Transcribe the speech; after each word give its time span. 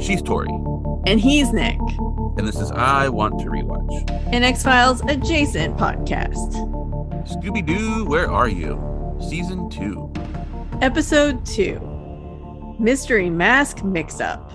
She's 0.00 0.22
Tori, 0.22 0.48
And 1.06 1.20
he's 1.20 1.52
Nick, 1.52 1.78
and 2.38 2.46
this 2.48 2.56
is 2.56 2.70
I 2.70 3.08
Want 3.08 3.38
to 3.40 3.46
Rewatch. 3.46 4.08
an 4.32 4.42
X 4.44 4.62
Files 4.62 5.02
adjacent 5.08 5.76
podcast. 5.76 6.54
Scooby 7.26 7.66
Doo, 7.66 8.06
where 8.06 8.30
are 8.30 8.48
you? 8.48 8.80
Season 9.20 9.68
2. 9.68 10.12
Episode 10.80 11.44
2 11.44 12.76
Mystery 12.78 13.28
Mask 13.28 13.82
Mix 13.84 14.20
Up. 14.20 14.54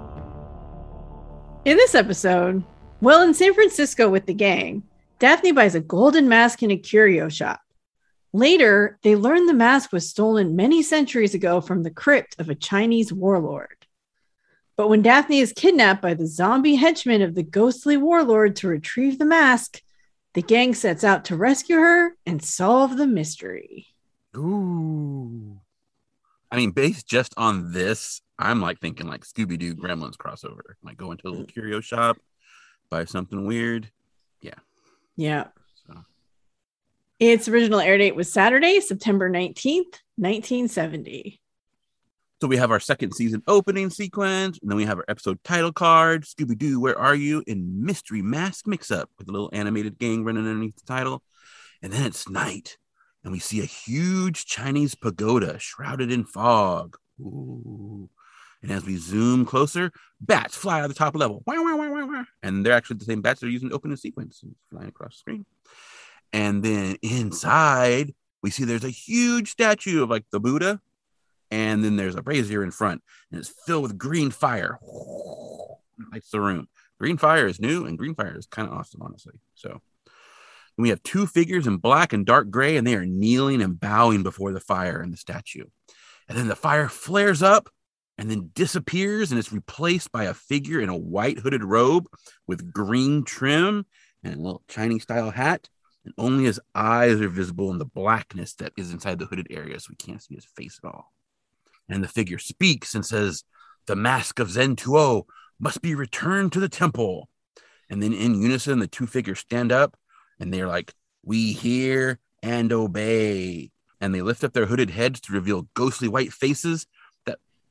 In 1.65 1.77
this 1.77 1.93
episode, 1.93 2.63
well, 3.01 3.21
in 3.21 3.33
San 3.33 3.53
Francisco 3.53 4.09
with 4.09 4.25
the 4.25 4.33
gang, 4.33 4.81
Daphne 5.19 5.51
buys 5.51 5.75
a 5.75 5.81
golden 5.81 6.27
mask 6.27 6.63
in 6.63 6.71
a 6.71 6.77
curio 6.77 7.29
shop. 7.29 7.59
Later, 8.33 8.97
they 9.03 9.15
learn 9.15 9.45
the 9.45 9.53
mask 9.53 9.91
was 9.91 10.09
stolen 10.09 10.55
many 10.55 10.81
centuries 10.81 11.35
ago 11.35 11.61
from 11.61 11.83
the 11.83 11.91
crypt 11.91 12.35
of 12.39 12.49
a 12.49 12.55
Chinese 12.55 13.13
warlord. 13.13 13.85
But 14.75 14.87
when 14.87 15.03
Daphne 15.03 15.39
is 15.39 15.53
kidnapped 15.53 16.01
by 16.01 16.15
the 16.15 16.25
zombie 16.25 16.75
henchmen 16.75 17.21
of 17.21 17.35
the 17.35 17.43
ghostly 17.43 17.95
warlord 17.95 18.55
to 18.57 18.67
retrieve 18.67 19.19
the 19.19 19.25
mask, 19.25 19.83
the 20.33 20.41
gang 20.41 20.73
sets 20.73 21.03
out 21.03 21.25
to 21.25 21.35
rescue 21.35 21.77
her 21.77 22.17
and 22.25 22.43
solve 22.43 22.97
the 22.97 23.05
mystery. 23.05 23.87
Ooh. 24.35 25.59
I 26.51 26.55
mean, 26.55 26.71
based 26.71 27.07
just 27.07 27.35
on 27.37 27.71
this, 27.71 28.21
I'm 28.39 28.61
like 28.61 28.79
thinking 28.79 29.07
like 29.07 29.25
Scooby 29.25 29.59
Doo 29.59 29.75
Gremlins 29.75 30.17
crossover. 30.17 30.73
Like 30.83 30.97
go 30.97 31.11
into 31.11 31.27
a 31.27 31.29
little 31.29 31.45
mm. 31.45 31.53
curio 31.53 31.81
shop, 31.81 32.17
buy 32.89 33.05
something 33.05 33.45
weird. 33.45 33.91
Yeah. 35.15 35.45
So 35.45 35.62
Its 37.23 37.47
original 37.47 37.79
air 37.79 37.97
date 37.97 38.17
was 38.17 38.29
Saturday, 38.29 38.81
September 38.81 39.29
19th, 39.29 40.01
1970. 40.17 41.39
So 42.41 42.49
we 42.49 42.57
have 42.57 42.69
our 42.69 42.81
second 42.81 43.13
season 43.13 43.41
opening 43.47 43.89
sequence, 43.89 44.59
and 44.61 44.69
then 44.69 44.75
we 44.75 44.83
have 44.83 44.97
our 44.97 45.05
episode 45.07 45.41
title 45.41 45.71
card, 45.71 46.25
Scooby 46.25 46.57
Doo, 46.57 46.81
Where 46.81 46.99
Are 46.99 47.15
You? 47.15 47.41
in 47.47 47.85
Mystery 47.85 48.21
Mask 48.21 48.67
Mix 48.67 48.91
Up 48.91 49.09
with 49.17 49.29
a 49.29 49.31
little 49.31 49.49
animated 49.53 49.97
gang 49.97 50.25
running 50.25 50.45
underneath 50.45 50.75
the 50.75 50.85
title. 50.85 51.23
And 51.81 51.93
then 51.93 52.05
it's 52.05 52.27
night, 52.27 52.77
and 53.23 53.31
we 53.31 53.39
see 53.39 53.61
a 53.61 53.65
huge 53.65 54.45
Chinese 54.45 54.93
pagoda 54.93 55.57
shrouded 55.59 56.11
in 56.11 56.25
fog. 56.25 56.97
Ooh. 57.21 58.09
And 58.61 58.69
as 58.69 58.85
we 58.85 58.97
zoom 58.97 59.45
closer, 59.45 59.93
bats 60.19 60.57
fly 60.57 60.79
out 60.79 60.85
of 60.85 60.89
the 60.89 60.99
top 60.99 61.15
level. 61.15 61.41
And 62.43 62.65
they're 62.65 62.73
actually 62.73 62.97
the 62.97 63.05
same 63.05 63.21
bats 63.21 63.39
they're 63.39 63.49
using 63.49 63.69
to 63.69 63.75
open 63.75 63.91
the 63.91 63.97
sequence, 63.97 64.43
flying 64.69 64.89
across 64.89 65.13
the 65.13 65.19
screen. 65.19 65.45
And 66.33 66.63
then 66.63 66.97
inside, 67.03 68.13
we 68.41 68.49
see 68.49 68.65
there's 68.65 68.83
a 68.83 68.89
huge 68.89 69.51
statue 69.51 70.03
of 70.03 70.09
like 70.09 70.25
the 70.31 70.39
Buddha. 70.39 70.81
And 71.51 71.83
then 71.83 71.95
there's 71.95 72.15
a 72.15 72.23
brazier 72.23 72.63
in 72.63 72.71
front 72.71 73.03
and 73.31 73.39
it's 73.39 73.53
filled 73.67 73.83
with 73.83 73.97
green 73.97 74.31
fire. 74.31 74.79
Lights 76.11 76.31
the 76.31 76.41
room. 76.41 76.67
Green 76.99 77.17
fire 77.17 77.45
is 77.45 77.59
new 77.59 77.85
and 77.85 77.97
green 77.97 78.15
fire 78.15 78.35
is 78.35 78.47
kind 78.47 78.67
of 78.67 78.73
awesome 78.73 79.03
honestly. 79.03 79.35
So 79.53 79.81
we 80.77 80.89
have 80.89 81.03
two 81.03 81.27
figures 81.27 81.67
in 81.67 81.77
black 81.77 82.11
and 82.11 82.25
dark 82.25 82.49
gray 82.49 82.75
and 82.75 82.87
they 82.87 82.95
are 82.95 83.05
kneeling 83.05 83.61
and 83.61 83.79
bowing 83.79 84.23
before 84.23 84.51
the 84.51 84.59
fire 84.59 84.99
and 84.99 85.13
the 85.13 85.17
statue. 85.17 85.65
And 86.27 86.35
then 86.35 86.47
the 86.47 86.55
fire 86.55 86.89
flares 86.89 87.43
up 87.43 87.69
and 88.17 88.31
then 88.31 88.49
disappears 88.55 89.31
and 89.31 89.37
it's 89.37 89.53
replaced 89.53 90.11
by 90.11 90.23
a 90.23 90.33
figure 90.33 90.79
in 90.79 90.89
a 90.89 90.97
white 90.97 91.39
hooded 91.39 91.63
robe 91.63 92.07
with 92.47 92.73
green 92.73 93.23
trim 93.23 93.85
and 94.23 94.35
a 94.35 94.37
little 94.37 94.63
chinese 94.67 95.03
style 95.03 95.31
hat 95.31 95.67
and 96.05 96.13
only 96.17 96.43
his 96.45 96.59
eyes 96.75 97.21
are 97.21 97.29
visible 97.29 97.71
in 97.71 97.77
the 97.77 97.85
blackness 97.85 98.53
that 98.55 98.73
is 98.77 98.91
inside 98.91 99.19
the 99.19 99.25
hooded 99.25 99.47
area 99.49 99.79
so 99.79 99.87
we 99.89 99.95
can't 99.95 100.21
see 100.21 100.35
his 100.35 100.45
face 100.45 100.79
at 100.83 100.87
all 100.87 101.13
and 101.89 102.03
the 102.03 102.07
figure 102.07 102.37
speaks 102.37 102.95
and 102.95 103.05
says, 103.05 103.43
The 103.85 103.95
mask 103.95 104.39
of 104.39 104.51
Zen 104.51 104.75
Tuo 104.75 105.25
must 105.59 105.81
be 105.81 105.95
returned 105.95 106.51
to 106.53 106.59
the 106.59 106.69
temple. 106.69 107.29
And 107.89 108.01
then 108.01 108.13
in 108.13 108.41
unison, 108.41 108.79
the 108.79 108.87
two 108.87 109.07
figures 109.07 109.39
stand 109.39 109.71
up 109.71 109.97
and 110.39 110.53
they're 110.53 110.67
like, 110.67 110.93
We 111.23 111.53
hear 111.53 112.19
and 112.41 112.71
obey. 112.71 113.71
And 114.01 114.13
they 114.13 114.21
lift 114.21 114.43
up 114.43 114.53
their 114.53 114.65
hooded 114.65 114.89
heads 114.89 115.21
to 115.21 115.33
reveal 115.33 115.67
ghostly 115.73 116.07
white 116.07 116.33
faces 116.33 116.87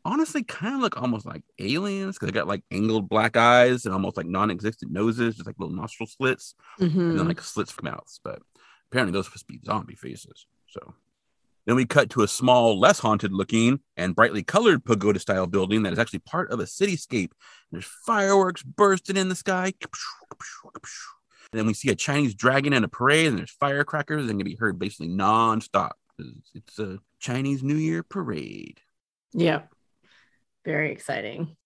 honestly 0.05 0.43
kind 0.43 0.75
of 0.75 0.81
look 0.81 1.01
almost 1.01 1.25
like 1.27 1.43
aliens 1.59 2.17
because 2.17 2.27
they 2.27 2.33
got 2.33 2.49
like 2.49 2.65
angled 2.71 3.09
black 3.09 3.37
eyes 3.37 3.85
and 3.85 3.95
almost 3.95 4.17
like 4.17 4.27
non 4.27 4.51
existent 4.51 4.93
noses, 4.93 5.37
just 5.37 5.47
like 5.47 5.57
little 5.59 5.75
nostril 5.75 6.07
slits 6.07 6.55
and 6.79 6.91
Mhm. 6.93 7.17
then 7.17 7.29
like 7.29 7.41
slits 7.41 7.71
for 7.71 7.83
mouths. 7.83 8.21
But 8.23 8.43
apparently 8.91 9.13
those 9.13 9.27
are 9.27 9.31
supposed 9.31 9.47
to 9.49 9.53
be 9.53 9.61
zombie 9.65 9.95
faces. 9.97 10.47
So 10.69 10.95
then 11.67 11.77
we 11.77 11.87
cut 11.87 12.11
to 12.11 12.23
a 12.23 12.29
small, 12.29 12.79
less 12.81 12.99
haunted 12.99 13.33
looking 13.33 13.81
and 13.97 14.17
brightly 14.17 14.43
colored 14.43 14.85
pagoda 14.85 15.21
style 15.21 15.47
building 15.47 15.85
that 15.85 15.93
is 15.93 15.99
actually 15.99 16.19
part 16.21 16.51
of 16.51 16.59
a 16.59 16.65
cityscape. 16.65 17.31
There's 17.71 17.85
fireworks 17.85 18.63
bursting 18.65 19.17
in 19.17 19.29
the 19.29 19.37
sky. 19.37 19.73
And 21.53 21.59
then 21.59 21.67
we 21.67 21.75
see 21.75 21.91
a 21.91 21.95
Chinese 21.95 22.35
dragon 22.35 22.73
in 22.73 22.83
a 22.83 22.89
parade, 22.89 23.27
and 23.29 23.39
there's 23.39 23.51
firecrackers 23.51 24.29
and 24.29 24.39
can 24.41 24.45
be 24.45 24.57
heard 24.57 24.79
basically 24.79 25.09
nonstop. 25.09 25.93
It's- 26.19 26.51
It's 26.55 26.79
a 26.79 26.99
Chinese 27.19 27.63
New 27.63 27.77
Year 27.77 28.03
parade. 28.03 28.81
Yep. 29.33 29.73
Very 30.65 30.93
exciting. 30.93 31.57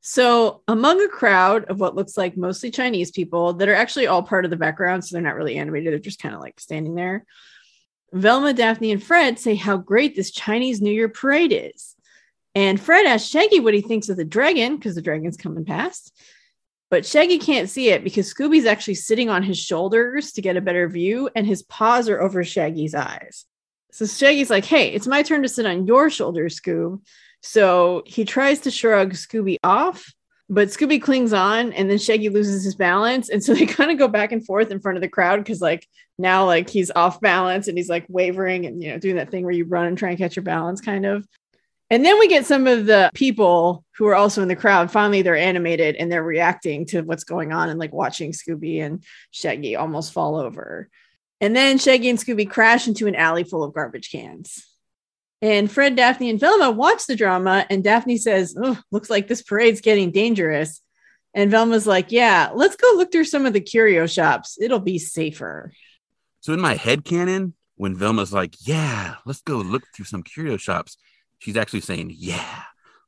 So, 0.00 0.62
among 0.68 1.02
a 1.02 1.08
crowd 1.08 1.64
of 1.64 1.80
what 1.80 1.96
looks 1.96 2.16
like 2.16 2.36
mostly 2.36 2.70
Chinese 2.70 3.10
people 3.10 3.54
that 3.54 3.68
are 3.68 3.74
actually 3.74 4.06
all 4.06 4.22
part 4.22 4.44
of 4.44 4.52
the 4.52 4.56
background, 4.56 5.04
so 5.04 5.14
they're 5.14 5.22
not 5.22 5.34
really 5.34 5.56
animated, 5.56 5.92
they're 5.92 5.98
just 5.98 6.22
kind 6.22 6.34
of 6.34 6.40
like 6.40 6.60
standing 6.60 6.94
there. 6.94 7.24
Velma, 8.12 8.54
Daphne, 8.54 8.92
and 8.92 9.02
Fred 9.02 9.38
say 9.38 9.56
how 9.56 9.76
great 9.76 10.14
this 10.14 10.30
Chinese 10.30 10.80
New 10.80 10.92
Year 10.92 11.08
parade 11.08 11.52
is. 11.52 11.96
And 12.54 12.80
Fred 12.80 13.04
asks 13.04 13.28
Shaggy 13.28 13.60
what 13.60 13.74
he 13.74 13.80
thinks 13.80 14.08
of 14.08 14.16
the 14.16 14.24
dragon 14.24 14.76
because 14.76 14.94
the 14.94 15.02
dragon's 15.02 15.36
coming 15.36 15.64
past. 15.64 16.16
But 16.88 17.04
Shaggy 17.04 17.38
can't 17.38 17.68
see 17.68 17.88
it 17.88 18.04
because 18.04 18.32
Scooby's 18.32 18.64
actually 18.64 18.94
sitting 18.94 19.28
on 19.28 19.42
his 19.42 19.58
shoulders 19.58 20.32
to 20.32 20.40
get 20.40 20.56
a 20.56 20.60
better 20.60 20.88
view, 20.88 21.28
and 21.34 21.46
his 21.46 21.62
paws 21.64 22.08
are 22.08 22.20
over 22.20 22.44
Shaggy's 22.44 22.94
eyes. 22.94 23.44
So 23.90 24.06
Shaggy's 24.06 24.50
like, 24.50 24.64
hey, 24.64 24.88
it's 24.88 25.06
my 25.06 25.22
turn 25.22 25.42
to 25.42 25.48
sit 25.48 25.66
on 25.66 25.86
your 25.86 26.10
shoulders, 26.10 26.60
Scoob. 26.60 27.00
So 27.46 28.02
he 28.06 28.24
tries 28.24 28.58
to 28.60 28.72
shrug 28.72 29.12
Scooby 29.12 29.58
off, 29.62 30.12
but 30.48 30.66
Scooby 30.68 31.00
clings 31.00 31.32
on, 31.32 31.72
and 31.74 31.88
then 31.88 31.96
Shaggy 31.96 32.28
loses 32.28 32.64
his 32.64 32.74
balance. 32.74 33.28
And 33.28 33.42
so 33.42 33.54
they 33.54 33.66
kind 33.66 33.92
of 33.92 33.98
go 33.98 34.08
back 34.08 34.32
and 34.32 34.44
forth 34.44 34.72
in 34.72 34.80
front 34.80 34.98
of 34.98 35.02
the 35.02 35.08
crowd 35.08 35.38
because, 35.38 35.60
like, 35.60 35.86
now, 36.18 36.44
like, 36.44 36.68
he's 36.68 36.90
off 36.90 37.20
balance 37.20 37.68
and 37.68 37.78
he's 37.78 37.88
like 37.88 38.04
wavering 38.08 38.66
and, 38.66 38.82
you 38.82 38.90
know, 38.90 38.98
doing 38.98 39.14
that 39.14 39.30
thing 39.30 39.44
where 39.44 39.54
you 39.54 39.64
run 39.64 39.86
and 39.86 39.96
try 39.96 40.08
and 40.08 40.18
catch 40.18 40.34
your 40.34 40.42
balance, 40.42 40.80
kind 40.80 41.06
of. 41.06 41.24
And 41.88 42.04
then 42.04 42.18
we 42.18 42.26
get 42.26 42.46
some 42.46 42.66
of 42.66 42.86
the 42.86 43.12
people 43.14 43.84
who 43.96 44.08
are 44.08 44.16
also 44.16 44.42
in 44.42 44.48
the 44.48 44.56
crowd. 44.56 44.90
Finally, 44.90 45.22
they're 45.22 45.36
animated 45.36 45.94
and 45.94 46.10
they're 46.10 46.24
reacting 46.24 46.84
to 46.86 47.02
what's 47.02 47.22
going 47.22 47.52
on 47.52 47.68
and 47.68 47.78
like 47.78 47.92
watching 47.92 48.32
Scooby 48.32 48.82
and 48.82 49.04
Shaggy 49.30 49.76
almost 49.76 50.12
fall 50.12 50.34
over. 50.34 50.88
And 51.40 51.54
then 51.54 51.78
Shaggy 51.78 52.10
and 52.10 52.18
Scooby 52.18 52.50
crash 52.50 52.88
into 52.88 53.06
an 53.06 53.14
alley 53.14 53.44
full 53.44 53.62
of 53.62 53.72
garbage 53.72 54.10
cans. 54.10 54.66
And 55.42 55.70
Fred, 55.70 55.96
Daphne, 55.96 56.30
and 56.30 56.40
Velma 56.40 56.70
watch 56.70 57.06
the 57.06 57.16
drama, 57.16 57.66
and 57.68 57.84
Daphne 57.84 58.16
says, 58.16 58.56
Oh, 58.60 58.78
looks 58.90 59.10
like 59.10 59.28
this 59.28 59.42
parade's 59.42 59.80
getting 59.80 60.10
dangerous. 60.10 60.80
And 61.34 61.50
Velma's 61.50 61.86
like, 61.86 62.10
Yeah, 62.10 62.50
let's 62.54 62.76
go 62.76 62.92
look 62.96 63.12
through 63.12 63.24
some 63.24 63.46
of 63.46 63.52
the 63.52 63.60
curio 63.60 64.06
shops. 64.06 64.56
It'll 64.60 64.80
be 64.80 64.98
safer. 64.98 65.72
So 66.40 66.52
in 66.52 66.60
my 66.60 66.74
head 66.74 67.04
canon, 67.04 67.54
when 67.76 67.94
Velma's 67.94 68.32
like, 68.32 68.54
"Yeah, 68.60 69.16
let's 69.24 69.42
go 69.42 69.58
look 69.58 69.84
through 69.94 70.06
some 70.06 70.22
curio 70.22 70.56
shops," 70.56 70.96
she's 71.38 71.56
actually 71.56 71.80
saying, 71.80 72.12
"Yeah, 72.14 72.62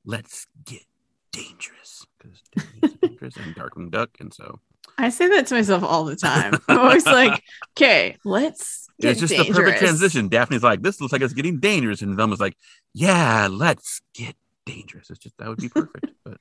let's 0.05 0.47
get 0.65 0.84
dangerous." 1.33 2.06
Because 2.19 2.94
dangerous 3.00 3.37
and 3.37 3.55
Darkwing 3.55 3.91
Duck, 3.91 4.11
and 4.21 4.33
so 4.33 4.61
I 4.99 5.11
say 5.11 5.29
that 5.29 5.47
to 5.47 5.55
myself 5.55 5.83
all 5.85 6.05
the 6.05 6.17
time. 6.17 6.55
I'm 6.69 6.79
always 6.79 7.07
like, 7.07 7.43
Okay, 7.77 8.17
let's 8.25 8.89
get 9.01 9.13
it's 9.13 9.21
just 9.21 9.31
dangerous. 9.33 9.57
the 9.57 9.63
perfect 9.63 9.79
transition. 9.79 10.29
Daphne's 10.29 10.62
like, 10.65 10.83
"This 10.83 11.00
looks 11.00 11.12
like 11.12 11.23
it's 11.23 11.33
getting 11.33 11.61
dangerous," 11.61 12.03
and 12.03 12.17
Velma's 12.17 12.41
like, 12.41 12.56
"Yeah, 12.93 13.49
let's 13.50 14.00
get 14.15 14.35
dangerous." 14.67 15.09
It's 15.11 15.21
just 15.21 15.39
that 15.39 15.49
would 15.49 15.59
be 15.59 15.69
perfect, 15.69 16.06
but. 16.25 16.39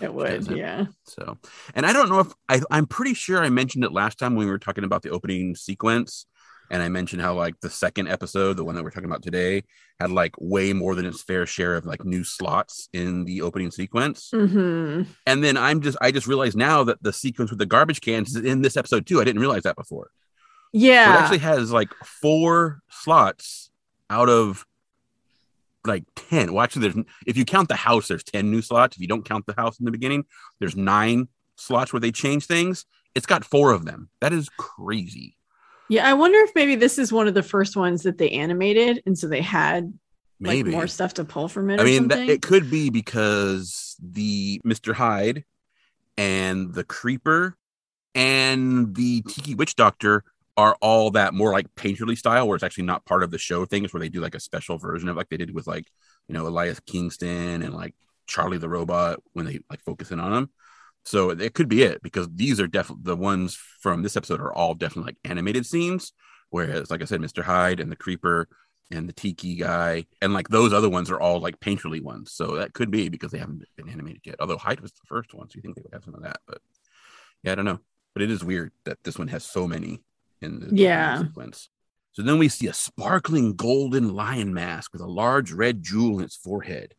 It 0.00 0.14
would, 0.14 0.50
yeah. 0.50 0.86
So, 1.04 1.36
and 1.74 1.84
I 1.84 1.92
don't 1.92 2.08
know 2.08 2.20
if 2.20 2.32
I, 2.48 2.62
I'm 2.70 2.86
pretty 2.86 3.12
sure 3.12 3.44
I 3.44 3.50
mentioned 3.50 3.84
it 3.84 3.92
last 3.92 4.18
time 4.18 4.34
when 4.34 4.46
we 4.46 4.50
were 4.50 4.58
talking 4.58 4.82
about 4.82 5.02
the 5.02 5.10
opening 5.10 5.54
sequence. 5.54 6.24
And 6.70 6.82
I 6.82 6.88
mentioned 6.88 7.20
how, 7.20 7.34
like, 7.34 7.58
the 7.60 7.68
second 7.70 8.06
episode, 8.08 8.56
the 8.56 8.64
one 8.64 8.76
that 8.76 8.84
we're 8.84 8.90
talking 8.90 9.10
about 9.10 9.22
today, 9.22 9.64
had 9.98 10.10
like 10.12 10.34
way 10.38 10.72
more 10.72 10.94
than 10.94 11.04
its 11.04 11.20
fair 11.22 11.44
share 11.44 11.74
of 11.74 11.84
like 11.84 12.04
new 12.04 12.22
slots 12.24 12.88
in 12.92 13.24
the 13.24 13.42
opening 13.42 13.70
sequence. 13.70 14.30
hmm 14.32 15.02
And 15.26 15.42
then 15.44 15.56
I'm 15.56 15.80
just, 15.80 15.98
I 16.00 16.10
just 16.12 16.26
realized 16.28 16.56
now 16.56 16.84
that 16.84 17.02
the 17.02 17.12
sequence 17.12 17.50
with 17.50 17.58
the 17.58 17.66
garbage 17.66 18.00
cans 18.00 18.36
is 18.36 18.44
in 18.44 18.62
this 18.62 18.76
episode 18.76 19.04
too. 19.06 19.20
I 19.20 19.24
didn't 19.24 19.40
realize 19.40 19.64
that 19.64 19.76
before. 19.76 20.10
So 20.72 20.78
Yeah. 20.78 21.16
it 21.16 21.18
actually 21.20 21.38
has 21.38 21.72
like 21.72 21.92
four 22.04 22.80
slots 22.88 23.70
out 24.08 24.28
of 24.28 24.64
like 25.86 26.04
10. 26.16 26.52
Well, 26.52 26.62
actually, 26.62 26.88
there's 26.88 27.04
if 27.26 27.36
you 27.36 27.44
count 27.44 27.68
the 27.68 27.76
house, 27.76 28.08
there's 28.08 28.24
10 28.24 28.50
new 28.50 28.62
slots. 28.62 28.96
If 28.96 29.02
you 29.02 29.08
don't 29.08 29.24
count 29.24 29.46
the 29.46 29.54
house 29.54 29.78
in 29.78 29.84
the 29.86 29.90
beginning, 29.90 30.24
there's 30.60 30.76
nine 30.76 31.28
slots 31.56 31.92
where 31.92 32.00
they 32.00 32.12
change 32.12 32.46
things. 32.46 32.84
It's 33.14 33.26
got 33.26 33.44
four 33.44 33.72
of 33.72 33.84
them. 33.84 34.08
That 34.20 34.32
is 34.32 34.48
crazy. 34.56 35.36
Yeah, 35.90 36.08
I 36.08 36.14
wonder 36.14 36.38
if 36.38 36.54
maybe 36.54 36.76
this 36.76 36.98
is 36.98 37.12
one 37.12 37.26
of 37.26 37.34
the 37.34 37.42
first 37.42 37.76
ones 37.76 38.04
that 38.04 38.16
they 38.16 38.30
animated, 38.30 39.02
and 39.06 39.18
so 39.18 39.26
they 39.26 39.42
had 39.42 39.92
Maybe 40.38 40.70
like 40.70 40.78
more 40.78 40.86
stuff 40.86 41.14
to 41.14 41.24
pull 41.24 41.48
from 41.48 41.68
it. 41.68 41.80
I 41.80 41.82
or 41.82 41.84
mean, 41.84 42.08
that, 42.08 42.28
it 42.28 42.42
could 42.42 42.70
be 42.70 42.90
because 42.90 43.96
the 44.00 44.60
Mr. 44.64 44.94
Hyde 44.94 45.44
and 46.16 46.72
the 46.72 46.84
Creeper 46.84 47.56
and 48.14 48.94
the 48.94 49.22
Tiki 49.22 49.56
Witch 49.56 49.74
Doctor 49.74 50.22
are 50.56 50.76
all 50.80 51.10
that 51.10 51.34
more 51.34 51.52
like 51.52 51.74
painterly 51.74 52.16
style, 52.16 52.46
where 52.46 52.54
it's 52.54 52.64
actually 52.64 52.84
not 52.84 53.04
part 53.04 53.24
of 53.24 53.32
the 53.32 53.38
show 53.38 53.64
things, 53.64 53.92
where 53.92 54.00
they 54.00 54.08
do 54.08 54.20
like 54.20 54.36
a 54.36 54.40
special 54.40 54.78
version 54.78 55.08
of 55.08 55.16
like 55.16 55.28
they 55.28 55.36
did 55.36 55.52
with 55.52 55.66
like 55.66 55.90
you 56.28 56.34
know 56.34 56.46
Elias 56.46 56.78
Kingston 56.78 57.62
and 57.62 57.74
like 57.74 57.96
Charlie 58.28 58.58
the 58.58 58.68
Robot 58.68 59.20
when 59.32 59.44
they 59.44 59.58
like 59.68 59.82
focus 59.82 60.12
in 60.12 60.20
on 60.20 60.30
them. 60.30 60.50
So 61.04 61.30
it 61.30 61.54
could 61.54 61.68
be 61.68 61.82
it 61.82 62.02
because 62.02 62.28
these 62.34 62.60
are 62.60 62.66
definitely 62.66 63.04
the 63.04 63.16
ones 63.16 63.56
from 63.80 64.02
this 64.02 64.16
episode 64.16 64.40
are 64.40 64.52
all 64.52 64.74
definitely 64.74 65.10
like 65.10 65.18
animated 65.24 65.66
scenes, 65.66 66.12
whereas 66.50 66.90
like 66.90 67.02
I 67.02 67.06
said, 67.06 67.20
Mr. 67.20 67.42
Hyde 67.42 67.80
and 67.80 67.90
the 67.90 67.96
Creeper 67.96 68.48
and 68.90 69.08
the 69.08 69.12
Tiki 69.12 69.56
guy 69.56 70.04
and 70.20 70.34
like 70.34 70.48
those 70.48 70.72
other 70.72 70.90
ones 70.90 71.10
are 71.10 71.20
all 71.20 71.40
like 71.40 71.58
painterly 71.60 72.02
ones. 72.02 72.32
So 72.32 72.56
that 72.56 72.74
could 72.74 72.90
be 72.90 73.08
because 73.08 73.30
they 73.30 73.38
haven't 73.38 73.62
been 73.76 73.88
animated 73.88 74.22
yet. 74.24 74.36
Although 74.40 74.58
Hyde 74.58 74.80
was 74.80 74.92
the 74.92 75.06
first 75.06 75.32
one, 75.32 75.48
so 75.48 75.56
you 75.56 75.62
think 75.62 75.76
they 75.76 75.82
would 75.82 75.94
have 75.94 76.04
some 76.04 76.14
of 76.14 76.22
that, 76.22 76.40
but 76.46 76.58
yeah, 77.42 77.52
I 77.52 77.54
don't 77.54 77.64
know. 77.64 77.80
But 78.14 78.22
it 78.22 78.30
is 78.30 78.44
weird 78.44 78.72
that 78.84 78.98
this 79.04 79.18
one 79.18 79.28
has 79.28 79.44
so 79.44 79.66
many 79.66 80.02
in 80.42 80.60
the 80.60 80.74
Yeah. 80.74 81.22
sequence. 81.22 81.68
So 82.12 82.22
then 82.22 82.38
we 82.38 82.48
see 82.48 82.66
a 82.66 82.72
sparkling 82.72 83.54
golden 83.54 84.14
lion 84.14 84.52
mask 84.52 84.92
with 84.92 85.00
a 85.00 85.06
large 85.06 85.52
red 85.52 85.82
jewel 85.82 86.18
in 86.18 86.24
its 86.24 86.36
forehead. 86.36 86.94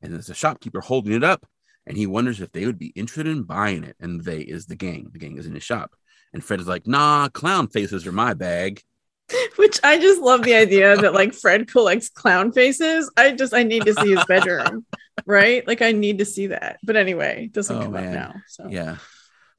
And 0.00 0.12
there's 0.12 0.30
a 0.30 0.34
shopkeeper 0.34 0.80
holding 0.80 1.12
it 1.12 1.22
up, 1.22 1.46
and 1.86 1.96
he 1.96 2.06
wonders 2.06 2.40
if 2.40 2.52
they 2.52 2.66
would 2.66 2.78
be 2.78 2.88
interested 2.96 3.26
in 3.26 3.42
buying 3.42 3.84
it. 3.84 3.96
And 4.00 4.22
they 4.22 4.40
is 4.40 4.66
the 4.66 4.76
gang. 4.76 5.08
The 5.12 5.18
gang 5.18 5.36
is 5.38 5.46
in 5.46 5.54
his 5.54 5.62
shop. 5.62 5.94
And 6.32 6.42
Fred 6.42 6.60
is 6.60 6.66
like, 6.66 6.86
nah, 6.86 7.28
clown 7.28 7.68
faces 7.68 8.06
are 8.06 8.12
my 8.12 8.34
bag. 8.34 8.82
Which 9.56 9.80
I 9.84 9.98
just 9.98 10.20
love 10.20 10.42
the 10.42 10.54
idea 10.54 10.96
that 10.96 11.14
like 11.14 11.32
Fred 11.34 11.68
collects 11.68 12.08
clown 12.10 12.52
faces. 12.52 13.10
I 13.16 13.32
just 13.32 13.54
I 13.54 13.62
need 13.62 13.84
to 13.86 13.94
see 13.94 14.10
his 14.14 14.24
bedroom, 14.26 14.84
right? 15.26 15.66
Like 15.66 15.80
I 15.82 15.92
need 15.92 16.18
to 16.18 16.24
see 16.24 16.48
that. 16.48 16.78
But 16.82 16.96
anyway, 16.96 17.44
it 17.46 17.52
doesn't 17.52 17.76
Oh, 17.76 17.82
come 17.82 17.92
man. 17.92 18.08
up 18.08 18.34
now. 18.34 18.40
So 18.48 18.66
Yeah. 18.68 18.96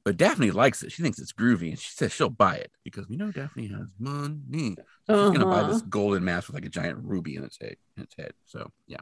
But 0.04 0.18
Daphne 0.18 0.52
likes 0.52 0.84
it. 0.84 0.92
She 0.92 1.02
thinks 1.02 1.18
it's 1.18 1.32
groovy, 1.32 1.70
and 1.70 1.78
she 1.80 1.90
says 1.90 2.12
she'll 2.12 2.28
buy 2.30 2.54
it 2.58 2.70
because 2.84 3.08
we 3.08 3.16
know 3.16 3.32
Daphne 3.32 3.66
has 3.66 3.88
money. 3.98 4.76
She's 4.76 4.76
gonna 5.08 5.44
buy 5.46 5.62
Uh-huh. 5.62 5.72
this 5.72 5.82
golden 5.82 6.24
mask 6.24 6.46
with 6.46 6.54
like 6.54 6.64
a 6.64 6.68
giant 6.68 6.98
ruby 7.02 7.34
in 7.34 7.42
its 7.42 7.58
head. 7.60 7.74
In 7.96 8.04
its 8.04 8.14
head. 8.16 8.32
So 8.44 8.70
yeah. 8.86 8.98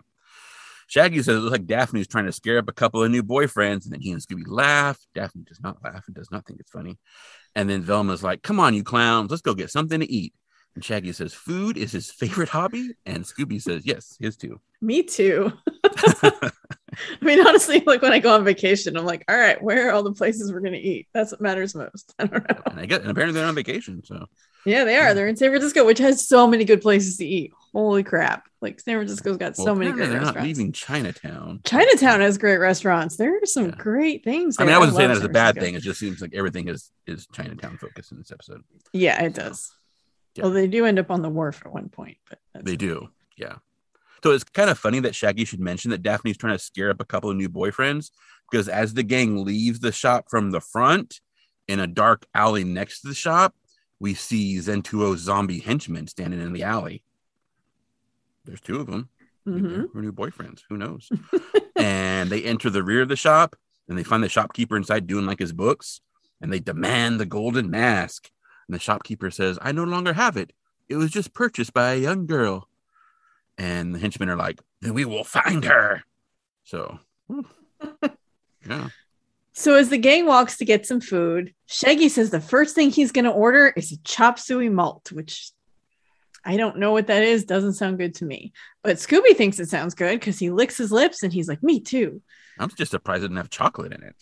Shaggy 0.87 1.19
says 1.19 1.37
it 1.37 1.41
looks 1.41 1.53
like 1.53 1.67
Daphne 1.67 2.01
Daphne's 2.01 2.09
trying 2.09 2.27
to 2.27 2.33
scare 2.33 2.59
up 2.59 2.69
a 2.69 2.73
couple 2.73 3.03
of 3.03 3.11
new 3.11 3.23
boyfriends, 3.23 3.85
and 3.85 3.93
then 3.93 4.01
he 4.01 4.13
and 4.13 4.21
Scooby 4.21 4.45
laugh. 4.47 4.99
Daphne 5.15 5.43
does 5.47 5.61
not 5.61 5.83
laugh 5.83 6.05
and 6.07 6.15
does 6.15 6.31
not 6.31 6.47
think 6.47 6.61
it's 6.61 6.71
funny. 6.71 6.99
And 7.55 7.69
then 7.69 7.83
Velma's 7.83 8.23
like, 8.23 8.43
"Come 8.43 8.61
on, 8.61 8.75
you 8.75 8.83
clowns, 8.85 9.31
let's 9.31 9.43
go 9.43 9.55
get 9.55 9.71
something 9.71 10.01
to 10.01 10.11
eat." 10.11 10.33
And 10.75 10.85
Shaggy 10.85 11.13
says, 11.13 11.35
"Food 11.35 11.77
is 11.77 11.93
his 11.93 12.11
favorite 12.21 12.49
hobby," 12.49 12.95
and 13.07 13.25
Scooby 13.25 13.61
says, 13.61 13.87
"Yes, 13.87 14.17
his 14.21 14.37
too." 14.37 14.61
Me 14.81 15.03
too. 15.03 15.53
I 15.85 16.51
mean, 17.23 17.45
honestly, 17.47 17.83
like 17.87 18.03
when 18.03 18.13
I 18.13 18.19
go 18.19 18.35
on 18.35 18.45
vacation, 18.45 18.97
I'm 18.97 19.05
like, 19.05 19.25
all 19.29 19.37
right, 19.37 19.61
where 19.63 19.89
are 19.89 19.93
all 19.93 20.03
the 20.03 20.13
places 20.13 20.53
we're 20.53 20.61
gonna 20.61 20.77
eat? 20.77 21.09
That's 21.13 21.33
what 21.33 21.41
matters 21.41 21.75
most. 21.75 22.15
I 22.19 22.27
don't 22.27 22.49
know. 22.49 22.63
and 22.67 22.81
I 22.81 22.87
get, 22.87 23.03
and 23.03 23.11
apparently 23.11 23.39
they're 23.39 23.49
on 23.49 23.55
vacation, 23.55 24.03
so 24.05 24.27
Yeah, 24.67 24.85
they 24.85 24.97
are. 24.97 25.15
They're 25.15 25.29
in 25.29 25.37
San 25.37 25.51
Francisco, 25.51 25.85
which 25.85 25.99
has 25.99 26.29
so 26.29 26.47
many 26.47 26.65
good 26.65 26.83
places 26.83 27.17
to 27.19 27.27
eat. 27.27 27.53
Holy 27.75 28.05
crap! 28.05 28.49
Like 28.62 28.81
San 28.81 28.97
Francisco's 28.97 29.37
got 29.37 29.59
well, 29.59 29.67
so 29.67 29.75
many 29.75 29.91
great 29.91 30.09
they're 30.09 30.21
not 30.21 30.41
leaving 30.41 30.71
Chinatown. 30.73 31.61
Chinatown 31.65 32.21
has 32.21 32.38
great 32.38 32.59
restaurants. 32.59 33.17
There 33.17 33.37
are 33.37 33.47
some 33.47 33.71
Yeah. 33.71 33.75
great 33.76 34.25
things. 34.25 34.56
I 34.59 34.62
mean, 34.62 34.69
there. 34.69 34.76
I 34.76 34.79
wasn't 34.79 34.97
saying 34.99 35.09
that 35.09 35.17
as 35.17 35.25
a 35.25 35.29
bad 35.29 35.56
thing. 35.56 35.75
It 35.75 35.82
just 35.82 35.99
seems 35.99 36.21
like 36.23 36.35
everything 36.35 36.69
is 36.69 36.91
is 37.06 37.26
Chinatown 37.35 37.76
focused 37.79 38.12
in 38.12 38.19
this 38.19 38.31
episode. 38.31 38.62
Yeah, 38.93 39.23
it 39.23 39.35
does. 39.35 39.73
Yeah. 40.37 40.44
Well, 40.44 40.53
they 40.53 40.67
do 40.67 40.87
end 40.87 40.99
up 40.99 41.11
on 41.11 41.23
the 41.23 41.29
wharf 41.29 41.62
at 41.65 41.73
one 41.73 41.88
point, 41.88 42.17
but 42.29 42.38
that's 42.53 42.65
They 42.65 42.76
do, 42.76 43.09
yeah. 43.37 43.56
So 44.23 44.31
it's 44.31 44.44
kind 44.44 44.71
of 44.71 44.79
funny 44.79 45.00
that 45.00 45.15
Shaggy 45.15 45.44
should 45.44 45.61
mention 45.61 45.91
that 45.91 46.03
Daphne's 46.03 46.38
trying 46.38 46.56
to 46.56 46.62
scare 46.62 46.91
up 46.91 47.00
a 47.00 47.05
couple 47.05 47.29
of 47.31 47.37
new 47.37 47.49
boyfriends 47.49 48.11
because 48.50 48.69
as 48.69 48.94
the 48.94 49.03
gang 49.03 49.44
leaves 49.44 49.81
the 49.81 49.93
shop 49.93 50.26
from 50.31 50.50
the 50.50 50.61
front 50.61 51.21
in 51.69 51.79
a 51.79 51.87
dark 51.87 52.25
alley 52.35 52.65
next 52.65 53.00
to 53.03 53.09
the 53.09 53.15
shop, 53.15 53.55
we 54.00 54.15
see 54.15 54.59
Zen 54.61 54.82
Tuo's 54.82 55.12
oh 55.12 55.17
zombie 55.17 55.61
henchmen 55.61 56.06
standing 56.06 56.41
in 56.41 56.53
the 56.53 56.62
alley. 56.62 57.04
There's 58.44 58.61
two 58.61 58.81
of 58.81 58.87
them. 58.87 59.08
Mhm. 59.46 59.93
her 59.93 60.00
new 60.00 60.12
boyfriends. 60.12 60.62
Who 60.70 60.79
knows? 60.79 61.11
and 61.76 62.31
they 62.31 62.43
enter 62.44 62.70
the 62.70 62.82
rear 62.82 63.02
of 63.02 63.08
the 63.08 63.17
shop 63.17 63.56
and 63.88 63.99
they 63.99 64.02
find 64.02 64.23
the 64.25 64.29
shopkeeper 64.31 64.75
inside 64.75 65.06
doing 65.06 65.26
like 65.26 65.38
his 65.38 65.52
books 65.52 66.00
and 66.41 66.50
they 66.50 66.61
demand 66.61 67.20
the 67.20 67.26
golden 67.26 67.70
mask. 67.70 68.31
And 68.67 68.75
the 68.75 68.81
shopkeeper 68.81 69.31
says, 69.31 69.58
I 69.61 69.73
no 69.73 69.85
longer 69.85 70.14
have 70.14 70.38
it. 70.38 70.52
It 70.88 70.96
was 70.96 71.11
just 71.11 71.35
purchased 71.35 71.75
by 71.75 71.93
a 71.93 71.99
young 71.99 72.26
girl. 72.26 72.69
And 73.58 73.94
the 73.94 73.99
henchmen 73.99 74.31
are 74.31 74.37
like, 74.37 74.61
then 74.81 74.94
we 74.94 75.05
will 75.05 75.25
find 75.25 75.64
her. 75.64 76.02
So, 76.64 76.99
yeah. 78.67 78.88
So 79.52 79.75
as 79.75 79.90
the 79.90 79.99
gang 79.99 80.26
walks 80.26 80.56
to 80.56 80.64
get 80.64 80.87
some 80.87 81.00
food, 81.00 81.55
Shaggy 81.67 82.08
says 82.08 82.31
the 82.31 82.40
first 82.40 82.75
thing 82.75 82.90
he's 82.90 83.12
going 83.12 83.26
to 83.26 83.31
order 83.31 83.69
is 83.76 83.93
a 83.93 83.99
chop 83.99 84.38
suey 84.38 84.69
malt, 84.69 85.12
which 85.12 85.50
I 86.44 86.56
don't 86.56 86.79
know 86.79 86.93
what 86.93 87.06
that 87.06 87.23
is. 87.23 87.44
Doesn't 87.44 87.75
sound 87.75 87.99
good 87.99 88.14
to 88.17 88.25
me. 88.25 88.52
But 88.82 88.96
Scooby 88.96 89.37
thinks 89.37 89.58
it 89.58 89.69
sounds 89.69 89.94
good 89.94 90.19
because 90.20 90.38
he 90.38 90.50
licks 90.50 90.76
his 90.76 90.93
lips 90.93 91.23
and 91.23 91.32
he's 91.32 91.49
like, 91.49 91.62
"Me 91.62 91.81
too." 91.81 92.20
I'm 92.58 92.70
just 92.70 92.91
surprised 92.91 93.25
it 93.25 93.29
didn't 93.29 93.38
have 93.38 93.50
chocolate 93.50 93.93
in 93.93 94.02
it. 94.02 94.17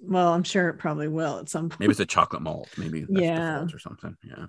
Well, 0.00 0.32
I'm 0.32 0.42
sure 0.44 0.68
it 0.68 0.74
probably 0.78 1.08
will 1.08 1.38
at 1.38 1.48
some 1.48 1.68
point. 1.70 1.80
Maybe 1.80 1.90
it's 1.90 2.00
a 2.00 2.06
chocolate 2.06 2.42
malt. 2.42 2.68
Maybe 2.76 3.00
that's 3.00 3.20
Yeah. 3.22 3.64
or 3.72 3.78
something. 3.78 4.16
Yeah. 4.22 4.46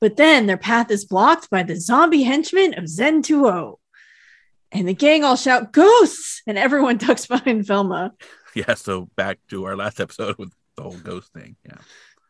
But 0.00 0.16
then 0.16 0.46
their 0.46 0.56
path 0.56 0.90
is 0.90 1.04
blocked 1.04 1.48
by 1.50 1.62
the 1.62 1.76
zombie 1.76 2.22
henchmen 2.24 2.74
of 2.78 2.88
Zen 2.88 3.22
Tuo 3.22 3.78
And 4.72 4.88
the 4.88 4.94
gang 4.94 5.22
all 5.22 5.36
shout, 5.36 5.72
Ghosts! 5.72 6.42
And 6.46 6.56
everyone 6.58 6.96
ducks 6.98 7.26
behind 7.26 7.66
Velma. 7.66 8.12
Yeah. 8.54 8.74
So 8.74 9.08
back 9.16 9.38
to 9.48 9.64
our 9.64 9.76
last 9.76 9.98
episode 10.00 10.36
with 10.38 10.52
the 10.76 10.82
whole 10.82 10.98
ghost 10.98 11.32
thing. 11.32 11.56
Yeah. 11.64 11.78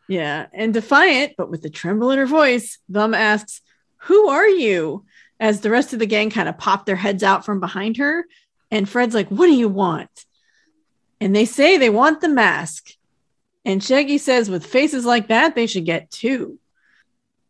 Yeah. 0.08 0.46
And 0.52 0.72
defiant, 0.72 1.32
but 1.36 1.50
with 1.50 1.64
a 1.64 1.70
tremble 1.70 2.10
in 2.12 2.18
her 2.18 2.26
voice, 2.26 2.78
Velma 2.88 3.16
asks, 3.16 3.60
Who 4.04 4.28
are 4.28 4.48
you? 4.48 5.04
As 5.38 5.60
the 5.60 5.70
rest 5.70 5.92
of 5.92 5.98
the 5.98 6.06
gang 6.06 6.30
kind 6.30 6.48
of 6.48 6.58
pop 6.58 6.86
their 6.86 6.96
heads 6.96 7.22
out 7.22 7.44
from 7.44 7.60
behind 7.60 7.96
her. 7.96 8.24
And 8.70 8.88
Fred's 8.88 9.14
like, 9.14 9.28
What 9.28 9.46
do 9.46 9.54
you 9.54 9.68
want? 9.68 10.24
And 11.20 11.34
they 11.34 11.44
say 11.44 11.76
they 11.76 11.90
want 11.90 12.20
the 12.20 12.28
mask. 12.28 12.90
And 13.64 13.82
Shaggy 13.82 14.18
says, 14.18 14.50
With 14.50 14.66
faces 14.66 15.04
like 15.04 15.28
that, 15.28 15.54
they 15.54 15.66
should 15.66 15.84
get 15.84 16.10
two. 16.10 16.58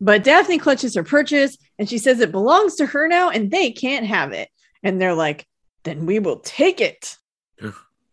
But 0.01 0.25
Daphne 0.25 0.59
clutches 0.59 0.95
her 0.97 1.05
purchase 1.05 1.57
and 1.79 1.89
she 1.89 1.99
says 1.99 2.19
it 2.21 2.33
belongs 2.33 2.77
to 2.77 2.87
her 2.87 3.07
now 3.09 3.31
and 3.31 3.51
they 3.51 3.71
can't 3.71 4.07
have 4.07 4.33
it. 4.33 4.49
And 4.83 5.01
they're 5.01 5.15
like, 5.15 5.47
Then 5.85 6.07
we 6.07 6.19
will 6.19 6.41
take 6.41 6.81
it. 6.81 7.17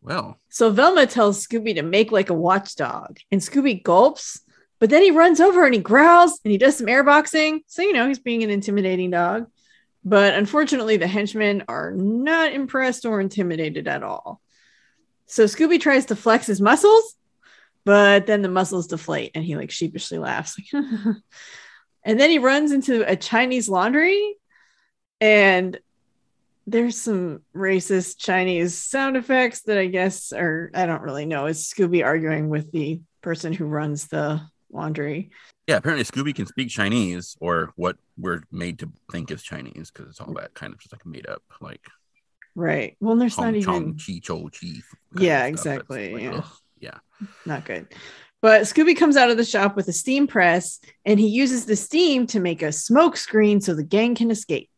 Well, 0.02 0.38
So 0.50 0.70
Velma 0.70 1.08
tells 1.08 1.46
Scooby 1.46 1.76
to 1.76 1.82
make 1.82 2.12
like 2.12 2.30
a 2.30 2.34
watchdog, 2.34 3.20
and 3.32 3.42
Scooby 3.42 3.84
gulps, 3.84 4.40
but 4.80 4.90
then 4.90 5.04
he 5.04 5.12
runs 5.12 5.40
over 5.40 5.66
and 5.66 5.74
he 5.74 5.82
growls 5.82 6.40
and 6.44 6.52
he 6.52 6.58
does 6.58 6.78
some 6.78 6.88
airboxing. 6.88 7.60
So, 7.68 7.82
you 7.82 7.94
know, 7.94 8.08
he's 8.08 8.20
being 8.20 8.44
an 8.44 8.50
intimidating 8.50 9.12
dog. 9.12 9.48
But 10.06 10.34
unfortunately, 10.34 10.96
the 10.98 11.08
henchmen 11.08 11.66
are 11.68 11.92
not 11.92 12.54
impressed 12.54 13.06
or 13.06 13.20
intimidated 13.20 13.88
at 13.88 14.04
all. 14.04 14.42
So 15.26 15.44
Scooby 15.44 15.80
tries 15.80 16.06
to 16.06 16.16
flex 16.16 16.48
his 16.48 16.62
muscles, 16.62 17.16
but 17.84 18.26
then 18.26 18.42
the 18.42 18.50
muscles 18.50 18.88
deflate 18.88 19.32
and 19.36 19.44
he 19.44 19.58
like 19.58 19.70
sheepishly 19.70 20.18
laughs. 20.18 20.56
and 20.74 21.22
then 22.20 22.30
he 22.30 22.40
runs 22.40 22.72
into 22.72 23.08
a 23.08 23.18
Chinese 23.18 23.68
laundry 23.68 24.36
and 25.20 25.78
there's 26.66 26.98
some 26.98 27.42
racist 27.56 28.18
Chinese 28.20 28.78
sound 28.78 29.18
effects 29.18 29.64
that 29.64 29.78
I 29.78 29.88
guess 29.88 30.32
are 30.32 30.72
I 30.74 30.86
don't 30.86 31.02
really 31.02 31.26
know. 31.26 31.48
Is 31.48 31.68
Scooby 31.68 32.06
arguing 32.06 32.50
with 32.50 32.72
the 32.72 33.02
person 33.22 33.54
who 33.54 33.66
runs 33.66 34.08
the 34.08 34.42
laundry. 34.72 35.32
yeah. 35.68 35.78
Apparently, 35.78 36.06
Scooby 36.06 36.34
can 36.34 36.46
speak 36.46 36.70
Chinese 36.70 37.38
or 37.40 37.74
what 37.76 37.98
we're 38.18 38.44
made 38.52 38.80
to 38.80 38.92
think 39.12 39.32
is 39.32 39.44
Chinese 39.44 39.92
because 39.92 40.10
it's 40.10 40.22
all 40.22 40.34
that 40.36 40.54
kind 40.54 40.74
of 40.74 40.80
just 40.80 40.94
like 40.94 41.06
made 41.06 41.28
up, 41.28 41.44
like 41.62 41.82
Right. 42.56 42.98
Well, 43.00 43.16
there's 43.16 43.36
Hong 43.36 43.54
not 43.54 43.64
Chong 43.64 43.76
even 43.76 43.98
Chi 43.98 44.20
Cho 44.22 44.50
Chi. 44.50 44.82
Yeah, 45.18 45.46
exactly, 45.46 46.24
yeah. 46.24 46.44
yeah. 46.80 46.98
not 47.46 47.66
good. 47.66 47.88
But 48.42 48.64
Scooby 48.64 48.98
comes 48.98 49.18
out 49.18 49.30
of 49.30 49.38
the 49.38 49.46
shop 49.46 49.76
with 49.76 49.88
a 49.88 49.94
steam 49.94 50.28
press 50.28 50.80
and 51.06 51.20
he 51.20 51.28
uses 51.28 51.66
the 51.66 51.76
steam 51.76 52.28
to 52.28 52.40
make 52.40 52.62
a 52.62 52.72
smoke 52.72 53.18
screen 53.18 53.62
so 53.62 53.74
the 53.74 53.84
gang 53.84 54.16
can 54.16 54.32
escape. 54.32 54.70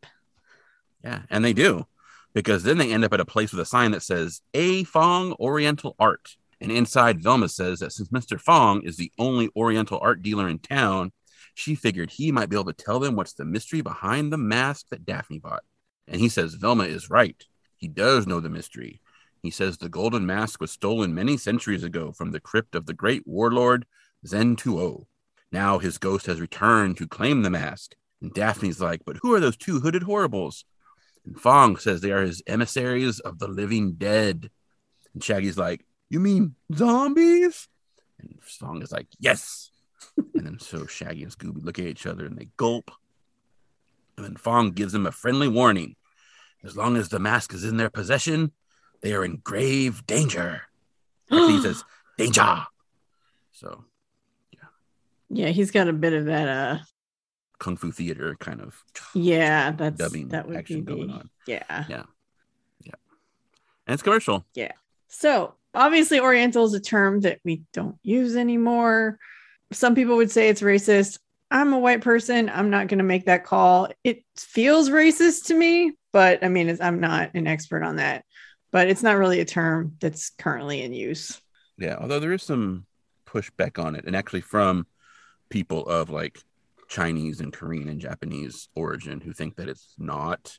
Yeah, 1.03 1.21
and 1.29 1.43
they 1.43 1.53
do 1.53 1.85
because 2.33 2.63
then 2.63 2.77
they 2.77 2.91
end 2.91 3.03
up 3.03 3.13
at 3.13 3.19
a 3.19 3.25
place 3.25 3.51
with 3.51 3.61
a 3.61 3.65
sign 3.65 3.91
that 3.91 4.03
says 4.03 4.41
A 4.53 4.83
Fong 4.83 5.33
Oriental 5.33 5.95
Art. 5.99 6.35
And 6.61 6.71
inside, 6.71 7.23
Velma 7.23 7.49
says 7.49 7.79
that 7.79 7.91
since 7.91 8.09
Mr. 8.09 8.39
Fong 8.39 8.83
is 8.83 8.95
the 8.95 9.11
only 9.17 9.49
Oriental 9.55 9.99
art 10.01 10.21
dealer 10.21 10.47
in 10.47 10.59
town, 10.59 11.11
she 11.55 11.73
figured 11.73 12.11
he 12.11 12.31
might 12.31 12.49
be 12.49 12.55
able 12.55 12.71
to 12.71 12.73
tell 12.73 12.99
them 12.99 13.15
what's 13.15 13.33
the 13.33 13.43
mystery 13.43 13.81
behind 13.81 14.31
the 14.31 14.37
mask 14.37 14.87
that 14.89 15.05
Daphne 15.05 15.39
bought. 15.39 15.63
And 16.07 16.21
he 16.21 16.29
says 16.29 16.53
Velma 16.53 16.83
is 16.83 17.09
right. 17.09 17.43
He 17.75 17.87
does 17.87 18.27
know 18.27 18.39
the 18.39 18.49
mystery. 18.49 19.01
He 19.41 19.49
says 19.49 19.77
the 19.77 19.89
golden 19.89 20.25
mask 20.25 20.61
was 20.61 20.71
stolen 20.71 21.15
many 21.15 21.35
centuries 21.35 21.83
ago 21.83 22.11
from 22.11 22.31
the 22.31 22.39
crypt 22.39 22.75
of 22.75 22.85
the 22.85 22.93
great 22.93 23.25
warlord 23.25 23.87
Zen 24.25 24.55
Tuo. 24.55 24.79
Oh. 24.79 25.07
Now 25.51 25.79
his 25.79 25.97
ghost 25.97 26.27
has 26.27 26.39
returned 26.39 26.97
to 26.97 27.07
claim 27.07 27.41
the 27.41 27.49
mask. 27.49 27.95
And 28.21 28.31
Daphne's 28.33 28.79
like, 28.79 29.01
but 29.03 29.17
who 29.17 29.33
are 29.33 29.39
those 29.39 29.57
two 29.57 29.79
hooded 29.79 30.03
horribles? 30.03 30.63
And 31.25 31.39
Fong 31.39 31.75
says 31.77 32.01
they 32.01 32.11
are 32.11 32.21
his 32.21 32.43
emissaries 32.45 33.19
of 33.19 33.39
the 33.39 33.47
living 33.47 33.93
dead. 33.93 34.51
And 35.13 35.23
Shaggy's 35.23 35.57
like, 35.57 35.85
You 36.11 36.19
mean 36.19 36.55
zombies? 36.75 37.69
And 38.19 38.37
Fong 38.41 38.81
is 38.81 38.91
like, 38.91 39.07
Yes. 39.17 39.71
and 40.17 40.45
then 40.45 40.59
so 40.59 40.85
Shaggy 40.85 41.23
and 41.23 41.31
Scooby 41.31 41.63
look 41.63 41.79
at 41.79 41.85
each 41.85 42.05
other 42.05 42.25
and 42.25 42.37
they 42.37 42.49
gulp. 42.57 42.91
And 44.17 44.25
then 44.25 44.35
Fong 44.35 44.71
gives 44.71 44.91
them 44.91 45.05
a 45.05 45.11
friendly 45.13 45.47
warning. 45.47 45.95
As 46.65 46.75
long 46.75 46.97
as 46.97 47.07
the 47.07 47.17
mask 47.19 47.53
is 47.53 47.63
in 47.63 47.77
their 47.77 47.89
possession, 47.89 48.51
they 49.01 49.13
are 49.13 49.23
in 49.23 49.37
grave 49.37 50.05
danger. 50.05 50.63
He 51.29 51.61
says, 51.61 51.85
Danger. 52.17 52.65
So 53.53 53.85
Yeah, 54.51 54.59
Yeah, 55.29 55.47
he's 55.49 55.71
got 55.71 55.87
a 55.87 55.93
bit 55.93 56.11
of 56.11 56.25
that. 56.25 56.47
Uh, 56.49 56.77
kung 57.57 57.77
fu 57.77 57.91
theater 57.91 58.35
kind 58.39 58.59
of 58.59 58.83
yeah, 59.13 59.71
that's 59.71 59.97
dubbing 59.97 60.27
that 60.29 60.45
would 60.47 60.65
be 60.65 60.81
going 60.81 61.09
on. 61.11 61.29
yeah. 61.47 61.85
Yeah 61.87 62.03
yeah 62.81 62.97
and 63.85 63.93
it's 63.93 64.01
commercial 64.01 64.45
yeah 64.55 64.71
So 65.07 65.53
obviously, 65.73 66.19
Oriental 66.19 66.65
is 66.65 66.73
a 66.73 66.79
term 66.79 67.21
that 67.21 67.39
we 67.43 67.63
don't 67.73 67.97
use 68.03 68.35
anymore. 68.35 69.17
Some 69.71 69.95
people 69.95 70.17
would 70.17 70.31
say 70.31 70.49
it's 70.49 70.61
racist. 70.61 71.19
I'm 71.49 71.73
a 71.73 71.79
white 71.79 72.01
person. 72.01 72.49
I'm 72.49 72.69
not 72.69 72.87
going 72.87 72.99
to 72.99 73.03
make 73.03 73.25
that 73.25 73.43
call. 73.45 73.89
It 74.03 74.23
feels 74.37 74.89
racist 74.89 75.45
to 75.47 75.53
me, 75.53 75.93
but 76.13 76.43
I 76.43 76.47
mean, 76.47 76.77
I'm 76.81 76.99
not 76.99 77.31
an 77.35 77.47
expert 77.47 77.83
on 77.83 77.97
that. 77.97 78.23
But 78.71 78.87
it's 78.87 79.03
not 79.03 79.17
really 79.17 79.41
a 79.41 79.45
term 79.45 79.97
that's 79.99 80.29
currently 80.29 80.81
in 80.81 80.93
use. 80.93 81.41
yeah 81.77 81.97
although 81.99 82.19
there 82.19 82.31
is 82.31 82.43
some 82.43 82.85
pushback 83.25 83.83
on 83.83 83.95
it 83.95 84.05
and 84.05 84.15
actually 84.15 84.41
from 84.41 84.85
people 85.49 85.85
of 85.87 86.09
like 86.09 86.39
chinese 86.87 87.39
and 87.41 87.53
korean 87.53 87.87
and 87.89 87.99
japanese 88.01 88.67
origin 88.75 89.21
who 89.21 89.31
think 89.33 89.55
that 89.55 89.69
it's 89.69 89.93
not 89.97 90.57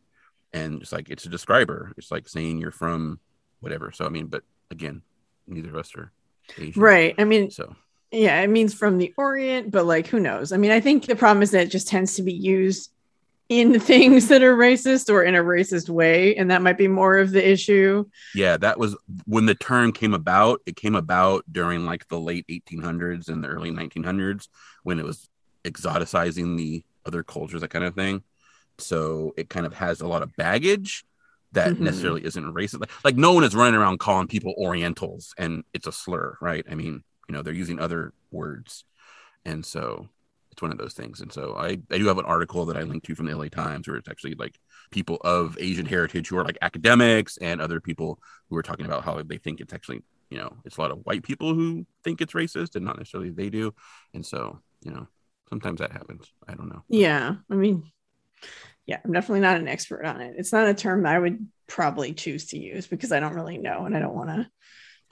and 0.52 0.80
it's 0.82 0.92
like 0.92 1.10
it's 1.10 1.26
a 1.26 1.28
describer 1.28 1.92
it's 1.96 2.10
like 2.10 2.28
saying 2.28 2.58
you're 2.58 2.70
from 2.70 3.20
whatever 3.60 3.92
so 3.92 4.04
i 4.04 4.08
mean 4.08 4.26
but 4.26 4.42
again 4.72 5.02
neither 5.46 5.68
of 5.68 5.76
us 5.76 5.94
are 5.94 6.10
asian 6.58 6.82
Right. 6.82 7.14
I 7.18 7.24
mean, 7.24 7.50
so 7.50 7.76
yeah, 8.10 8.40
it 8.40 8.48
means 8.48 8.74
from 8.74 8.98
the 8.98 9.14
Orient, 9.16 9.70
but 9.70 9.86
like, 9.86 10.06
who 10.06 10.20
knows? 10.20 10.52
I 10.52 10.56
mean, 10.58 10.70
I 10.70 10.80
think 10.80 11.06
the 11.06 11.16
problem 11.16 11.42
is 11.42 11.52
that 11.52 11.62
it 11.62 11.70
just 11.70 11.88
tends 11.88 12.16
to 12.16 12.22
be 12.22 12.32
used 12.32 12.90
in 13.48 13.78
things 13.92 14.28
that 14.28 14.42
are 14.42 14.56
racist 14.56 15.08
or 15.08 15.22
in 15.22 15.34
a 15.34 15.42
racist 15.42 15.88
way. 15.88 16.36
And 16.36 16.50
that 16.50 16.62
might 16.62 16.76
be 16.76 16.88
more 16.88 17.18
of 17.18 17.30
the 17.30 17.46
issue. 17.56 18.04
yeah 18.34 18.56
that 18.58 18.78
was 18.78 18.96
when 19.26 19.46
the 19.46 19.54
term 19.54 19.92
came 19.92 20.14
about 20.14 20.60
it 20.66 20.76
came 20.76 20.94
about 20.94 21.44
during 21.50 21.86
like 21.86 22.06
the 22.08 22.20
late 22.20 22.46
1800s 22.48 23.28
and 23.28 23.42
the 23.42 23.48
early 23.48 23.70
1900s 23.70 24.48
when 24.82 24.98
it 24.98 25.04
was 25.04 25.28
exoticizing 25.64 26.56
the 26.56 26.84
other 27.06 27.22
cultures 27.22 27.60
that 27.60 27.68
kind 27.70 27.84
of 27.84 27.94
thing 27.94 28.22
so 28.78 29.32
it 29.36 29.48
kind 29.48 29.64
of 29.66 29.74
has 29.74 30.00
a 30.00 30.06
lot 30.06 30.22
of 30.22 30.34
baggage 30.36 31.04
that 31.52 31.72
Mhm. 31.74 31.80
necessarily 31.80 32.24
isn't 32.24 32.54
racist. 32.54 32.80
Like, 32.80 32.90
like 33.04 33.16
no 33.16 33.32
one 33.32 33.44
is 33.44 33.54
running 33.54 33.78
around 33.80 33.98
calling 33.98 34.26
people 34.28 34.54
orientals 34.58 35.34
and 35.38 35.64
it's 35.74 35.86
a 35.86 35.92
slur 35.92 36.36
right? 36.40 36.64
I 36.70 36.74
mean 36.74 37.04
you 37.28 37.32
know 37.34 37.42
they're 37.42 37.52
using 37.54 37.78
other 37.78 38.12
words. 38.30 38.84
And 39.44 39.64
so 39.64 40.08
it's 40.50 40.60
one 40.62 40.70
of 40.72 40.78
those 40.78 40.94
things. 40.94 41.20
And 41.20 41.32
so 41.32 41.54
i 41.56 41.68
i 41.90 41.98
do 41.98 42.06
have 42.06 42.18
an 42.18 42.24
article 42.26 42.66
that 42.66 42.76
i 42.76 42.82
linked 42.82 43.06
to 43.06 43.14
from 43.14 43.26
the 43.26 43.34
la 43.36 43.48
times 43.48 43.88
where 43.88 43.96
it's 43.96 44.08
actually 44.08 44.34
like 44.34 44.58
people 44.90 45.16
of 45.24 45.56
asian 45.60 45.86
heritage 45.86 46.28
who 46.28 46.36
are 46.38 46.44
like 46.44 46.58
academics 46.62 47.38
and 47.38 47.60
other 47.60 47.80
people 47.80 48.18
who 48.50 48.56
are 48.56 48.62
talking 48.62 48.84
about 48.86 49.04
how 49.04 49.20
they 49.22 49.38
think 49.38 49.60
it's 49.60 49.72
actually 49.72 50.02
you 50.30 50.38
know 50.38 50.50
it's 50.64 50.76
a 50.76 50.80
lot 50.80 50.90
of 50.90 50.98
white 51.04 51.22
people 51.22 51.54
who 51.54 51.86
think 52.04 52.20
it's 52.20 52.34
racist 52.34 52.76
and 52.76 52.84
not 52.84 52.98
necessarily 52.98 53.30
they 53.30 53.50
do. 53.50 53.72
And 54.14 54.24
so 54.26 54.60
you 54.84 54.90
know 54.92 55.06
sometimes 55.50 55.80
that 55.80 55.92
happens. 55.92 56.32
I 56.48 56.54
don't 56.54 56.68
know. 56.70 56.82
Yeah. 56.88 57.36
I 57.50 57.54
mean, 57.54 57.84
yeah, 58.86 58.98
I'm 59.04 59.12
definitely 59.12 59.40
not 59.40 59.56
an 59.56 59.68
expert 59.68 60.04
on 60.04 60.20
it. 60.20 60.34
It's 60.36 60.52
not 60.52 60.68
a 60.68 60.74
term 60.74 61.02
that 61.02 61.14
I 61.14 61.18
would 61.18 61.46
probably 61.66 62.12
choose 62.12 62.46
to 62.46 62.58
use 62.58 62.86
because 62.86 63.12
I 63.12 63.20
don't 63.20 63.34
really 63.34 63.58
know 63.58 63.84
and 63.84 63.96
I 63.96 64.00
don't 64.00 64.14
want 64.14 64.30
to. 64.30 64.50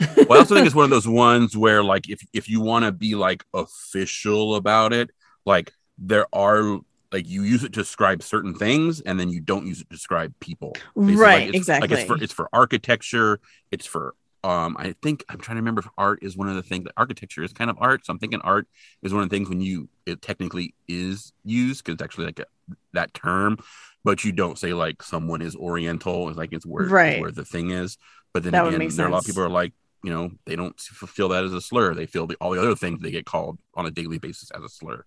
well, 0.29 0.33
I 0.33 0.41
also 0.41 0.55
think 0.55 0.67
it's 0.67 0.75
one 0.75 0.85
of 0.85 0.91
those 0.91 1.09
ones 1.09 1.57
where, 1.57 1.85
like, 1.85 2.09
if 2.09 2.21
if 2.33 2.49
you 2.49 2.61
want 2.61 2.85
to 2.85 2.93
be 2.93 3.15
like 3.15 3.45
official 3.53 4.55
about 4.57 4.93
it, 4.93 5.11
like 5.45 5.73
there 5.99 6.27
are 6.33 6.81
like 7.13 7.29
you 7.29 7.43
use 7.43 7.65
it 7.65 7.73
to 7.75 7.81
describe 7.81 8.23
certain 8.23 8.55
things, 8.55 9.01
and 9.03 9.21
then 9.21 9.29
you 9.29 9.41
don't 9.41 9.67
use 9.67 9.81
it 9.81 9.91
to 9.91 9.95
describe 9.97 10.33
people. 10.41 10.73
Basically, 10.97 11.15
like, 11.15 11.23
right. 11.23 11.49
it's- 11.49 11.57
exactly. 11.57 11.89
Like 11.89 11.99
it's 11.99 12.09
for 12.09 12.23
it's 12.23 12.33
for 12.33 12.49
architecture. 12.53 13.41
It's 13.71 13.87
for 13.87 14.15
um. 14.45 14.77
I 14.79 14.95
think 15.03 15.25
I'm 15.29 15.39
trying 15.41 15.57
to 15.57 15.61
remember 15.61 15.81
if 15.81 15.89
art 15.99 16.21
is 16.23 16.37
one 16.37 16.49
of 16.49 16.55
the 16.55 16.63
things. 16.63 16.85
That 16.85 16.93
architecture 16.97 17.43
is 17.43 17.53
kind 17.53 17.71
of 17.71 17.77
art, 17.81 18.05
so 18.07 18.13
I'm 18.13 18.19
thinking 18.19 18.41
art 18.43 18.67
is 19.03 19.13
one 19.13 19.23
of 19.23 19.29
the 19.31 19.37
things 19.37 19.49
when 19.49 19.61
you 19.61 19.89
it 20.07 20.23
technically 20.23 20.75
is 20.89 21.33
used 21.45 21.85
because 21.85 21.95
it's 21.95 22.03
actually 22.03 22.27
like 22.27 22.39
a, 22.41 22.47
that 22.93 23.13
term, 23.15 23.59
but 24.05 24.25
you 24.25 24.33
don't 24.33 24.59
say 24.59 24.73
like 24.73 25.03
someone 25.03 25.43
is 25.43 25.55
Oriental. 25.57 26.29
It's 26.29 26.39
like 26.39 26.53
it's 26.53 26.67
where 26.67 26.87
Right. 26.87 27.21
where 27.21 27.31
the 27.33 27.45
thing 27.45 27.71
is. 27.71 27.99
But 28.33 28.43
then 28.45 28.53
That 28.53 28.67
again, 28.67 28.89
there 28.97 29.07
are 29.07 29.09
a 29.09 29.13
lot 29.13 29.19
of 29.19 29.27
people 29.27 29.43
are 29.43 29.49
like 29.49 29.73
you 30.03 30.11
know 30.11 30.31
they 30.47 30.57
don't 30.57 30.79
feel 30.81 31.29
that 31.29 31.45
as 31.45 31.53
a 31.53 31.61
slur. 31.61 31.95
They 31.95 32.07
feel 32.07 32.27
the, 32.27 32.37
all 32.37 32.53
the 32.53 32.61
other 32.61 32.75
things 32.77 33.01
they 33.03 33.11
get 33.11 33.27
called 33.27 33.59
on 33.75 33.87
a 33.87 33.91
daily 33.91 34.19
basis 34.19 34.51
as 34.53 34.63
a 34.63 34.69
slur. 34.69 35.05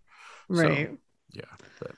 so- 0.49 0.55
right. 0.61 0.97
Yeah, 1.31 1.45
but 1.79 1.91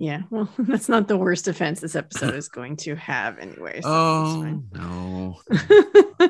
Yeah. 0.00 0.22
Well, 0.30 0.48
that's 0.58 0.88
not 0.88 1.08
the 1.08 1.18
worst 1.18 1.46
offense 1.46 1.80
this 1.80 1.94
episode 1.94 2.34
is 2.34 2.48
going 2.48 2.76
to 2.78 2.96
have, 2.96 3.38
anyway. 3.38 3.82
so 3.82 3.88
oh 3.88 4.62
no, 4.72 5.40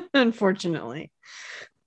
unfortunately. 0.13 1.09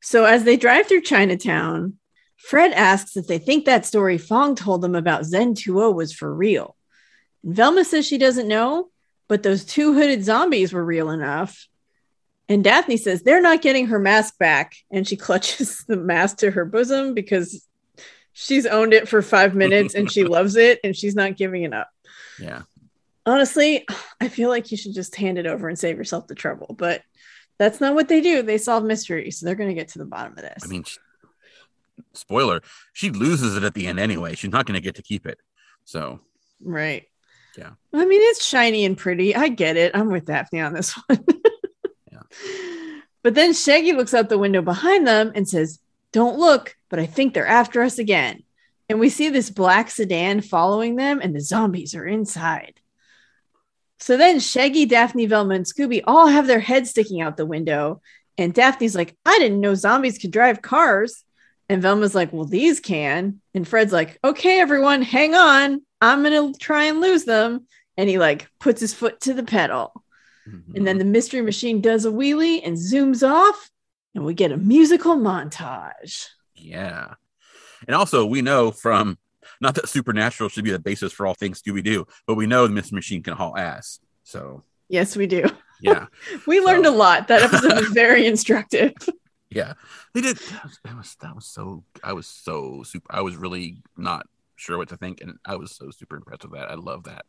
So 0.01 0.25
as 0.25 0.45
they 0.45 0.57
drive 0.57 0.87
through 0.87 1.03
Chinatown, 1.03 1.99
Fred 2.39 2.73
asks 2.73 3.19
if 3.19 3.27
they 3.27 3.39
think 3.39 3.67
that 3.67 3.85
story 3.85 4.17
Fong 4.17 4.55
told 4.55 4.81
them 4.81 4.95
about 4.95 5.27
Zen 5.27 5.55
Tuo 5.55 5.91
was 5.91 6.15
for 6.15 6.35
real. 6.35 6.75
And 7.43 7.55
Velma 7.55 7.85
says 7.85 8.07
she 8.07 8.17
doesn't 8.17 8.49
know, 8.49 8.89
but 9.29 9.43
those 9.43 9.67
two 9.67 9.93
hooded 9.93 10.25
zombies 10.25 10.73
were 10.73 10.85
real 10.85 11.11
enough. 11.11 11.69
And 12.49 12.65
Daphne 12.65 12.97
says 12.97 13.23
they're 13.23 13.43
not 13.43 13.63
getting 13.63 13.89
her 13.89 13.99
mask 13.99 14.39
back. 14.39 14.75
And 14.91 15.07
she 15.07 15.17
clutches 15.17 15.85
the 15.89 15.97
mask 15.97 16.39
to 16.39 16.51
her 16.51 16.65
bosom 16.65 17.13
because 17.13 17.67
she's 18.35 18.67
owned 18.67 18.93
it 18.93 19.09
for 19.09 19.23
five 19.23 19.55
minutes 19.65 19.95
and 19.95 20.11
she 20.13 20.25
loves 20.25 20.57
it 20.57 20.81
and 20.85 20.95
she's 20.95 21.15
not 21.15 21.37
giving 21.37 21.63
it 21.63 21.73
up. 21.73 21.89
yeah. 22.39 22.63
Honestly, 23.27 23.87
I 24.21 24.29
feel 24.29 24.51
like 24.51 24.71
you 24.71 24.77
should 24.77 24.93
just 24.93 25.17
hand 25.17 25.39
it 25.39 25.47
over 25.47 25.67
and 25.67 25.79
save 25.79 25.97
yourself 25.97 26.27
the 26.27 26.35
trouble. 26.35 26.75
But 26.79 27.01
that's 27.59 27.81
not 27.81 27.95
what 27.95 28.07
they 28.09 28.21
do. 28.21 28.43
They 28.43 28.59
solve 28.59 28.85
mysteries. 28.85 29.39
So 29.39 29.47
they're 29.47 29.55
going 29.55 29.71
to 29.71 29.75
get 29.75 29.89
to 29.91 29.99
the 29.99 30.05
bottom 30.05 30.33
of 30.33 30.43
this. 30.43 30.63
I 30.63 30.67
mean, 30.67 30.83
she, 30.85 30.99
spoiler, 32.13 32.61
she 32.93 33.09
loses 33.09 33.57
it 33.57 33.63
at 33.65 33.73
the 33.73 33.87
end 33.87 33.99
anyway. 33.99 34.35
She's 34.35 34.53
not 34.53 34.67
going 34.67 34.75
to 34.75 34.83
get 34.83 34.97
to 34.97 35.03
keep 35.03 35.27
it. 35.27 35.39
So 35.87 36.21
right. 36.63 37.05
Yeah. 37.57 37.71
I 37.95 38.05
mean, 38.05 38.21
it's 38.23 38.45
shiny 38.45 38.85
and 38.85 38.99
pretty. 38.99 39.35
I 39.35 39.49
get 39.49 39.79
it. 39.79 39.93
I'm 39.95 40.11
with 40.11 40.27
Daphne 40.27 40.61
on 40.61 40.75
this 40.75 40.93
one. 41.07 41.25
Yeah. 42.13 42.23
But 43.23 43.35
then 43.35 43.55
Shaggy 43.55 43.93
looks 43.93 44.13
out 44.13 44.29
the 44.29 44.37
window 44.37 44.61
behind 44.61 45.07
them 45.07 45.33
and 45.35 45.49
says, 45.49 45.79
Don't 46.15 46.39
look, 46.39 46.77
but 46.91 47.01
I 47.01 47.07
think 47.07 47.35
they're 47.35 47.45
after 47.47 47.83
us 47.83 47.99
again. 47.99 48.45
And 48.89 49.01
we 49.01 49.09
see 49.09 49.31
this 49.31 49.51
black 49.51 49.91
sedan 49.91 50.43
following 50.43 50.95
them, 50.95 51.21
and 51.21 51.35
the 51.35 51.41
zombies 51.41 51.97
are 51.97 52.07
inside. 52.07 52.81
So 53.99 54.17
then 54.17 54.39
Shaggy, 54.39 54.87
Daphne, 54.87 55.27
Velma, 55.27 55.55
and 55.55 55.65
Scooby 55.65 56.03
all 56.07 56.29
have 56.29 56.47
their 56.47 56.61
heads 56.61 56.91
sticking 56.91 57.21
out 57.21 57.37
the 57.37 57.45
window. 57.45 58.01
And 58.39 58.55
Daphne's 58.55 58.95
like, 58.95 59.17
I 59.27 59.39
didn't 59.41 59.61
know 59.61 59.75
zombies 59.75 60.19
could 60.19 60.31
drive 60.31 60.63
cars. 60.63 61.25
And 61.69 61.83
Velma's 61.83 62.15
like, 62.15 62.33
Well, 62.33 62.45
these 62.45 62.79
can. 62.79 63.41
And 63.53 63.67
Fred's 63.67 63.93
like, 63.93 64.19
Okay, 64.23 64.61
everyone, 64.61 65.03
hang 65.03 65.35
on. 65.35 65.83
I'm 66.01 66.23
going 66.23 66.53
to 66.53 66.59
try 66.59 66.85
and 66.85 67.01
lose 67.01 67.25
them. 67.25 67.67
And 67.97 68.09
he 68.09 68.19
like 68.19 68.47
puts 68.61 68.81
his 68.81 68.95
foot 68.95 69.21
to 69.23 69.35
the 69.35 69.43
pedal. 69.43 70.05
And 70.77 70.87
then 70.87 70.97
mm-hmm. 70.97 70.99
the 70.99 71.05
mystery 71.07 71.41
machine 71.41 71.81
does 71.81 72.05
a 72.05 72.11
wheelie 72.11 72.61
and 72.65 72.77
zooms 72.77 73.29
off. 73.29 73.71
And 74.15 74.25
we 74.25 74.35
get 74.35 74.53
a 74.53 74.57
musical 74.57 75.17
montage. 75.17 76.29
Yeah. 76.55 77.15
And 77.87 77.95
also, 77.97 78.25
we 78.25 78.43
know 78.43 78.71
from 78.71 79.19
not 79.61 79.75
that 79.75 79.89
supernatural 79.89 80.49
should 80.49 80.65
be 80.65 80.71
the 80.71 80.79
basis 80.79 81.13
for 81.13 81.27
all 81.27 81.35
things 81.35 81.61
Scooby 81.61 81.83
Doo, 81.83 82.07
but 82.27 82.35
we 82.37 82.47
know 82.47 82.67
the 82.67 82.73
Mystery 82.73 82.97
Machine 82.97 83.23
can 83.23 83.35
haul 83.35 83.57
ass. 83.57 83.99
So, 84.23 84.63
Yes, 84.89 85.17
we 85.17 85.27
do. 85.27 85.45
yeah. 85.81 86.07
We 86.47 86.61
learned 86.61 86.87
a 86.87 86.91
lot. 86.91 87.29
That 87.29 87.43
episode 87.43 87.75
was 87.75 87.89
very 87.93 88.27
instructive. 88.27 88.93
yeah. 89.51 89.75
They 90.15 90.21
did. 90.21 90.37
That 90.37 90.65
was, 90.65 90.79
that 90.85 90.97
was, 90.97 91.17
that 91.23 91.35
was 91.35 91.47
so, 91.47 91.85
I 92.03 92.13
was 92.13 92.27
so 92.27 92.83
super. 92.85 93.07
I 93.11 93.23
was 93.23 93.37
really 93.37 93.83
not 93.97 94.27
sure 94.57 94.79
what 94.79 94.91
to 94.91 94.97
think. 94.97 95.21
And 95.21 95.39
I 95.45 95.57
was 95.57 95.75
so 95.75 95.91
super 95.91 96.17
impressed 96.17 96.45
with 96.45 96.53
that. 96.53 96.71
I 96.71 96.75
love 96.75 97.05
that. 97.05 97.25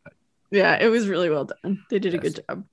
Yeah, 0.52 0.76
it 0.80 0.88
was 0.88 1.08
really 1.08 1.28
well 1.30 1.46
done. 1.46 1.84
They 1.90 1.98
did 1.98 2.14
a 2.14 2.18
good 2.18 2.40
job. 2.48 2.64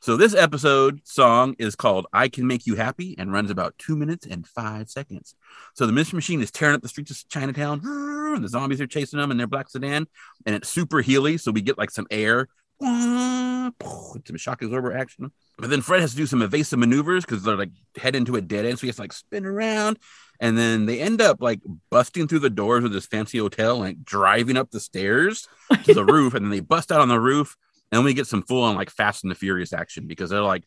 So, 0.00 0.16
this 0.16 0.34
episode 0.34 1.00
song 1.04 1.54
is 1.58 1.76
called 1.76 2.06
I 2.12 2.28
Can 2.28 2.46
Make 2.46 2.66
You 2.66 2.74
Happy 2.74 3.14
and 3.18 3.32
runs 3.32 3.50
about 3.50 3.78
two 3.78 3.96
minutes 3.96 4.26
and 4.26 4.46
five 4.46 4.90
seconds. 4.90 5.34
So, 5.74 5.86
the 5.86 5.92
Mystery 5.92 6.16
Machine 6.16 6.42
is 6.42 6.50
tearing 6.50 6.74
up 6.74 6.82
the 6.82 6.88
streets 6.88 7.10
of 7.10 7.28
Chinatown, 7.28 7.80
and 7.84 8.42
the 8.44 8.48
zombies 8.48 8.80
are 8.80 8.86
chasing 8.86 9.20
them 9.20 9.30
in 9.30 9.36
their 9.36 9.46
black 9.46 9.68
sedan, 9.68 10.06
and 10.44 10.56
it's 10.56 10.68
super 10.68 11.02
heely. 11.02 11.38
So, 11.38 11.52
we 11.52 11.60
get 11.60 11.78
like 11.78 11.90
some 11.90 12.06
air. 12.10 12.48
some 12.80 14.36
shock 14.36 14.60
absorber 14.62 14.96
action. 14.96 15.30
But 15.56 15.70
then 15.70 15.82
Fred 15.82 16.00
has 16.00 16.10
to 16.12 16.16
do 16.16 16.26
some 16.26 16.42
evasive 16.42 16.80
maneuvers 16.80 17.24
because 17.24 17.44
they're 17.44 17.56
like 17.56 17.70
head 17.96 18.16
into 18.16 18.34
a 18.34 18.40
dead 18.40 18.64
end, 18.64 18.78
so 18.78 18.82
he 18.82 18.88
has 18.88 18.96
to 18.96 19.02
like 19.02 19.12
spin 19.12 19.46
around, 19.46 19.98
and 20.40 20.58
then 20.58 20.86
they 20.86 21.00
end 21.00 21.20
up 21.20 21.40
like 21.40 21.60
busting 21.90 22.26
through 22.26 22.40
the 22.40 22.50
doors 22.50 22.82
of 22.82 22.92
this 22.92 23.06
fancy 23.06 23.38
hotel, 23.38 23.78
like 23.78 24.02
driving 24.04 24.56
up 24.56 24.70
the 24.72 24.80
stairs 24.80 25.46
to 25.84 25.94
the 25.94 26.04
roof, 26.12 26.34
and 26.34 26.44
then 26.44 26.50
they 26.50 26.60
bust 26.60 26.90
out 26.90 27.00
on 27.00 27.08
the 27.08 27.20
roof, 27.20 27.56
and 27.92 28.04
we 28.04 28.14
get 28.14 28.26
some 28.26 28.42
full 28.42 28.64
on 28.64 28.74
like 28.74 28.90
Fast 28.90 29.22
and 29.22 29.30
the 29.30 29.36
Furious 29.36 29.72
action 29.72 30.06
because 30.08 30.30
they're 30.30 30.42
like 30.42 30.64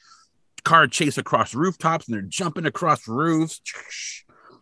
car 0.64 0.88
chase 0.88 1.18
across 1.18 1.54
rooftops 1.54 2.08
and 2.08 2.16
they're 2.16 2.22
jumping 2.22 2.66
across 2.66 3.08
roofs, 3.08 3.60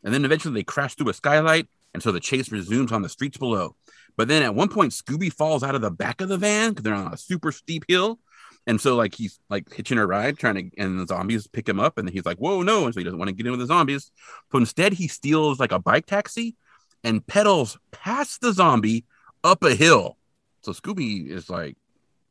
and 0.03 0.13
then 0.13 0.25
eventually 0.25 0.53
they 0.53 0.63
crash 0.63 0.95
through 0.95 1.09
a 1.09 1.13
skylight, 1.13 1.67
and 1.93 2.01
so 2.01 2.11
the 2.11 2.19
chase 2.19 2.51
resumes 2.51 2.91
on 2.91 3.03
the 3.03 3.09
streets 3.09 3.37
below. 3.37 3.75
But 4.15 4.27
then 4.27 4.43
at 4.43 4.55
one 4.55 4.69
point, 4.69 4.91
Scooby 4.91 5.31
falls 5.31 5.63
out 5.63 5.75
of 5.75 5.81
the 5.81 5.91
back 5.91 6.21
of 6.21 6.29
the 6.29 6.37
van 6.37 6.69
because 6.69 6.83
they're 6.83 6.93
on 6.93 7.13
a 7.13 7.17
super 7.17 7.51
steep 7.51 7.85
hill. 7.87 8.19
And 8.65 8.79
so, 8.79 8.95
like, 8.95 9.13
he's 9.13 9.39
like 9.49 9.73
hitching 9.73 9.97
a 9.97 10.05
ride, 10.05 10.37
trying 10.37 10.55
to, 10.55 10.69
and 10.77 10.99
the 10.99 11.07
zombies 11.07 11.47
pick 11.47 11.67
him 11.67 11.79
up. 11.79 11.97
And 11.97 12.09
he's 12.09 12.25
like, 12.25 12.37
whoa, 12.37 12.61
no. 12.61 12.85
And 12.85 12.93
so 12.93 12.99
he 12.99 13.03
doesn't 13.03 13.19
want 13.19 13.29
to 13.29 13.35
get 13.35 13.45
in 13.45 13.51
with 13.51 13.59
the 13.59 13.65
zombies. 13.65 14.11
So 14.51 14.57
instead, 14.57 14.93
he 14.93 15.07
steals 15.07 15.59
like 15.59 15.71
a 15.71 15.79
bike 15.79 16.05
taxi 16.05 16.55
and 17.03 17.25
pedals 17.25 17.77
past 17.91 18.41
the 18.41 18.53
zombie 18.53 19.05
up 19.43 19.63
a 19.63 19.75
hill. 19.75 20.17
So 20.61 20.71
Scooby 20.71 21.27
is 21.27 21.49
like, 21.49 21.75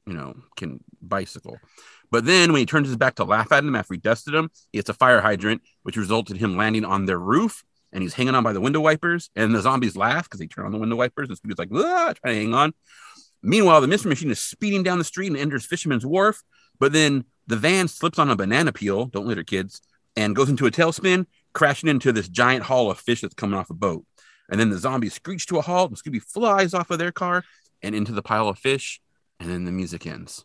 you 0.07 0.15
know, 0.15 0.35
can 0.57 0.83
bicycle. 1.01 1.59
But 2.11 2.25
then 2.25 2.53
when 2.53 2.61
he 2.61 2.67
turns 2.67 2.89
his 2.89 2.97
back 2.97 3.15
to 3.17 3.25
laugh 3.25 3.53
at 3.53 3.65
him 3.65 3.75
after 3.75 3.95
he 3.95 4.01
dusted 4.01 4.35
him, 4.35 4.51
he 4.71 4.79
hits 4.79 4.89
a 4.89 4.95
fire 4.95 5.21
hydrant, 5.21 5.63
which 5.83 5.97
resulted 5.97 6.37
in 6.37 6.41
him 6.41 6.57
landing 6.57 6.85
on 6.85 7.07
their 7.07 7.19
roof 7.19 7.65
and 7.93 8.03
he's 8.03 8.15
hanging 8.15 8.35
on 8.35 8.43
by 8.43 8.53
the 8.53 8.61
window 8.61 8.81
wipers. 8.81 9.31
And 9.37 9.55
the 9.55 9.61
zombies 9.61 9.97
laugh 9.97 10.25
because 10.25 10.41
they 10.41 10.47
turn 10.47 10.67
on 10.67 10.73
the 10.73 10.79
window 10.79 10.97
wipers, 10.97 11.29
and 11.29 11.39
Scooby's 11.39 11.59
like, 11.59 11.69
ah, 11.73 12.15
trying 12.15 12.35
to 12.35 12.41
hang 12.41 12.55
on. 12.55 12.73
Meanwhile, 13.43 13.81
the 13.81 13.89
mystery 13.89 14.09
machine 14.09 14.31
is 14.31 14.41
speeding 14.41 14.83
down 14.83 14.99
the 14.99 15.05
street 15.05 15.29
and 15.29 15.37
enters 15.37 15.67
Fisherman's 15.67 16.07
Wharf. 16.07 16.43
But 16.79 16.93
then 16.93 17.25
the 17.47 17.57
van 17.57 17.89
slips 17.89 18.19
on 18.19 18.31
a 18.31 18.37
banana 18.37 18.73
peel, 18.73 19.07
don't 19.07 19.27
litter 19.27 19.45
kids, 19.45 19.83
and 20.17 20.35
goes 20.35 20.49
into 20.49 20.67
a 20.67 20.71
tailspin, 20.71 21.27
crashing 21.53 21.89
into 21.89 22.13
this 22.13 22.29
giant 22.29 22.65
haul 22.65 22.91
of 22.91 22.99
fish 22.99 23.21
that's 23.21 23.35
coming 23.35 23.59
off 23.59 23.71
a 23.71 23.75
boat. 23.75 24.05
And 24.49 24.59
then 24.61 24.71
the 24.71 24.79
zombies 24.79 25.15
screech 25.15 25.47
to 25.47 25.59
a 25.59 25.63
halt, 25.63 25.91
and 25.91 25.99
Scooby 25.99 26.23
flies 26.23 26.75
off 26.75 26.91
of 26.91 26.99
their 26.99 27.13
car 27.13 27.45
and 27.83 27.95
into 27.95 28.13
the 28.13 28.23
pile 28.23 28.49
of 28.49 28.59
fish. 28.59 29.01
And 29.43 29.51
then 29.51 29.65
the 29.65 29.73
music 29.73 30.07
ends. 30.07 30.45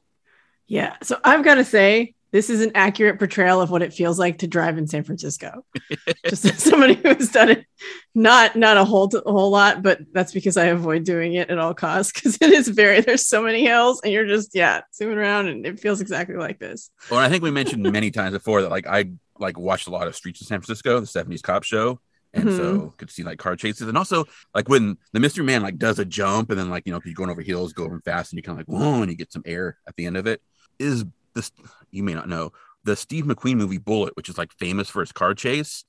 Yeah. 0.67 0.95
So 1.03 1.19
I've 1.23 1.43
got 1.43 1.55
to 1.55 1.63
say, 1.63 2.15
this 2.31 2.49
is 2.49 2.61
an 2.61 2.71
accurate 2.75 3.19
portrayal 3.19 3.61
of 3.61 3.69
what 3.69 3.81
it 3.81 3.93
feels 3.93 4.19
like 4.19 4.39
to 4.39 4.47
drive 4.47 4.77
in 4.77 4.87
San 4.87 5.03
Francisco. 5.03 5.65
Just 6.27 6.45
as 6.45 6.61
somebody 6.61 6.95
who's 6.95 7.31
done 7.31 7.49
it, 7.49 7.65
not 8.13 8.55
not 8.55 8.75
a 8.75 8.83
whole 8.83 9.09
a 9.15 9.31
whole 9.31 9.49
lot, 9.49 9.81
but 9.81 9.99
that's 10.11 10.33
because 10.33 10.57
I 10.57 10.65
avoid 10.65 11.03
doing 11.05 11.35
it 11.35 11.49
at 11.49 11.57
all 11.57 11.73
costs 11.73 12.11
because 12.11 12.37
it 12.41 12.51
is 12.51 12.67
very 12.67 12.99
there's 13.01 13.27
so 13.27 13.41
many 13.41 13.63
hills 13.63 14.01
and 14.03 14.11
you're 14.11 14.27
just 14.27 14.51
yeah 14.53 14.81
zooming 14.93 15.17
around 15.17 15.47
and 15.47 15.65
it 15.65 15.79
feels 15.79 16.01
exactly 16.01 16.35
like 16.35 16.59
this. 16.59 16.89
Well, 17.09 17.19
I 17.19 17.29
think 17.29 17.43
we 17.43 17.51
mentioned 17.51 17.83
many 17.83 18.11
times 18.11 18.33
before 18.33 18.61
that 18.63 18.71
like 18.71 18.87
I 18.87 19.11
like 19.39 19.57
watched 19.57 19.87
a 19.87 19.91
lot 19.91 20.07
of 20.07 20.15
Streets 20.15 20.41
of 20.41 20.47
San 20.47 20.59
Francisco, 20.59 20.99
the 20.99 21.05
'70s 21.05 21.41
cop 21.41 21.63
show, 21.63 22.01
and 22.33 22.45
mm-hmm. 22.45 22.57
so 22.57 22.93
could 22.97 23.09
see 23.09 23.23
like 23.23 23.39
car 23.39 23.55
chases 23.55 23.87
and 23.87 23.97
also 23.97 24.25
like 24.53 24.69
when 24.69 24.97
the 25.13 25.19
mystery 25.19 25.43
man 25.43 25.61
like 25.61 25.77
does 25.77 25.99
a 25.99 26.05
jump 26.05 26.49
and 26.49 26.59
then 26.59 26.69
like 26.69 26.83
you 26.85 26.91
know 26.91 26.99
you're 27.05 27.13
going 27.13 27.29
over 27.29 27.41
hills 27.41 27.73
going 27.73 28.01
fast 28.01 28.31
and 28.31 28.37
you 28.37 28.43
kind 28.43 28.59
of 28.59 28.67
like 28.67 28.79
whoa 28.79 29.01
and 29.01 29.11
you 29.11 29.17
get 29.17 29.31
some 29.31 29.43
air 29.45 29.77
at 29.87 29.95
the 29.95 30.05
end 30.05 30.17
of 30.17 30.27
it 30.27 30.41
is 30.79 31.05
this 31.33 31.51
you 31.91 32.03
may 32.03 32.13
not 32.13 32.29
know 32.29 32.51
the 32.83 32.95
Steve 32.95 33.25
McQueen 33.25 33.55
movie 33.55 33.77
Bullitt 33.77 34.15
which 34.15 34.29
is 34.29 34.37
like 34.37 34.51
famous 34.53 34.89
for 34.89 35.01
its 35.01 35.11
car 35.11 35.33
chase. 35.33 35.83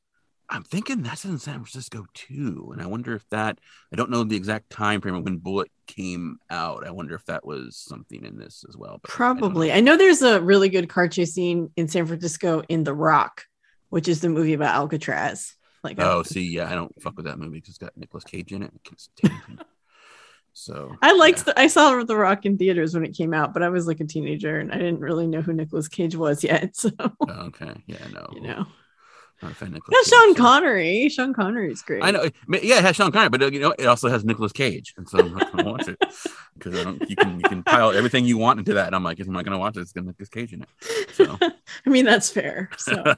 I'm 0.50 0.62
thinking 0.62 1.02
that's 1.02 1.26
in 1.26 1.38
San 1.38 1.56
Francisco 1.56 2.06
too, 2.14 2.70
and 2.72 2.80
I 2.80 2.86
wonder 2.86 3.14
if 3.14 3.28
that 3.28 3.58
I 3.92 3.96
don't 3.96 4.10
know 4.10 4.24
the 4.24 4.36
exact 4.36 4.70
time 4.70 5.02
frame 5.02 5.14
of 5.14 5.24
when 5.24 5.36
Bullitt 5.36 5.70
came 5.86 6.38
out. 6.48 6.86
I 6.86 6.90
wonder 6.90 7.14
if 7.14 7.24
that 7.26 7.44
was 7.44 7.76
something 7.76 8.24
in 8.24 8.38
this 8.38 8.64
as 8.66 8.74
well. 8.74 8.98
Probably. 9.02 9.70
I. 9.70 9.76
I 9.76 9.80
know 9.80 9.98
there's 9.98 10.22
a 10.22 10.40
really 10.40 10.70
good 10.70 10.88
car 10.88 11.06
chase 11.06 11.34
scene 11.34 11.70
in 11.76 11.86
San 11.88 12.06
Francisco 12.06 12.62
in 12.68 12.82
The 12.82 12.94
Rock, 12.94 13.44
which 13.90 14.08
is 14.08 14.22
the 14.22 14.30
movie 14.30 14.54
about 14.54 14.74
Alcatraz. 14.74 15.54
Like, 15.84 16.00
oh, 16.00 16.18
oh, 16.18 16.22
see, 16.24 16.42
yeah, 16.42 16.68
I 16.68 16.74
don't 16.74 16.92
fuck 17.00 17.16
with 17.16 17.26
that 17.26 17.38
movie 17.38 17.58
because 17.58 17.70
it's 17.70 17.78
got 17.78 17.96
Nicolas 17.96 18.24
Cage 18.24 18.52
in 18.52 18.62
it. 18.64 18.72
So 20.54 20.96
I 21.00 21.12
liked 21.12 21.38
yeah. 21.38 21.44
the, 21.44 21.60
I 21.60 21.66
saw 21.68 22.02
The 22.02 22.16
Rock 22.16 22.44
in 22.44 22.58
theaters 22.58 22.92
when 22.92 23.04
it 23.04 23.16
came 23.16 23.32
out, 23.32 23.54
but 23.54 23.62
I 23.62 23.68
was 23.68 23.86
like 23.86 24.00
a 24.00 24.04
teenager 24.04 24.58
and 24.58 24.72
I 24.72 24.76
didn't 24.76 24.98
really 24.98 25.28
know 25.28 25.40
who 25.40 25.52
Nicolas 25.52 25.86
Cage 25.86 26.16
was 26.16 26.42
yet. 26.42 26.74
So 26.76 26.90
oh, 27.00 27.12
okay, 27.28 27.74
yeah, 27.86 28.04
no, 28.12 28.28
you 28.34 28.40
know. 28.40 28.66
Not 29.40 29.52
a 29.62 29.66
yeah, 29.70 29.78
Sean 30.04 30.34
so. 30.34 30.34
Connery. 30.34 31.08
Sean 31.10 31.32
Connery 31.32 31.70
is 31.70 31.80
great. 31.82 32.02
I 32.02 32.10
know. 32.10 32.28
Yeah, 32.48 32.78
it 32.78 32.84
has 32.84 32.96
Sean 32.96 33.12
Connery, 33.12 33.28
but 33.28 33.52
you 33.52 33.60
know, 33.60 33.72
it 33.78 33.86
also 33.86 34.08
has 34.08 34.24
Nicolas 34.24 34.50
Cage, 34.50 34.94
and 34.96 35.08
so 35.08 35.20
I'm 35.20 35.32
not 35.32 35.52
going 35.52 35.64
to 35.64 35.70
watch 35.70 35.86
it 35.86 35.96
because 36.54 36.76
I 36.76 36.82
don't. 36.82 37.08
You 37.08 37.14
can 37.14 37.38
you 37.38 37.48
can 37.48 37.62
pile 37.62 37.92
everything 37.92 38.24
you 38.24 38.36
want 38.36 38.58
into 38.58 38.74
that, 38.74 38.88
and 38.88 38.96
I'm 38.96 39.04
like, 39.04 39.20
I'm 39.20 39.32
not 39.32 39.44
going 39.44 39.52
to 39.52 39.58
watch 39.58 39.76
it. 39.76 39.80
It's 39.80 39.92
going 39.92 40.06
to 40.06 40.08
Nicolas 40.08 40.28
Cage 40.28 40.52
in 40.52 40.62
it. 40.62 40.68
So 41.12 41.38
I 41.40 41.88
mean, 41.88 42.04
that's 42.04 42.30
fair. 42.30 42.68
So 42.78 43.14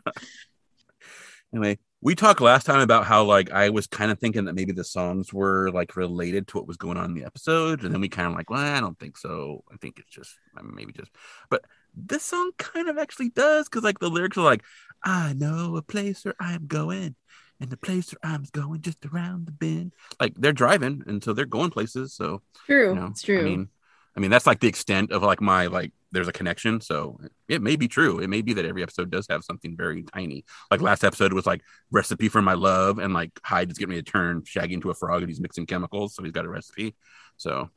anyway, 1.55 1.79
we 2.03 2.15
talked 2.15 2.41
last 2.41 2.65
time 2.65 2.81
about 2.81 3.05
how 3.05 3.25
like 3.25 3.51
I 3.51 3.69
was 3.69 3.87
kind 3.87 4.11
of 4.11 4.19
thinking 4.19 4.47
that 4.47 4.55
maybe 4.55 4.73
the 4.73 4.85
songs 4.85 5.33
were 5.33 5.71
like 5.71 5.97
related 5.97 6.49
to 6.49 6.57
what 6.57 6.67
was 6.67 6.77
going 6.77 6.97
on 6.97 7.07
in 7.07 7.15
the 7.15 7.25
episode, 7.25 7.85
and 7.85 7.93
then 7.93 8.01
we 8.01 8.09
kind 8.09 8.29
of 8.29 8.35
like, 8.35 8.49
well, 8.49 8.61
I 8.61 8.81
don't 8.81 8.99
think 8.99 9.19
so. 9.19 9.65
I 9.73 9.77
think 9.77 9.99
it's 9.99 10.11
just 10.11 10.35
maybe 10.63 10.93
just, 10.93 11.11
but 11.51 11.65
this 11.95 12.23
song 12.23 12.53
kind 12.57 12.89
of 12.89 12.97
actually 12.97 13.31
does 13.31 13.69
because 13.69 13.85
like 13.85 13.99
the 13.99 14.09
lyrics 14.09 14.39
are 14.39 14.45
like, 14.45 14.63
I 15.05 15.35
know 15.35 15.77
a 15.77 15.83
place 15.83 16.25
where 16.25 16.37
I'm 16.41 16.67
going, 16.67 17.17
and 17.61 17.71
the 17.71 17.77
place 17.77 18.13
where 18.13 18.33
I'm 18.33 18.45
going 18.53 18.81
just 18.81 19.05
around 19.05 19.47
the 19.47 19.53
bend. 19.53 19.93
Like 20.19 20.35
they're 20.37 20.53
driving, 20.53 21.03
and 21.07 21.23
so 21.23 21.35
they're 21.35 21.45
going 21.45 21.71
places. 21.71 22.15
So 22.15 22.41
true, 22.65 22.91
you 22.91 22.95
know, 22.95 23.07
it's 23.09 23.23
true. 23.23 23.41
I 23.41 23.43
mean, 23.43 23.69
I 24.17 24.21
mean 24.21 24.31
that's 24.31 24.47
like 24.47 24.61
the 24.61 24.69
extent 24.69 25.13
of 25.13 25.23
like 25.23 25.43
my 25.43 25.67
like 25.67 25.93
there's 26.12 26.29
a 26.29 26.33
connection. 26.33 26.81
So 26.81 27.20
it 27.49 27.62
may 27.62 27.77
be 27.77 27.88
true. 27.88 28.18
It 28.18 28.29
may 28.29 28.42
be 28.42 28.53
that 28.55 28.64
every 28.64 28.83
episode 28.83 29.11
does 29.11 29.27
have 29.31 29.44
something 29.44 29.77
very 29.77 30.03
tiny. 30.03 30.44
Like 30.70 30.81
last 30.81 31.05
episode 31.05 31.33
was 31.33 31.46
like 31.46 31.62
recipe 31.90 32.29
for 32.29 32.42
my 32.42 32.55
love, 32.55 32.99
and 32.99 33.14
like 33.14 33.38
Hyde 33.44 33.70
is 33.70 33.79
getting 33.79 33.94
me 33.94 34.03
to 34.03 34.11
turn 34.11 34.44
Shaggy 34.44 34.75
into 34.75 34.90
a 34.90 34.94
frog, 34.94 35.23
and 35.23 35.31
he's 35.31 35.40
mixing 35.40 35.66
chemicals, 35.66 36.14
so 36.14 36.23
he's 36.23 36.33
got 36.33 36.44
a 36.44 36.49
recipe. 36.49 36.94
So 37.37 37.70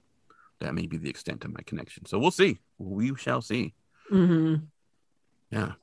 that 0.59 0.73
may 0.73 0.87
be 0.87 0.97
the 0.97 1.09
extent 1.09 1.45
of 1.45 1.53
my 1.53 1.61
connection. 1.65 2.05
So 2.05 2.17
we'll 2.19 2.31
see. 2.31 2.59
We 2.77 3.15
shall 3.15 3.41
see. 3.41 3.73
Mm-hmm. 4.11 4.65
Yeah. 5.51 5.73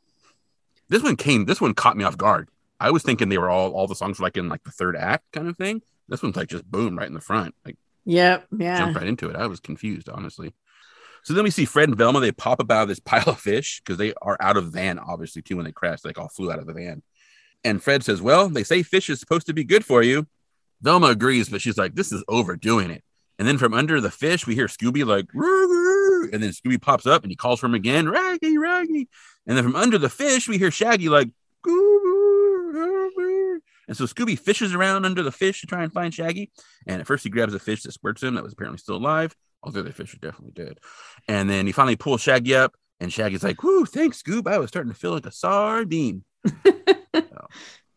This 0.88 1.02
one 1.02 1.16
came. 1.16 1.44
This 1.44 1.60
one 1.60 1.74
caught 1.74 1.96
me 1.96 2.04
off 2.04 2.16
guard. 2.16 2.48
I 2.80 2.90
was 2.90 3.02
thinking 3.02 3.28
they 3.28 3.38
were 3.38 3.50
all 3.50 3.72
all 3.72 3.86
the 3.86 3.94
songs 3.94 4.18
were 4.18 4.24
like 4.24 4.36
in 4.36 4.48
like 4.48 4.64
the 4.64 4.70
third 4.70 4.96
act 4.96 5.30
kind 5.32 5.48
of 5.48 5.56
thing. 5.56 5.82
This 6.08 6.22
one's 6.22 6.36
like 6.36 6.48
just 6.48 6.68
boom 6.68 6.98
right 6.98 7.06
in 7.06 7.14
the 7.14 7.20
front. 7.20 7.54
Like 7.64 7.76
Yep. 8.06 8.46
Yeah. 8.58 8.78
Jump 8.78 8.96
right 8.96 9.06
into 9.06 9.28
it. 9.28 9.36
I 9.36 9.46
was 9.46 9.60
confused, 9.60 10.08
honestly. 10.08 10.52
So 11.22 11.34
then 11.34 11.44
we 11.44 11.50
see 11.50 11.64
Fred 11.64 11.88
and 11.88 11.98
Velma. 11.98 12.20
They 12.20 12.32
pop 12.32 12.60
up 12.60 12.70
out 12.70 12.82
of 12.82 12.88
this 12.88 13.00
pile 13.00 13.28
of 13.28 13.40
fish 13.40 13.80
because 13.80 13.98
they 13.98 14.14
are 14.22 14.36
out 14.40 14.56
of 14.56 14.72
van, 14.72 14.98
obviously, 14.98 15.42
too, 15.42 15.56
when 15.56 15.64
they 15.64 15.72
crash. 15.72 16.00
They 16.00 16.12
all 16.12 16.28
flew 16.28 16.50
out 16.50 16.58
of 16.58 16.66
the 16.66 16.72
van. 16.72 17.02
And 17.64 17.82
Fred 17.82 18.02
says, 18.02 18.22
Well, 18.22 18.48
they 18.48 18.64
say 18.64 18.82
fish 18.82 19.10
is 19.10 19.20
supposed 19.20 19.46
to 19.46 19.52
be 19.52 19.64
good 19.64 19.84
for 19.84 20.02
you. 20.02 20.26
Velma 20.80 21.08
agrees, 21.08 21.48
but 21.48 21.60
she's 21.60 21.76
like, 21.76 21.94
This 21.94 22.12
is 22.12 22.24
overdoing 22.28 22.90
it. 22.90 23.04
And 23.38 23.48
then 23.48 23.58
from 23.58 23.74
under 23.74 24.00
the 24.00 24.10
fish, 24.10 24.46
we 24.46 24.54
hear 24.54 24.66
Scooby 24.66 25.04
like, 25.04 25.26
and 26.32 26.42
then 26.42 26.50
Scooby 26.50 26.80
pops 26.80 27.06
up 27.06 27.22
and 27.22 27.32
he 27.32 27.36
calls 27.36 27.60
for 27.60 27.66
him 27.66 27.74
again, 27.74 28.08
Raggy, 28.08 28.58
Raggy. 28.58 29.08
And 29.46 29.56
then 29.56 29.64
from 29.64 29.76
under 29.76 29.96
the 29.96 30.10
fish, 30.10 30.46
we 30.46 30.58
hear 30.58 30.70
Shaggy 30.70 31.08
like, 31.08 31.30
and 33.90 33.96
so 33.96 34.04
Scooby 34.04 34.38
fishes 34.38 34.74
around 34.74 35.04
under 35.04 35.22
the 35.22 35.32
fish 35.32 35.62
to 35.62 35.66
try 35.66 35.82
and 35.82 35.92
find 35.92 36.14
Shaggy. 36.14 36.50
And 36.86 37.00
at 37.00 37.06
first, 37.06 37.24
he 37.24 37.30
grabs 37.30 37.54
a 37.54 37.58
fish 37.58 37.82
that 37.82 37.92
squirts 37.92 38.22
him 38.22 38.34
that 38.34 38.44
was 38.44 38.52
apparently 38.52 38.78
still 38.78 38.96
alive. 38.96 39.34
All 39.62 39.72
the 39.72 39.80
other 39.80 39.92
fish 39.92 40.14
are 40.14 40.18
definitely 40.18 40.52
did. 40.52 40.78
And 41.28 41.48
then 41.50 41.66
he 41.66 41.72
finally 41.72 41.96
pulls 41.96 42.22
Shaggy 42.22 42.54
up, 42.54 42.74
and 42.98 43.12
Shaggy's 43.12 43.42
like, 43.42 43.62
Whoo, 43.62 43.84
thanks, 43.84 44.22
Scoob. 44.22 44.50
I 44.50 44.58
was 44.58 44.68
starting 44.68 44.92
to 44.92 44.98
feel 44.98 45.12
like 45.12 45.26
a 45.26 45.32
sardine. 45.32 46.24
so, 46.64 47.48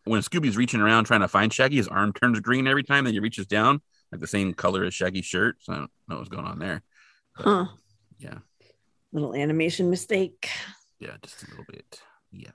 when 0.05 0.21
Scooby's 0.21 0.57
reaching 0.57 0.81
around 0.81 1.05
trying 1.05 1.21
to 1.21 1.27
find 1.27 1.53
Shaggy, 1.53 1.77
his 1.77 1.87
arm 1.87 2.13
turns 2.13 2.39
green 2.39 2.67
every 2.67 2.83
time 2.83 3.05
that 3.05 3.13
he 3.13 3.19
reaches 3.19 3.47
down, 3.47 3.81
like 4.11 4.21
the 4.21 4.27
same 4.27 4.53
color 4.53 4.83
as 4.83 4.93
Shaggy's 4.93 5.25
shirt. 5.25 5.57
So 5.59 5.73
I 5.73 5.77
don't 5.77 5.91
know 6.07 6.17
what's 6.17 6.29
going 6.29 6.45
on 6.45 6.59
there. 6.59 6.83
But, 7.37 7.43
huh. 7.43 7.65
Yeah. 8.19 8.37
Little 9.11 9.35
animation 9.35 9.89
mistake. 9.89 10.49
Yeah, 10.99 11.15
just 11.21 11.43
a 11.43 11.49
little 11.49 11.65
bit. 11.69 12.01
Yeah. 12.31 12.51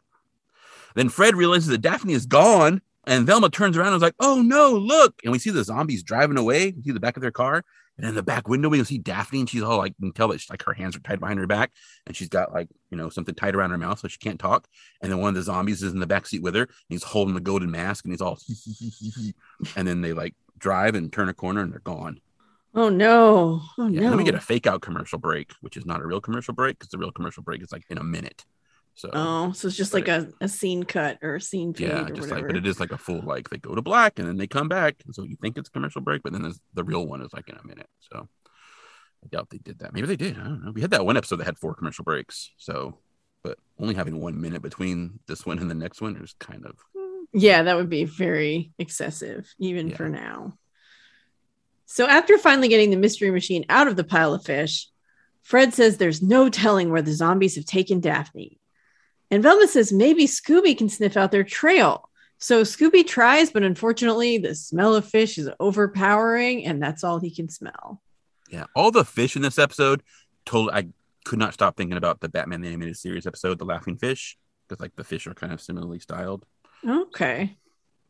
Then 0.94 1.08
Fred 1.08 1.36
realizes 1.36 1.68
that 1.68 1.82
Daphne 1.82 2.14
is 2.14 2.26
gone, 2.26 2.80
and 3.06 3.26
Velma 3.26 3.50
turns 3.50 3.76
around 3.76 3.88
and 3.88 3.96
is 3.96 4.02
like, 4.02 4.14
"Oh 4.18 4.42
no, 4.42 4.72
look!" 4.72 5.20
And 5.22 5.32
we 5.32 5.38
see 5.38 5.50
the 5.50 5.64
zombies 5.64 6.02
driving 6.02 6.38
away. 6.38 6.72
We 6.72 6.82
see 6.82 6.92
the 6.92 7.00
back 7.00 7.16
of 7.16 7.22
their 7.22 7.30
car, 7.30 7.64
and 7.98 8.08
in 8.08 8.14
the 8.14 8.22
back 8.22 8.48
window, 8.48 8.68
we 8.68 8.78
can 8.78 8.84
see 8.84 8.98
Daphne, 8.98 9.40
and 9.40 9.50
she's 9.50 9.62
all 9.62 9.78
like, 9.78 9.94
you 9.98 10.06
can 10.06 10.12
tell 10.12 10.28
that 10.28 10.40
she's, 10.40 10.48
like 10.48 10.62
her 10.62 10.72
hands 10.72 10.96
are 10.96 11.00
tied 11.00 11.20
behind 11.20 11.38
her 11.40 11.46
back, 11.46 11.72
and 12.06 12.16
she's 12.16 12.28
got 12.28 12.52
like, 12.52 12.68
you 12.90 12.96
know, 12.96 13.08
something 13.08 13.34
tied 13.34 13.54
around 13.54 13.70
her 13.70 13.78
mouth 13.78 13.98
so 13.98 14.08
she 14.08 14.18
can't 14.18 14.38
talk. 14.38 14.68
And 15.02 15.10
then 15.10 15.18
one 15.18 15.30
of 15.30 15.34
the 15.34 15.42
zombies 15.42 15.82
is 15.82 15.92
in 15.92 16.00
the 16.00 16.06
back 16.06 16.26
seat 16.26 16.42
with 16.42 16.54
her, 16.54 16.62
and 16.62 16.70
he's 16.88 17.02
holding 17.02 17.34
the 17.34 17.40
golden 17.40 17.70
mask, 17.70 18.04
and 18.04 18.12
he's 18.12 18.20
all, 18.20 18.38
and 19.76 19.88
then 19.88 20.00
they 20.00 20.12
like 20.12 20.34
drive 20.58 20.94
and 20.94 21.12
turn 21.12 21.28
a 21.28 21.34
corner, 21.34 21.60
and 21.60 21.72
they're 21.72 21.80
gone. 21.80 22.20
Oh 22.74 22.88
no! 22.90 23.62
Oh 23.78 23.88
yeah, 23.88 24.00
no! 24.00 24.10
Then 24.10 24.18
we 24.18 24.24
get 24.24 24.34
a 24.34 24.40
fake 24.40 24.66
out 24.66 24.82
commercial 24.82 25.18
break, 25.18 25.52
which 25.62 25.76
is 25.76 25.86
not 25.86 26.00
a 26.00 26.06
real 26.06 26.20
commercial 26.20 26.54
break 26.54 26.78
because 26.78 26.90
the 26.90 26.98
real 26.98 27.10
commercial 27.10 27.42
break 27.42 27.62
is 27.62 27.72
like 27.72 27.84
in 27.90 27.98
a 27.98 28.04
minute. 28.04 28.44
So 28.98 29.10
oh, 29.12 29.52
so 29.52 29.68
it's 29.68 29.76
just 29.76 29.94
like 29.94 30.08
a, 30.08 30.26
a 30.40 30.48
scene 30.48 30.82
cut 30.82 31.18
or 31.22 31.36
a 31.36 31.40
scene 31.40 31.72
fade 31.72 31.86
yeah, 31.86 32.10
just 32.12 32.32
like 32.32 32.44
but 32.44 32.56
it 32.56 32.66
is 32.66 32.80
like 32.80 32.90
a 32.90 32.98
full 32.98 33.20
like 33.20 33.48
they 33.48 33.56
go 33.56 33.76
to 33.76 33.80
black 33.80 34.18
and 34.18 34.26
then 34.26 34.36
they 34.36 34.48
come 34.48 34.68
back, 34.68 34.96
and 35.06 35.14
so 35.14 35.22
you 35.22 35.36
think 35.40 35.56
it's 35.56 35.68
commercial 35.68 36.00
break, 36.00 36.24
but 36.24 36.32
then 36.32 36.52
the 36.74 36.82
real 36.82 37.06
one 37.06 37.22
is 37.22 37.32
like 37.32 37.48
in 37.48 37.54
a 37.54 37.64
minute. 37.64 37.86
So 38.00 38.28
I 39.24 39.28
doubt 39.28 39.50
they 39.50 39.58
did 39.58 39.78
that. 39.78 39.94
Maybe 39.94 40.08
they 40.08 40.16
did. 40.16 40.36
I 40.36 40.42
don't 40.42 40.64
know. 40.64 40.72
We 40.72 40.80
had 40.80 40.90
that 40.90 41.06
one 41.06 41.16
episode 41.16 41.36
that 41.36 41.44
had 41.44 41.58
four 41.58 41.76
commercial 41.76 42.02
breaks. 42.04 42.50
So, 42.56 42.98
but 43.44 43.56
only 43.78 43.94
having 43.94 44.20
one 44.20 44.40
minute 44.40 44.62
between 44.62 45.20
this 45.28 45.46
one 45.46 45.60
and 45.60 45.70
the 45.70 45.76
next 45.76 46.00
one 46.00 46.16
is 46.16 46.34
kind 46.40 46.66
of. 46.66 46.74
Yeah, 47.32 47.62
that 47.62 47.76
would 47.76 47.88
be 47.90 48.04
very 48.04 48.72
excessive, 48.80 49.46
even 49.60 49.90
Yeah. 49.90 49.96
for 49.96 50.08
now. 50.08 50.58
So, 51.86 52.04
after 52.08 52.36
finally 52.36 52.66
getting 52.66 52.90
the 52.90 52.96
mystery 52.96 53.30
machine 53.30 53.64
out 53.68 53.86
of 53.86 53.94
the 53.94 54.02
pile 54.02 54.34
of 54.34 54.44
fish, 54.44 54.88
Fred 55.44 55.72
says 55.72 55.98
there's 55.98 56.20
no 56.20 56.48
telling 56.48 56.90
where 56.90 57.00
the 57.00 57.12
zombies 57.12 57.54
have 57.54 57.64
taken 57.64 58.00
Daphne. 58.00 58.58
And 59.30 59.42
Velma 59.42 59.68
says 59.68 59.92
maybe 59.92 60.26
Scooby 60.26 60.76
can 60.76 60.88
sniff 60.88 61.16
out 61.16 61.32
their 61.32 61.44
trail. 61.44 62.08
So, 62.40 62.62
Scooby 62.62 63.04
tries, 63.06 63.50
but 63.50 63.64
unfortunately, 63.64 64.38
the 64.38 64.54
smell 64.54 64.94
of 64.94 65.04
fish 65.04 65.38
is 65.38 65.50
overpowering, 65.58 66.66
and 66.66 66.80
that's 66.80 67.02
all 67.02 67.18
he 67.18 67.34
can 67.34 67.48
smell. 67.48 68.00
Yeah, 68.48 68.64
all 68.76 68.92
the 68.92 69.04
fish 69.04 69.34
in 69.34 69.42
this 69.42 69.58
episode. 69.58 70.02
Told 70.46 70.70
I 70.70 70.88
could 71.24 71.38
not 71.38 71.52
stop 71.52 71.76
thinking 71.76 71.96
about 71.96 72.20
the 72.20 72.28
Batman 72.28 72.60
the 72.60 72.68
animated 72.68 72.96
series 72.96 73.26
episode, 73.26 73.58
the 73.58 73.64
Laughing 73.64 73.98
Fish, 73.98 74.38
because 74.66 74.80
like 74.80 74.94
the 74.96 75.04
fish 75.04 75.26
are 75.26 75.34
kind 75.34 75.52
of 75.52 75.60
similarly 75.60 75.98
styled. 75.98 76.46
Okay. 76.88 77.56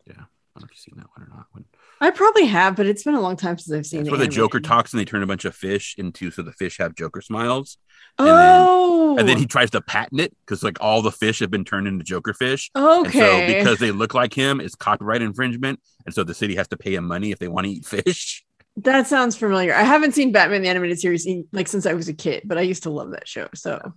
Yeah, 0.06 0.12
I 0.12 0.16
don't 0.16 0.62
know 0.62 0.64
if 0.64 0.70
you've 0.70 0.78
seen 0.78 0.94
that 0.98 1.08
one 1.16 1.26
or 1.26 1.34
not. 1.34 1.46
When, 1.52 1.64
I 2.00 2.10
probably 2.10 2.46
have, 2.46 2.76
but 2.76 2.86
it's 2.86 3.02
been 3.02 3.14
a 3.14 3.20
long 3.20 3.36
time 3.36 3.58
since 3.58 3.76
I've 3.76 3.86
seen 3.86 4.06
it. 4.06 4.10
where 4.10 4.18
the 4.18 4.28
Joker 4.28 4.60
talks 4.60 4.92
and 4.92 5.00
they 5.00 5.04
turn 5.04 5.22
a 5.22 5.26
bunch 5.26 5.44
of 5.44 5.54
fish 5.54 5.96
into 5.98 6.30
so 6.30 6.42
the 6.42 6.52
fish 6.52 6.78
have 6.78 6.94
Joker 6.94 7.20
smiles, 7.20 7.76
and 8.18 8.28
then- 8.28 8.66
Oh, 8.68 9.16
and 9.18 9.28
then 9.28 9.38
he 9.38 9.44
oh! 9.44 9.48
tries 9.48 9.70
to 9.70 9.80
patent 9.80 10.20
it 10.20 10.36
because 10.44 10.62
like 10.62 10.78
all 10.80 11.02
the 11.02 11.10
fish 11.10 11.40
have 11.40 11.50
been 11.50 11.64
turned 11.64 11.88
into 11.88 12.04
Joker 12.04 12.34
fish. 12.34 12.70
And 12.74 13.12
so 13.12 13.20
okay. 13.20 13.58
because 13.58 13.78
they 13.78 13.90
look 13.90 14.14
like 14.14 14.32
him, 14.32 14.60
it's 14.60 14.74
copyright 14.74 15.22
infringement, 15.22 15.80
and 16.06 16.14
so 16.14 16.24
the 16.24 16.34
city 16.34 16.54
has 16.56 16.68
to 16.68 16.76
pay 16.76 16.94
him 16.94 17.04
money 17.04 17.32
if 17.32 17.38
they 17.38 17.48
want 17.48 17.66
to 17.66 17.72
eat 17.72 17.84
fish. 17.86 18.44
That 18.76 19.08
sounds 19.08 19.36
familiar. 19.36 19.74
I 19.74 19.82
haven't 19.82 20.14
seen 20.14 20.30
Batman 20.30 20.62
the 20.62 20.68
animated 20.68 21.00
series 21.00 21.26
like 21.52 21.66
since 21.66 21.84
I 21.84 21.94
was 21.94 22.08
a 22.08 22.14
kid, 22.14 22.42
but 22.44 22.58
I 22.58 22.60
used 22.60 22.84
to 22.84 22.90
love 22.90 23.10
that 23.10 23.26
show. 23.26 23.48
So 23.54 23.94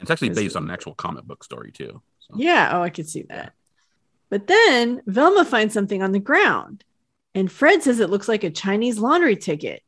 It's 0.00 0.10
actually 0.10 0.30
based 0.30 0.54
on 0.54 0.64
an 0.64 0.70
actual 0.70 0.94
comic 0.94 1.24
book 1.24 1.42
story 1.44 1.72
too. 1.72 2.02
So. 2.18 2.34
yeah, 2.36 2.70
oh, 2.74 2.82
I 2.82 2.90
could 2.90 3.08
see 3.08 3.22
that. 3.30 3.54
But 4.28 4.46
then 4.46 5.00
Velma 5.06 5.46
finds 5.46 5.72
something 5.72 6.02
on 6.02 6.12
the 6.12 6.18
ground, 6.18 6.84
and 7.38 7.50
Fred 7.52 7.84
says 7.84 8.00
it 8.00 8.10
looks 8.10 8.28
like 8.28 8.42
a 8.42 8.50
Chinese 8.50 8.98
laundry 8.98 9.36
ticket. 9.36 9.82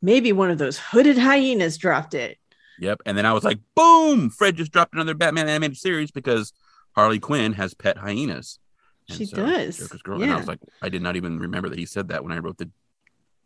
Maybe 0.00 0.32
one 0.32 0.50
of 0.50 0.58
those 0.58 0.78
hooded 0.78 1.18
hyenas 1.18 1.76
dropped 1.76 2.14
it. 2.14 2.38
Yep. 2.78 3.02
And 3.06 3.18
then 3.18 3.26
I 3.26 3.32
was 3.32 3.42
like, 3.42 3.58
boom! 3.74 4.30
Fred 4.30 4.56
just 4.56 4.72
dropped 4.72 4.94
another 4.94 5.14
Batman 5.14 5.48
animated 5.48 5.76
series 5.76 6.12
because 6.12 6.52
Harley 6.94 7.18
Quinn 7.18 7.54
has 7.54 7.74
pet 7.74 7.98
hyenas. 7.98 8.60
And 9.08 9.18
She 9.18 9.26
does, 9.26 9.78
Joker's 9.78 10.02
girl. 10.02 10.22
And 10.22 10.32
I 10.32 10.36
was 10.36 10.46
like, 10.46 10.60
I 10.80 10.88
did 10.88 11.02
not 11.02 11.16
even 11.16 11.40
remember 11.40 11.68
that 11.68 11.78
he 11.78 11.86
said 11.86 12.08
that 12.08 12.22
when 12.22 12.32
I 12.32 12.38
wrote 12.38 12.58
the 12.58 12.70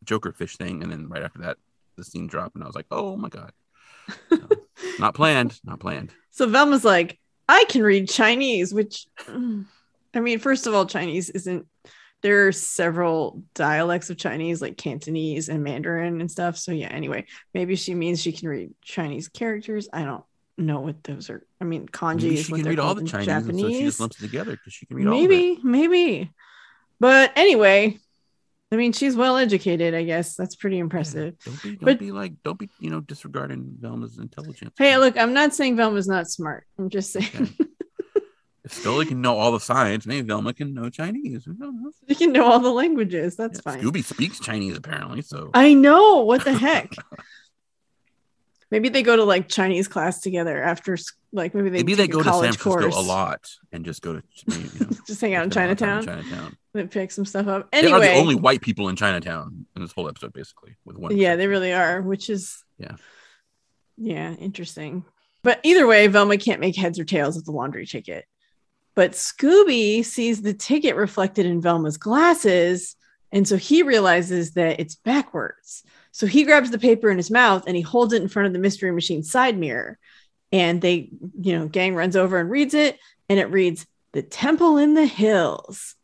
Joker 0.04 0.32
fish 0.32 0.56
thing. 0.56 0.82
And 0.82 0.92
then 0.92 1.08
right 1.08 1.22
after 1.22 1.38
that, 1.40 1.56
the 1.96 2.04
scene 2.04 2.26
dropped, 2.26 2.56
and 2.56 2.62
I 2.62 2.66
was 2.66 2.76
like, 2.76 2.86
oh 2.90 3.16
my 3.16 3.30
god, 3.30 3.52
not 4.98 5.14
planned, 5.14 5.58
not 5.64 5.80
planned. 5.80 6.12
So 6.30 6.46
Velma's 6.46 6.84
like, 6.84 7.18
I 7.48 7.64
can 7.70 7.82
read 7.82 8.08
Chinese, 8.08 8.74
which 8.74 9.06
I 9.28 10.20
mean, 10.20 10.38
first 10.38 10.66
of 10.66 10.74
all, 10.74 10.84
Chinese 10.84 11.30
isn't 11.30 11.66
there 12.26 12.48
are 12.48 12.52
several 12.52 13.44
dialects 13.54 14.10
of 14.10 14.16
Chinese, 14.16 14.60
like 14.60 14.76
Cantonese 14.76 15.48
and 15.48 15.62
Mandarin 15.62 16.20
and 16.20 16.28
stuff. 16.28 16.56
So 16.58 16.72
yeah, 16.72 16.88
anyway, 16.88 17.24
maybe 17.54 17.76
she 17.76 17.94
means 17.94 18.20
she 18.20 18.32
can 18.32 18.48
read 18.48 18.74
Chinese 18.82 19.28
characters. 19.28 19.88
I 19.92 20.04
don't 20.04 20.24
know 20.58 20.80
what 20.80 21.04
those 21.04 21.30
are. 21.30 21.46
I 21.60 21.64
mean, 21.64 21.86
kanji 21.86 22.22
Maybe 22.24 22.34
is 22.38 22.50
what 22.50 22.62
they're 22.64 22.70
read 22.70 22.80
all 22.80 22.86
called 22.86 22.96
the 22.98 23.00
in 23.02 23.06
Chinese, 23.06 23.28
and 23.28 23.44
so 23.46 23.52
she 23.52 23.62
Japanese. 23.62 23.82
just 23.84 24.00
lumps 24.00 24.18
it 24.18 24.22
together 24.22 24.50
because 24.52 24.72
she 24.72 24.86
can 24.86 24.96
read 24.96 25.06
all 25.06 25.12
of 25.14 25.20
it. 25.24 25.28
maybe, 25.28 25.60
maybe. 25.62 26.32
But 26.98 27.30
anyway, 27.36 27.96
I 28.72 28.76
mean, 28.76 28.92
she's 28.92 29.14
well 29.14 29.36
educated. 29.36 29.94
I 29.94 30.02
guess 30.02 30.34
that's 30.34 30.56
pretty 30.56 30.80
impressive. 30.80 31.34
Don't 31.44 31.62
be, 31.62 31.68
don't 31.76 31.84
But- 31.84 31.98
be 32.00 32.10
like, 32.10 32.32
don't 32.42 32.58
be, 32.58 32.68
you 32.80 32.90
know, 32.90 32.98
disregarding 33.00 33.76
Velma's 33.78 34.18
intelligence. 34.18 34.74
Hey, 34.76 34.96
look, 34.96 35.16
I'm 35.16 35.32
not 35.32 35.54
saying 35.54 35.76
Velma's 35.76 36.08
not 36.08 36.26
smart. 36.28 36.66
I'm 36.76 36.90
just 36.90 37.12
saying 37.12 37.28
Okay. 37.36 37.54
if 38.66 38.72
Scully 38.74 39.06
can 39.06 39.20
know 39.22 39.36
all 39.38 39.52
the 39.52 39.60
science, 39.60 40.04
maybe 40.06 40.26
Velma 40.26 40.52
can 40.52 40.74
know 40.74 40.90
Chinese. 40.90 41.48
She 42.08 42.14
can 42.14 42.32
know 42.32 42.44
all 42.44 42.60
the 42.60 42.70
languages. 42.70 43.36
That's 43.36 43.60
Yeah, 43.64 43.72
fine. 43.72 43.82
Scooby 43.82 44.04
speaks 44.04 44.38
Chinese 44.40 44.76
apparently, 44.76 45.22
so 45.22 45.50
I 45.54 45.72
know. 45.72 46.22
What 46.24 46.44
the 46.44 46.52
heck? 46.52 46.92
maybe 48.70 48.88
they 48.88 49.02
go 49.02 49.16
to 49.16 49.24
like 49.24 49.48
Chinese 49.48 49.88
class 49.88 50.20
together 50.20 50.62
after, 50.62 50.98
like 51.32 51.54
maybe 51.54 51.70
they 51.70 51.78
maybe 51.78 51.94
they 51.94 52.08
go 52.08 52.18
to 52.22 52.24
San 52.24 52.52
Francisco 52.52 52.70
course. 52.80 52.96
a 52.96 53.00
lot 53.00 53.48
and 53.72 53.84
just 53.84 54.02
go 54.02 54.14
to 54.14 54.22
you 54.48 54.56
know, 54.80 54.86
Just 55.06 55.20
hang 55.20 55.34
out 55.34 55.44
in 55.44 55.50
spend 55.50 55.66
a 55.66 55.68
lot 55.68 55.72
of 55.72 55.78
time 55.78 56.04
Chinatown. 56.04 56.18
in 56.18 56.24
Chinatown. 56.30 56.56
They 56.74 56.86
pick 56.86 57.10
some 57.10 57.24
stuff 57.24 57.46
up. 57.46 57.70
They 57.70 57.78
are 57.78 57.84
Anyway, 57.84 58.08
the 58.08 58.20
only 58.20 58.34
white 58.34 58.60
people 58.60 58.88
in 58.88 58.96
Chinatown 58.96 59.66
in 59.76 59.82
this 59.82 59.92
whole 59.92 60.08
episode, 60.08 60.32
basically. 60.32 60.76
With 60.84 60.98
one, 60.98 61.16
yeah, 61.16 61.36
they 61.36 61.46
really 61.46 61.72
are. 61.72 62.02
Which 62.02 62.28
is 62.28 62.62
Yeah. 62.78 62.96
yeah, 63.96 64.34
interesting. 64.34 65.04
But 65.42 65.60
either 65.62 65.86
way, 65.86 66.08
Velma 66.08 66.36
can't 66.38 66.60
make 66.60 66.74
heads 66.76 66.98
or 66.98 67.04
tails 67.04 67.36
of 67.36 67.44
the 67.44 67.52
laundry 67.52 67.86
ticket. 67.86 68.24
But 68.96 69.12
Scooby 69.12 70.04
sees 70.04 70.42
the 70.42 70.54
ticket 70.54 70.96
reflected 70.96 71.46
in 71.46 71.60
Velma's 71.60 71.98
glasses, 71.98 72.96
and 73.30 73.46
so 73.46 73.56
he 73.56 73.82
realizes 73.82 74.52
that 74.54 74.80
it's 74.80 74.96
backwards. 74.96 75.84
So 76.10 76.26
he 76.26 76.44
grabs 76.44 76.70
the 76.70 76.78
paper 76.78 77.10
in 77.10 77.18
his 77.18 77.30
mouth 77.30 77.64
and 77.66 77.76
he 77.76 77.82
holds 77.82 78.14
it 78.14 78.22
in 78.22 78.28
front 78.28 78.46
of 78.46 78.54
the 78.54 78.58
mystery 78.58 78.90
machine 78.90 79.22
side 79.22 79.58
mirror. 79.58 79.98
And 80.50 80.80
they, 80.80 81.10
you 81.38 81.58
know, 81.58 81.68
gang 81.68 81.94
runs 81.94 82.16
over 82.16 82.38
and 82.38 82.50
reads 82.50 82.72
it, 82.72 82.98
and 83.28 83.38
it 83.38 83.50
reads 83.50 83.86
the 84.12 84.22
temple 84.22 84.78
in 84.78 84.94
the 84.94 85.04
hills. 85.04 85.94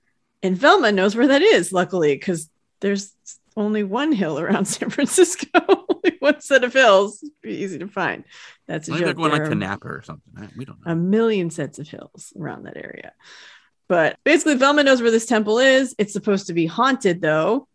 And 0.43 0.57
Velma 0.57 0.93
knows 0.93 1.17
where 1.17 1.29
that 1.29 1.41
is, 1.41 1.73
luckily, 1.73 2.15
because 2.15 2.51
there's 2.81 3.15
only 3.57 3.85
one 3.85 4.13
hill 4.13 4.39
around 4.39 4.65
San 4.69 4.91
Francisco, 4.91 5.87
only 6.07 6.17
one 6.19 6.41
set 6.41 6.65
of 6.65 6.73
hills. 6.73 7.25
Be 7.43 7.55
easy 7.55 7.79
to 7.79 7.89
find. 7.89 8.25
That's 8.67 8.89
a 8.89 8.93
they're 8.93 9.01
joke. 9.09 9.17
going 9.17 9.33
like 9.33 9.43
There 9.43 9.51
to 9.51 9.55
Napa 9.55 9.89
or 9.89 10.03
something. 10.03 10.51
We 10.57 10.65
don't 10.65 10.85
know. 10.85 10.93
a 10.93 10.97
million 10.97 11.51
sets 11.51 11.79
of 11.79 11.89
hills 11.89 12.33
around 12.39 12.65
that 12.65 12.77
area. 12.77 13.13
But 13.89 14.17
basically, 14.25 14.55
Velma 14.55 14.83
knows 14.85 15.03
where 15.03 15.11
this 15.11 15.27
temple 15.27 15.59
is. 15.59 15.95
It's 15.99 16.13
supposed 16.13 16.47
to 16.47 16.55
be 16.55 16.67
haunted, 16.67 17.21
though. 17.21 17.69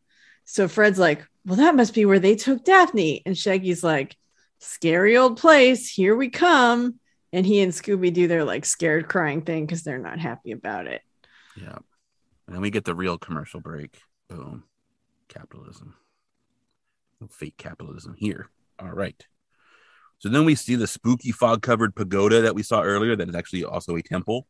So 0.46 0.68
Fred's 0.68 0.98
like, 0.98 1.26
well, 1.46 1.58
that 1.58 1.76
must 1.76 1.94
be 1.94 2.06
where 2.06 2.20
they 2.20 2.36
took 2.36 2.64
Daphne. 2.64 3.22
And 3.26 3.38
Shaggy's 3.38 3.84
like, 3.84 4.16
scary 4.60 5.18
old 5.18 5.38
place. 5.38 5.90
Here 5.90 6.16
we 6.16 6.30
come. 6.30 7.00
And 7.34 7.46
he 7.46 7.62
and 7.62 7.74
Scooby 7.74 8.12
do 8.14 8.28
their 8.28 8.44
like 8.46 8.66
scared 8.66 9.08
crying 9.08 9.42
thing 9.42 9.66
because 9.66 9.84
they're 9.84 10.00
not 10.00 10.20
happy 10.20 10.52
about 10.52 10.88
it. 10.88 11.02
Yeah. 11.56 11.78
And 12.48 12.56
then 12.56 12.62
we 12.62 12.70
get 12.70 12.86
the 12.86 12.96
real 12.96 13.18
commercial 13.18 13.60
break. 13.60 14.00
Boom. 14.30 14.64
Capitalism. 15.28 15.96
Fake 17.30 17.58
capitalism 17.58 18.16
here. 18.18 18.50
All 18.80 18.92
right. 18.92 19.22
So 20.20 20.30
then 20.30 20.46
we 20.46 20.56
see 20.56 20.76
the 20.76 20.88
spooky 20.88 21.32
fog 21.32 21.62
covered 21.62 21.96
pagoda 21.96 22.42
that 22.42 22.56
we 22.56 22.64
saw 22.64 22.82
earlier, 22.82 23.16
that 23.16 23.30
is 23.30 23.36
actually 23.36 23.64
also 23.64 23.96
a 23.96 24.02
temple. 24.02 24.48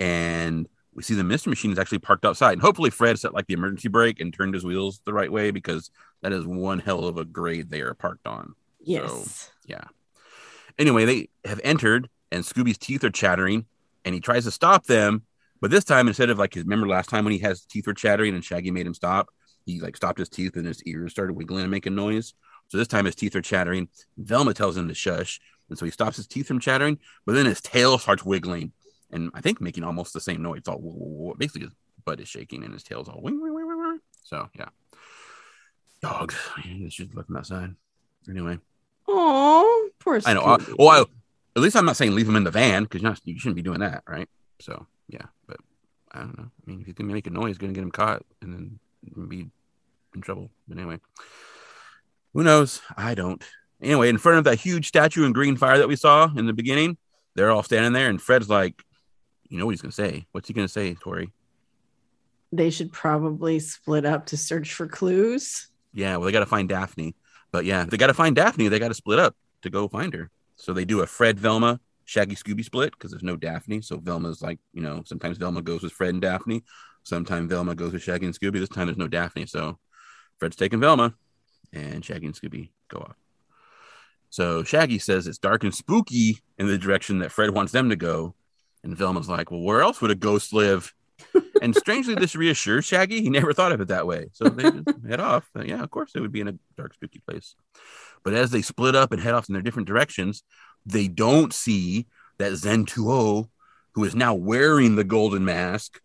And 0.00 0.68
we 0.94 1.02
see 1.02 1.14
the 1.14 1.22
Mr. 1.22 1.46
Machine 1.46 1.72
is 1.72 1.78
actually 1.78 2.00
parked 2.00 2.24
outside. 2.24 2.52
And 2.52 2.62
hopefully 2.62 2.90
Fred 2.90 3.18
set 3.18 3.34
like 3.34 3.46
the 3.46 3.54
emergency 3.54 3.88
brake 3.88 4.20
and 4.20 4.32
turned 4.32 4.54
his 4.54 4.64
wheels 4.64 5.00
the 5.04 5.12
right 5.12 5.30
way 5.30 5.50
because 5.50 5.90
that 6.22 6.32
is 6.32 6.46
one 6.46 6.78
hell 6.78 7.04
of 7.04 7.16
a 7.16 7.24
grade 7.24 7.70
they 7.70 7.80
are 7.80 7.94
parked 7.94 8.26
on. 8.26 8.54
Yes. 8.80 9.50
Yeah. 9.66 9.84
Anyway, 10.78 11.04
they 11.04 11.28
have 11.44 11.60
entered, 11.64 12.08
and 12.30 12.44
Scooby's 12.44 12.78
teeth 12.78 13.02
are 13.02 13.10
chattering, 13.10 13.66
and 14.04 14.14
he 14.14 14.20
tries 14.20 14.44
to 14.44 14.50
stop 14.50 14.86
them. 14.86 15.22
But 15.60 15.70
this 15.70 15.84
time, 15.84 16.06
instead 16.06 16.30
of 16.30 16.38
like 16.38 16.54
his 16.54 16.64
remember 16.64 16.86
last 16.86 17.10
time 17.10 17.24
when 17.24 17.32
he 17.32 17.40
has 17.40 17.64
teeth 17.64 17.86
were 17.86 17.94
chattering 17.94 18.34
and 18.34 18.44
Shaggy 18.44 18.70
made 18.70 18.86
him 18.86 18.94
stop, 18.94 19.28
he 19.68 19.80
like 19.80 19.96
stopped 19.96 20.18
his 20.18 20.30
teeth 20.30 20.56
and 20.56 20.66
his 20.66 20.82
ears 20.84 21.12
started 21.12 21.34
wiggling 21.34 21.62
and 21.62 21.70
making 21.70 21.94
noise. 21.94 22.32
So 22.68 22.78
this 22.78 22.88
time 22.88 23.04
his 23.04 23.14
teeth 23.14 23.36
are 23.36 23.42
chattering. 23.42 23.88
Velma 24.16 24.54
tells 24.54 24.76
him 24.76 24.88
to 24.88 24.94
shush, 24.94 25.40
and 25.68 25.78
so 25.78 25.84
he 25.84 25.90
stops 25.90 26.16
his 26.16 26.26
teeth 26.26 26.48
from 26.48 26.58
chattering. 26.58 26.98
But 27.26 27.34
then 27.34 27.44
his 27.44 27.60
tail 27.60 27.98
starts 27.98 28.24
wiggling, 28.24 28.72
and 29.10 29.30
I 29.34 29.42
think 29.42 29.60
making 29.60 29.84
almost 29.84 30.14
the 30.14 30.22
same 30.22 30.42
noise. 30.42 30.60
It's 30.60 30.68
all 30.68 30.78
whoa, 30.78 30.92
whoa, 30.92 31.26
whoa. 31.26 31.34
basically 31.34 31.62
his 31.62 31.74
butt 32.04 32.18
is 32.18 32.28
shaking 32.28 32.64
and 32.64 32.72
his 32.72 32.82
tail's 32.82 33.10
all 33.10 33.20
wing, 33.20 33.42
wing, 33.42 33.52
wing, 33.52 33.66
wing, 33.68 33.78
wing. 33.78 34.00
So 34.24 34.48
yeah, 34.58 34.68
dogs. 36.00 36.34
Should 36.88 37.14
let 37.14 37.26
them 37.26 37.36
outside. 37.36 37.74
Anyway. 38.28 38.58
Oh, 39.06 39.90
poor 39.98 40.20
I 40.24 40.32
know. 40.32 40.42
I, 40.42 40.58
well, 40.78 40.88
I, 40.88 41.00
at 41.56 41.62
least 41.62 41.76
I'm 41.76 41.84
not 41.84 41.96
saying 41.96 42.14
leave 42.14 42.28
him 42.28 42.36
in 42.36 42.44
the 42.44 42.50
van 42.50 42.84
because 42.84 43.02
you're 43.02 43.14
you 43.24 43.38
shouldn't 43.38 43.56
be 43.56 43.62
doing 43.62 43.80
that, 43.80 44.02
right? 44.08 44.28
So 44.60 44.86
yeah, 45.08 45.26
but 45.46 45.58
I 46.10 46.20
don't 46.20 46.38
know. 46.38 46.50
I 46.50 46.70
mean, 46.70 46.80
if 46.80 46.86
he's 46.86 46.94
gonna 46.94 47.12
make 47.12 47.26
a 47.26 47.30
noise, 47.30 47.58
gonna 47.58 47.74
get 47.74 47.82
him 47.82 47.90
caught 47.90 48.24
and 48.40 48.54
then 48.54 48.78
be 49.28 49.50
in 50.14 50.20
trouble. 50.20 50.50
But 50.66 50.78
anyway, 50.78 50.98
who 52.34 52.42
knows? 52.42 52.80
I 52.96 53.14
don't. 53.14 53.42
Anyway, 53.80 54.08
in 54.08 54.18
front 54.18 54.38
of 54.38 54.44
that 54.44 54.58
huge 54.58 54.88
statue 54.88 55.24
in 55.24 55.32
green 55.32 55.56
fire 55.56 55.78
that 55.78 55.88
we 55.88 55.96
saw 55.96 56.30
in 56.36 56.46
the 56.46 56.52
beginning, 56.52 56.96
they're 57.34 57.50
all 57.50 57.62
standing 57.62 57.92
there, 57.92 58.08
and 58.10 58.20
Fred's 58.20 58.48
like, 58.48 58.82
you 59.48 59.58
know 59.58 59.66
what 59.66 59.72
he's 59.72 59.82
gonna 59.82 59.92
say? 59.92 60.26
What's 60.32 60.48
he 60.48 60.54
gonna 60.54 60.68
say, 60.68 60.94
Tori? 60.94 61.32
they 62.52 62.70
should 62.70 62.92
probably 62.92 63.58
split 63.58 64.04
up 64.04 64.26
to 64.26 64.36
search 64.36 64.72
for 64.72 64.86
clues. 64.86 65.68
Yeah, 65.92 66.16
well, 66.16 66.26
they 66.26 66.32
got 66.32 66.40
to 66.40 66.46
find 66.46 66.68
Daphne. 66.68 67.14
But 67.50 67.64
yeah, 67.64 67.84
they 67.84 67.96
got 67.96 68.08
to 68.08 68.14
find 68.14 68.36
Daphne. 68.36 68.68
They 68.68 68.78
got 68.78 68.88
to 68.88 68.94
split 68.94 69.18
up 69.18 69.34
to 69.62 69.70
go 69.70 69.88
find 69.88 70.12
her. 70.14 70.30
So 70.56 70.72
they 70.72 70.84
do 70.84 71.00
a 71.00 71.06
Fred, 71.06 71.38
Velma, 71.38 71.80
Shaggy, 72.04 72.34
Scooby 72.34 72.64
split 72.64 72.92
because 72.92 73.10
there's 73.10 73.22
no 73.22 73.36
Daphne. 73.36 73.80
So 73.82 73.98
Velma's 73.98 74.42
like, 74.42 74.58
you 74.72 74.82
know, 74.82 75.02
sometimes 75.06 75.38
Velma 75.38 75.62
goes 75.62 75.82
with 75.82 75.92
Fred 75.92 76.10
and 76.10 76.22
Daphne. 76.22 76.62
Sometimes 77.04 77.48
Velma 77.48 77.74
goes 77.74 77.92
with 77.92 78.02
Shaggy 78.02 78.26
and 78.26 78.38
Scooby. 78.38 78.58
This 78.60 78.68
time 78.68 78.86
there's 78.86 78.98
no 78.98 79.08
Daphne. 79.08 79.46
So 79.46 79.78
Fred's 80.38 80.56
taking 80.56 80.80
Velma 80.80 81.14
and 81.72 82.04
Shaggy 82.04 82.26
and 82.26 82.34
Scooby 82.34 82.70
go 82.88 82.98
off. 82.98 83.16
So 84.30 84.62
Shaggy 84.62 84.98
says 84.98 85.26
it's 85.26 85.38
dark 85.38 85.64
and 85.64 85.74
spooky 85.74 86.38
in 86.58 86.66
the 86.66 86.78
direction 86.78 87.20
that 87.20 87.32
Fred 87.32 87.50
wants 87.50 87.72
them 87.72 87.90
to 87.90 87.96
go. 87.96 88.34
And 88.84 88.96
Velma's 88.96 89.28
like, 89.28 89.50
well, 89.50 89.60
where 89.60 89.80
else 89.80 90.00
would 90.00 90.10
a 90.10 90.14
ghost 90.14 90.52
live? 90.52 90.94
and 91.62 91.74
strangely, 91.74 92.14
this 92.14 92.36
reassures 92.36 92.84
Shaggy. 92.84 93.22
He 93.22 93.30
never 93.30 93.52
thought 93.52 93.72
of 93.72 93.80
it 93.80 93.88
that 93.88 94.06
way. 94.06 94.26
So 94.32 94.44
they 94.44 94.70
just 94.70 94.88
head 95.08 95.20
off. 95.20 95.48
Yeah, 95.60 95.82
of 95.82 95.90
course, 95.90 96.12
they 96.12 96.20
would 96.20 96.32
be 96.32 96.40
in 96.40 96.48
a 96.48 96.54
dark, 96.76 96.94
spooky 96.94 97.20
place. 97.20 97.56
But 98.22 98.34
as 98.34 98.50
they 98.50 98.62
split 98.62 98.94
up 98.94 99.12
and 99.12 99.20
head 99.20 99.34
off 99.34 99.48
in 99.48 99.54
their 99.54 99.62
different 99.62 99.88
directions, 99.88 100.42
they 100.86 101.08
don't 101.08 101.52
see 101.52 102.06
that 102.38 102.54
Zen 102.54 102.86
Tuo 102.86 103.48
who 103.98 104.04
is 104.04 104.14
now 104.14 104.32
wearing 104.32 104.94
the 104.94 105.02
golden 105.02 105.44
mask, 105.44 106.00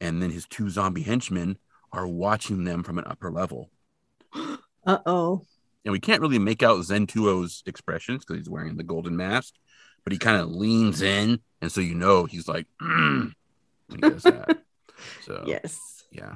and 0.00 0.20
then 0.20 0.30
his 0.30 0.46
two 0.46 0.68
zombie 0.68 1.04
henchmen 1.04 1.56
are 1.94 2.06
watching 2.06 2.64
them 2.64 2.82
from 2.82 2.98
an 2.98 3.04
upper 3.06 3.30
level. 3.30 3.70
Uh 4.86 4.98
oh. 5.06 5.46
And 5.86 5.92
we 5.92 5.98
can't 5.98 6.20
really 6.20 6.38
make 6.38 6.62
out 6.62 6.84
Zen 6.84 7.06
Tuo's 7.06 7.62
expressions 7.64 8.22
because 8.22 8.36
he's 8.36 8.50
wearing 8.50 8.76
the 8.76 8.82
golden 8.82 9.16
mask, 9.16 9.54
but 10.02 10.12
he 10.12 10.18
kind 10.18 10.38
of 10.38 10.50
leans 10.50 11.00
in, 11.00 11.40
and 11.62 11.72
so 11.72 11.80
you 11.80 11.94
know 11.94 12.26
he's 12.26 12.46
like, 12.46 12.66
mm, 12.82 13.32
he 13.88 13.96
does 13.96 14.24
that. 14.24 14.62
so 15.22 15.42
Yes. 15.46 16.04
yeah, 16.10 16.34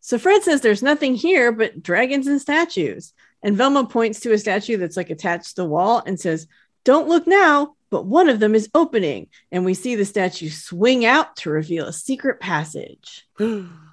So 0.00 0.18
Fred 0.18 0.44
says 0.44 0.62
there's 0.62 0.82
nothing 0.82 1.14
here 1.14 1.52
but 1.52 1.82
dragons 1.82 2.26
and 2.26 2.40
statues. 2.40 3.12
And 3.42 3.54
Velma 3.54 3.84
points 3.86 4.20
to 4.20 4.32
a 4.32 4.38
statue 4.38 4.78
that's 4.78 4.96
like 4.96 5.10
attached 5.10 5.48
to 5.50 5.56
the 5.56 5.68
wall 5.68 6.02
and 6.06 6.18
says, 6.18 6.48
Don't 6.84 7.06
look 7.06 7.26
now, 7.26 7.74
but 7.90 8.06
one 8.06 8.30
of 8.30 8.40
them 8.40 8.54
is 8.54 8.70
opening. 8.74 9.26
And 9.52 9.66
we 9.66 9.74
see 9.74 9.94
the 9.94 10.06
statue 10.06 10.48
swing 10.48 11.04
out 11.04 11.36
to 11.36 11.50
reveal 11.50 11.86
a 11.86 11.92
secret 11.92 12.40
passage. 12.40 13.26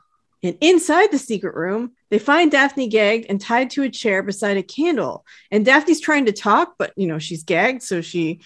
And 0.44 0.58
inside 0.62 1.12
the 1.12 1.18
secret 1.18 1.56
room, 1.56 1.94
they 2.10 2.20
find 2.20 2.52
Daphne 2.52 2.88
gagged 2.90 3.28
and 3.30 3.40
tied 3.40 3.70
to 3.72 3.84
a 3.84 3.90
chair 3.90 4.22
beside 4.22 4.58
a 4.58 4.64
candle. 4.64 5.26
And 5.50 5.66
Daphne's 5.66 6.02
trying 6.02 6.26
to 6.26 6.34
talk, 6.34 6.76
but 6.78 6.92
you 6.98 7.08
know, 7.08 7.18
she's 7.18 7.44
gagged, 7.44 7.82
so 7.82 8.02
she, 8.02 8.42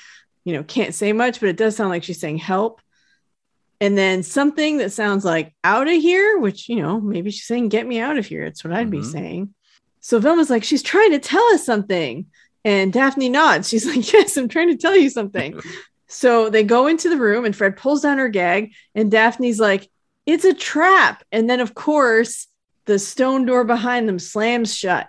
you 0.46 0.54
know, 0.54 0.64
can't 0.64 0.94
say 0.94 1.12
much, 1.12 1.40
but 1.40 1.50
it 1.50 1.58
does 1.58 1.76
sound 1.76 1.90
like 1.90 2.04
she's 2.04 2.20
saying 2.20 2.38
help. 2.38 2.82
And 3.82 3.98
then 3.98 4.24
something 4.24 4.78
that 4.78 4.92
sounds 4.92 5.26
like 5.26 5.54
out 5.64 5.88
of 5.88 5.94
here, 6.02 6.38
which, 6.40 6.70
you 6.70 6.78
know, 6.78 7.00
maybe 7.02 7.30
she's 7.32 7.46
saying, 7.46 7.70
get 7.70 7.86
me 7.86 8.00
out 8.00 8.18
of 8.18 8.26
here. 8.26 8.44
It's 8.44 8.64
what 8.64 8.74
I'd 8.74 8.90
be 8.90 9.00
Mhm. 9.00 9.12
saying. 9.12 9.54
So 10.00 10.20
Velma's 10.20 10.50
like, 10.50 10.64
she's 10.64 10.82
trying 10.84 11.12
to 11.12 11.20
tell 11.20 11.44
us 11.54 11.66
something. 11.66 12.28
And 12.66 12.92
Daphne 12.92 13.30
nods. 13.30 13.70
She's 13.70 13.86
like, 13.86 14.12
yes, 14.12 14.36
I'm 14.36 14.48
trying 14.50 14.70
to 14.70 14.78
tell 14.78 14.96
you 14.96 15.10
something. 15.10 15.60
So 16.10 16.50
they 16.50 16.64
go 16.64 16.88
into 16.88 17.10
the 17.10 17.18
room 17.18 17.44
and 17.44 17.54
Fred 17.54 17.76
pulls 17.76 18.04
down 18.04 18.18
her 18.18 18.30
gag, 18.30 18.72
and 18.96 19.12
Daphne's 19.12 19.60
like, 19.60 19.90
It's 20.28 20.46
a 20.46 20.54
trap. 20.54 21.24
And 21.32 21.50
then, 21.50 21.60
of 21.62 21.74
course, 21.74 22.46
the 22.86 23.00
stone 23.00 23.46
door 23.46 23.64
behind 23.64 24.08
them 24.08 24.20
slams 24.20 24.76
shut. 24.76 25.08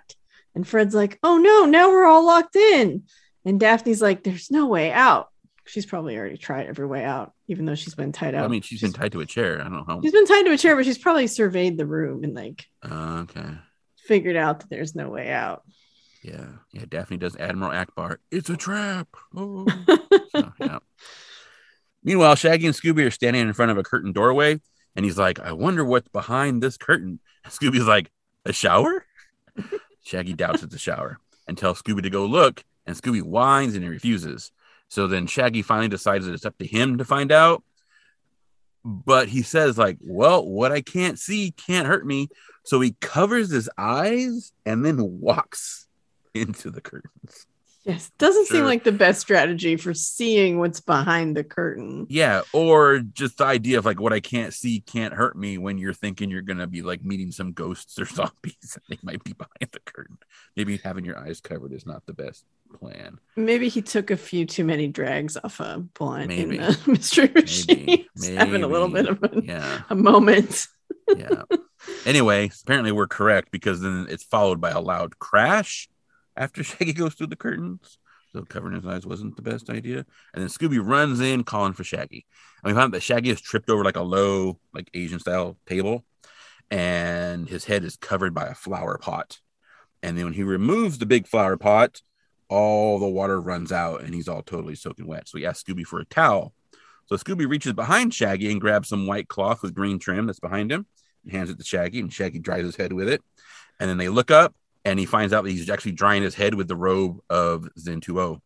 And 0.55 0.67
Fred's 0.67 0.95
like, 0.95 1.19
Oh 1.21 1.37
no, 1.37 1.65
now 1.65 1.89
we're 1.89 2.05
all 2.07 2.25
locked 2.25 2.55
in. 2.55 3.03
And 3.45 3.59
Daphne's 3.59 4.01
like, 4.01 4.23
There's 4.23 4.49
no 4.49 4.65
way 4.67 4.91
out. 4.91 5.27
She's 5.65 5.85
probably 5.85 6.17
already 6.17 6.37
tried 6.37 6.65
every 6.65 6.87
way 6.87 7.03
out, 7.05 7.31
even 7.47 7.65
though 7.65 7.75
she's 7.75 7.93
been 7.93 8.11
tied 8.11 8.33
out. 8.33 8.43
I 8.43 8.47
mean, 8.47 8.61
she's 8.63 8.81
been 8.81 8.91
tied 8.91 9.11
to 9.11 9.19
a 9.21 9.25
chair. 9.27 9.59
I 9.61 9.65
don't 9.65 9.73
know 9.73 9.83
how. 9.87 10.01
she's 10.01 10.11
been 10.11 10.25
tied 10.25 10.43
to 10.45 10.51
a 10.53 10.57
chair, 10.57 10.75
but 10.75 10.83
she's 10.85 10.97
probably 10.97 11.27
surveyed 11.27 11.77
the 11.77 11.85
room 11.85 12.23
and 12.23 12.33
like 12.33 12.65
Uh, 12.81 13.25
okay. 13.29 13.51
figured 14.07 14.35
out 14.35 14.61
that 14.61 14.69
there's 14.71 14.95
no 14.95 15.09
way 15.09 15.31
out. 15.31 15.61
Yeah. 16.23 16.47
Yeah. 16.73 16.85
Daphne 16.89 17.17
does 17.17 17.35
Admiral 17.37 17.71
Ackbar. 17.71 18.17
It's 18.31 18.49
a 18.49 18.57
trap. 18.57 19.07
Oh. 19.35 19.67
So, 20.31 20.51
yeah. 20.59 20.77
Meanwhile, 22.03 22.35
Shaggy 22.35 22.67
and 22.67 22.75
Scooby 22.75 23.05
are 23.05 23.11
standing 23.11 23.41
in 23.41 23.53
front 23.53 23.71
of 23.71 23.77
a 23.79 23.83
curtain 23.83 24.11
doorway, 24.11 24.61
and 24.95 25.05
he's 25.05 25.17
like, 25.17 25.39
I 25.39 25.53
wonder 25.53 25.83
what's 25.83 26.09
behind 26.09 26.61
this 26.61 26.77
curtain. 26.77 27.19
And 27.43 27.53
Scooby's 27.53 27.87
like, 27.87 28.11
A 28.45 28.53
shower? 28.53 29.05
Shaggy 30.03 30.33
doubts 30.33 30.63
it's 30.63 30.75
a 30.75 30.79
shower 30.79 31.19
and 31.47 31.57
tells 31.57 31.81
Scooby 31.81 32.03
to 32.03 32.09
go 32.09 32.25
look, 32.25 32.63
and 32.85 32.95
Scooby 32.95 33.21
whines 33.21 33.75
and 33.75 33.83
he 33.83 33.89
refuses. 33.89 34.51
So 34.87 35.07
then 35.07 35.27
Shaggy 35.27 35.61
finally 35.61 35.87
decides 35.87 36.25
that 36.25 36.33
it's 36.33 36.45
up 36.45 36.57
to 36.57 36.65
him 36.65 36.97
to 36.97 37.05
find 37.05 37.31
out. 37.31 37.63
But 38.83 39.27
he 39.27 39.41
says, 39.41 39.77
like, 39.77 39.97
well, 40.01 40.45
what 40.45 40.71
I 40.71 40.81
can't 40.81 41.19
see 41.19 41.51
can't 41.51 41.87
hurt 41.87 42.05
me. 42.05 42.29
So 42.63 42.79
he 42.79 42.95
covers 43.01 43.51
his 43.51 43.69
eyes 43.77 44.51
and 44.65 44.85
then 44.85 45.19
walks 45.19 45.87
into 46.33 46.71
the 46.71 46.81
curtains. 46.81 47.45
Yes, 47.85 48.11
doesn't 48.19 48.47
seem 48.47 48.65
like 48.65 48.83
the 48.83 48.91
best 48.91 49.21
strategy 49.21 49.77
for 49.77 49.93
seeing 49.93 50.59
what's 50.59 50.81
behind 50.81 51.35
the 51.37 51.43
curtain. 51.45 52.05
Yeah, 52.09 52.41
or 52.53 52.99
just 52.99 53.37
the 53.37 53.45
idea 53.45 53.77
of 53.79 53.85
like 53.85 54.01
what 54.01 54.11
I 54.11 54.19
can't 54.19 54.53
see 54.53 54.81
can't 54.81 55.13
hurt 55.13 55.37
me 55.37 55.57
when 55.57 55.77
you're 55.77 55.93
thinking 55.93 56.29
you're 56.29 56.41
gonna 56.41 56.67
be 56.67 56.81
like 56.81 57.03
meeting 57.03 57.31
some 57.31 57.53
ghosts 57.53 57.97
or 57.97 58.05
zombies 58.05 58.75
and 58.75 58.83
they 58.89 58.97
might 59.01 59.23
be 59.23 59.33
behind 59.33 59.71
the 59.71 59.79
curtain. 59.85 60.17
Maybe 60.57 60.77
having 60.83 61.05
your 61.05 61.17
eyes 61.17 61.39
covered 61.39 61.71
is 61.71 61.85
not 61.85 62.05
the 62.05 62.13
best 62.13 62.43
plan. 62.79 63.17
Maybe 63.37 63.69
he 63.69 63.81
took 63.81 64.11
a 64.11 64.17
few 64.17 64.45
too 64.45 64.65
many 64.65 64.87
drags 64.87 65.37
off 65.43 65.59
a 65.61 65.79
blunt 65.93 66.27
Maybe. 66.27 66.57
in 66.57 66.63
the 66.63 66.79
mystery 66.87 67.31
machine. 67.33 68.05
Maybe. 68.17 68.35
Having 68.35 68.63
a 68.63 68.67
little 68.67 68.89
bit 68.89 69.07
of 69.07 69.23
a, 69.23 69.41
Yeah, 69.41 69.81
a 69.89 69.95
moment. 69.95 70.67
yeah. 71.17 71.43
anyway, 72.05 72.51
apparently 72.63 72.91
we're 72.91 73.07
correct 73.07 73.51
because 73.51 73.79
then 73.81 74.05
it's 74.09 74.23
followed 74.23 74.59
by 74.59 74.71
a 74.71 74.81
loud 74.81 75.17
crash 75.17 75.87
after 76.39 76.63
Shaggy 76.63 76.93
goes 76.93 77.13
through 77.13 77.27
the 77.27 77.35
curtains. 77.35 77.99
So 78.33 78.43
covering 78.43 78.75
his 78.75 78.85
eyes 78.85 79.05
wasn't 79.05 79.35
the 79.35 79.41
best 79.41 79.69
idea. 79.69 80.05
And 80.33 80.41
then 80.41 80.47
Scooby 80.47 80.79
runs 80.83 81.19
in 81.19 81.43
calling 81.43 81.73
for 81.73 81.83
Shaggy. 81.83 82.25
And 82.63 82.73
we 82.73 82.79
find 82.79 82.93
that 82.93 83.03
Shaggy 83.03 83.29
has 83.29 83.41
tripped 83.41 83.69
over 83.69 83.83
like 83.83 83.95
a 83.95 84.01
low, 84.01 84.59
like 84.73 84.89
Asian 84.93 85.19
style 85.19 85.57
table, 85.65 86.05
and 86.69 87.49
his 87.49 87.65
head 87.65 87.83
is 87.83 87.97
covered 87.97 88.33
by 88.33 88.45
a 88.45 88.53
flower 88.53 88.97
pot. 88.99 89.39
And 90.03 90.17
then 90.17 90.25
when 90.25 90.33
he 90.33 90.43
removes 90.43 90.97
the 90.97 91.07
big 91.07 91.27
flower 91.27 91.57
pot, 91.57 92.01
all 92.49 92.99
the 92.99 93.07
water 93.07 93.39
runs 93.41 93.71
out 93.71 94.01
and 94.01 94.13
he's 94.13 94.27
all 94.27 94.41
totally 94.41 94.75
soaking 94.75 95.07
wet. 95.07 95.27
So 95.27 95.37
he 95.37 95.45
asks 95.45 95.63
Scooby 95.63 95.85
for 95.85 95.99
a 95.99 96.05
towel. 96.05 96.53
So 97.07 97.15
Scooby 97.15 97.49
reaches 97.49 97.73
behind 97.73 98.13
Shaggy 98.13 98.51
and 98.51 98.61
grabs 98.61 98.89
some 98.89 99.07
white 99.07 99.27
cloth 99.27 99.63
with 99.63 99.73
green 99.73 99.97
trim 99.97 100.27
that's 100.27 100.39
behind 100.39 100.71
him 100.71 100.85
and 101.23 101.31
hands 101.31 101.49
it 101.49 101.57
to 101.57 101.65
Shaggy, 101.65 101.99
and 101.99 102.13
Shaggy 102.13 102.39
dries 102.39 102.63
his 102.63 102.75
head 102.75 102.93
with 102.93 103.09
it. 103.09 103.21
And 103.79 103.89
then 103.89 103.97
they 103.97 104.09
look 104.09 104.29
up 104.29 104.53
and 104.85 104.99
he 104.99 105.05
finds 105.05 105.33
out 105.33 105.43
that 105.43 105.51
he's 105.51 105.69
actually 105.69 105.91
drying 105.93 106.23
his 106.23 106.35
head 106.35 106.53
with 106.53 106.67
the 106.67 106.75
robe 106.75 107.19
of 107.29 107.67
Zen 107.77 108.01
Tuo 108.01 108.41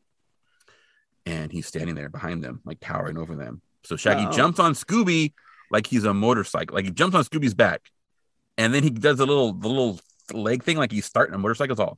And 1.25 1.51
he's 1.51 1.67
standing 1.67 1.95
there 1.95 2.09
behind 2.09 2.43
them, 2.43 2.59
like 2.65 2.79
towering 2.81 3.17
over 3.17 3.35
them. 3.35 3.61
So 3.83 3.95
Shaggy 3.95 4.25
jumps 4.35 4.59
on 4.59 4.73
Scooby 4.73 5.33
like 5.71 5.87
he's 5.87 6.03
a 6.03 6.13
motorcycle, 6.13 6.75
like 6.75 6.85
he 6.85 6.91
jumps 6.91 7.15
on 7.15 7.23
Scooby's 7.23 7.53
back. 7.53 7.81
And 8.57 8.73
then 8.73 8.83
he 8.83 8.89
does 8.89 9.19
a 9.19 9.25
little 9.25 9.53
the 9.53 9.67
little 9.67 9.99
leg 10.33 10.63
thing, 10.63 10.77
like 10.77 10.91
he's 10.91 11.05
starting 11.05 11.33
a 11.35 11.37
motorcycle, 11.37 11.73
it's 11.73 11.79
all 11.79 11.97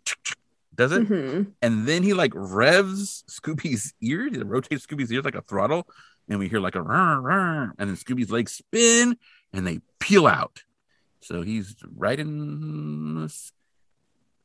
does 0.76 0.91
it? 0.91 1.08
Mhm. 1.08 1.54
and 1.62 1.88
then 1.88 2.04
he 2.04 2.13
like 2.13 2.34
revs 2.36 3.24
Scooby's 3.30 3.93
ears, 4.02 4.32
he 4.36 4.43
rotates 4.43 4.86
Scooby's 4.86 5.12
ears 5.12 5.24
like 5.24 5.36
a 5.36 5.41
throttle, 5.41 5.88
and 6.28 6.38
we 6.38 6.50
hear 6.50 6.60
like 6.60 6.76
a 6.76 6.80
"Rrr, 6.80 7.21
rrr," 7.21 7.71
and 7.78 7.89
then 7.89 7.95
Scooby's 7.95 8.30
legs 8.30 8.52
spin 8.54 9.17
and 9.54 9.65
they 9.65 9.80
peel 10.00 10.28
out. 10.28 10.63
So 11.21 11.41
he's 11.43 11.76
riding 11.95 13.30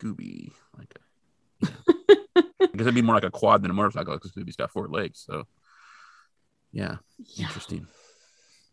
Scooby 0.01 0.51
like 0.79 0.95
a, 1.63 1.67
yeah. 2.37 2.43
I 2.63 2.67
guess 2.77 2.81
it'd 2.83 2.95
be 2.95 3.03
more 3.03 3.15
like 3.15 3.25
a 3.25 3.31
quad 3.31 3.63
than 3.63 3.71
a 3.71 3.75
motorcycle 3.75 4.15
because 4.15 4.33
Scooby's 4.33 4.57
got 4.57 4.71
four 4.71 4.89
legs. 4.89 5.23
So 5.27 5.47
yeah, 6.73 6.97
Yeah. 7.35 7.47
interesting. 7.47 7.87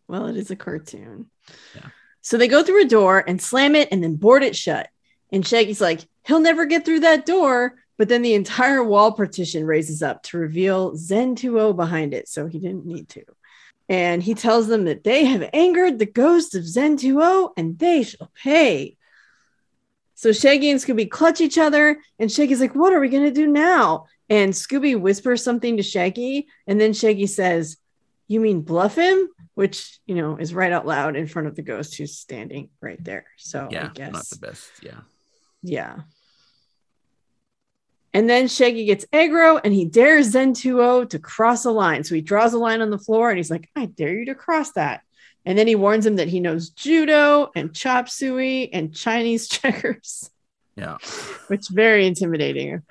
Well, 0.08 0.28
it 0.28 0.38
is 0.38 0.52
a 0.52 0.56
cartoon. 0.56 1.30
Yeah. 1.76 1.88
So 2.22 2.38
they 2.38 2.48
go 2.48 2.64
through 2.64 2.84
a 2.84 2.88
door 2.88 3.24
and 3.28 3.42
slam 3.42 3.76
it 3.76 3.90
and 3.92 4.04
then 4.04 4.16
board 4.16 4.44
it 4.44 4.56
shut. 4.56 4.90
And 5.32 5.46
Shaggy's 5.46 5.82
like, 5.82 6.02
he'll 6.26 6.40
never 6.40 6.66
get 6.66 6.86
through 6.86 7.02
that 7.02 7.26
door. 7.26 7.76
But 7.98 8.08
then 8.10 8.22
the 8.22 8.36
entire 8.36 8.84
wall 8.84 9.12
partition 9.12 9.66
raises 9.66 10.02
up 10.04 10.24
to 10.24 10.38
reveal 10.38 10.96
Zen 10.96 11.36
Tuo 11.36 11.74
behind 11.74 12.14
it. 12.14 12.30
So 12.30 12.46
he 12.48 12.60
didn't 12.60 12.86
need 12.86 13.10
to. 13.10 13.24
And 13.90 14.22
he 14.22 14.34
tells 14.36 14.68
them 14.68 14.86
that 14.86 15.04
they 15.04 15.26
have 15.26 15.50
angered 15.54 15.98
the 15.98 16.06
ghost 16.06 16.54
of 16.56 16.66
Zen 16.68 16.98
Tuo 16.98 17.50
and 17.58 17.80
they 17.80 18.04
shall 18.04 18.32
pay. 18.36 18.98
So 20.18 20.32
Shaggy 20.32 20.72
and 20.72 20.80
Scooby 20.80 21.08
clutch 21.08 21.42
each 21.42 21.60
other. 21.60 22.02
And 22.18 22.32
Shaggy's 22.32 22.60
like, 22.60 22.74
What 22.74 22.92
are 22.92 23.00
we 23.00 23.08
going 23.08 23.24
to 23.24 23.32
do 23.32 23.46
now? 23.46 24.08
And 24.30 24.52
Scooby 24.52 25.00
whispers 25.00 25.44
something 25.44 25.78
to 25.78 25.84
Shaggy. 25.84 26.48
And 26.66 26.82
then 26.82 26.94
Shaggy 26.94 27.28
says, 27.28 27.78
You 28.28 28.40
mean 28.40 28.62
bluff 28.62 28.96
him? 28.96 29.30
Which, 29.54 30.00
you 30.08 30.16
know, 30.16 30.36
is 30.36 30.56
right 30.56 30.72
out 30.72 30.88
loud 30.88 31.16
in 31.16 31.28
front 31.28 31.48
of 31.48 31.56
the 31.56 31.62
ghost 31.62 31.96
who's 31.96 32.18
standing 32.18 32.70
right 32.82 33.02
there. 33.02 33.26
So 33.38 33.70
yeah, 33.72 33.86
I 33.86 33.94
guess. 33.94 34.12
not 34.12 34.26
the 34.26 34.38
best. 34.38 34.72
Yeah. 34.82 35.02
Yeah. 35.62 36.00
And 38.12 38.28
then 38.28 38.48
Shaggy 38.48 38.86
gets 38.86 39.06
aggro 39.14 39.62
and 39.64 39.72
he 39.72 39.86
dares 39.86 40.32
Zen 40.32 40.54
Tuo 40.54 41.06
to 41.06 41.20
cross 41.20 41.66
a 41.66 41.72
line. 41.72 42.04
So 42.04 42.16
he 42.16 42.22
draws 42.22 42.54
a 42.54 42.58
line 42.58 42.82
on 42.82 42.90
the 42.90 42.98
floor 42.98 43.30
and 43.30 43.38
he's 43.38 43.52
like, 43.52 43.70
I 43.76 43.86
dare 43.86 44.18
you 44.18 44.26
to 44.26 44.36
cross 44.36 44.72
that. 44.72 45.02
And 45.48 45.58
then 45.58 45.66
he 45.66 45.76
warns 45.76 46.06
him 46.06 46.18
that 46.18 46.28
he 46.28 46.42
knows 46.42 46.72
judo 46.72 47.50
and 47.56 47.74
chop 47.74 48.10
suey 48.10 48.72
and 48.74 48.94
Chinese 48.94 49.48
checkers, 49.58 50.30
Yeah. 50.76 50.98
which 51.48 51.70
very 51.70 52.06
intimidating. 52.06 52.84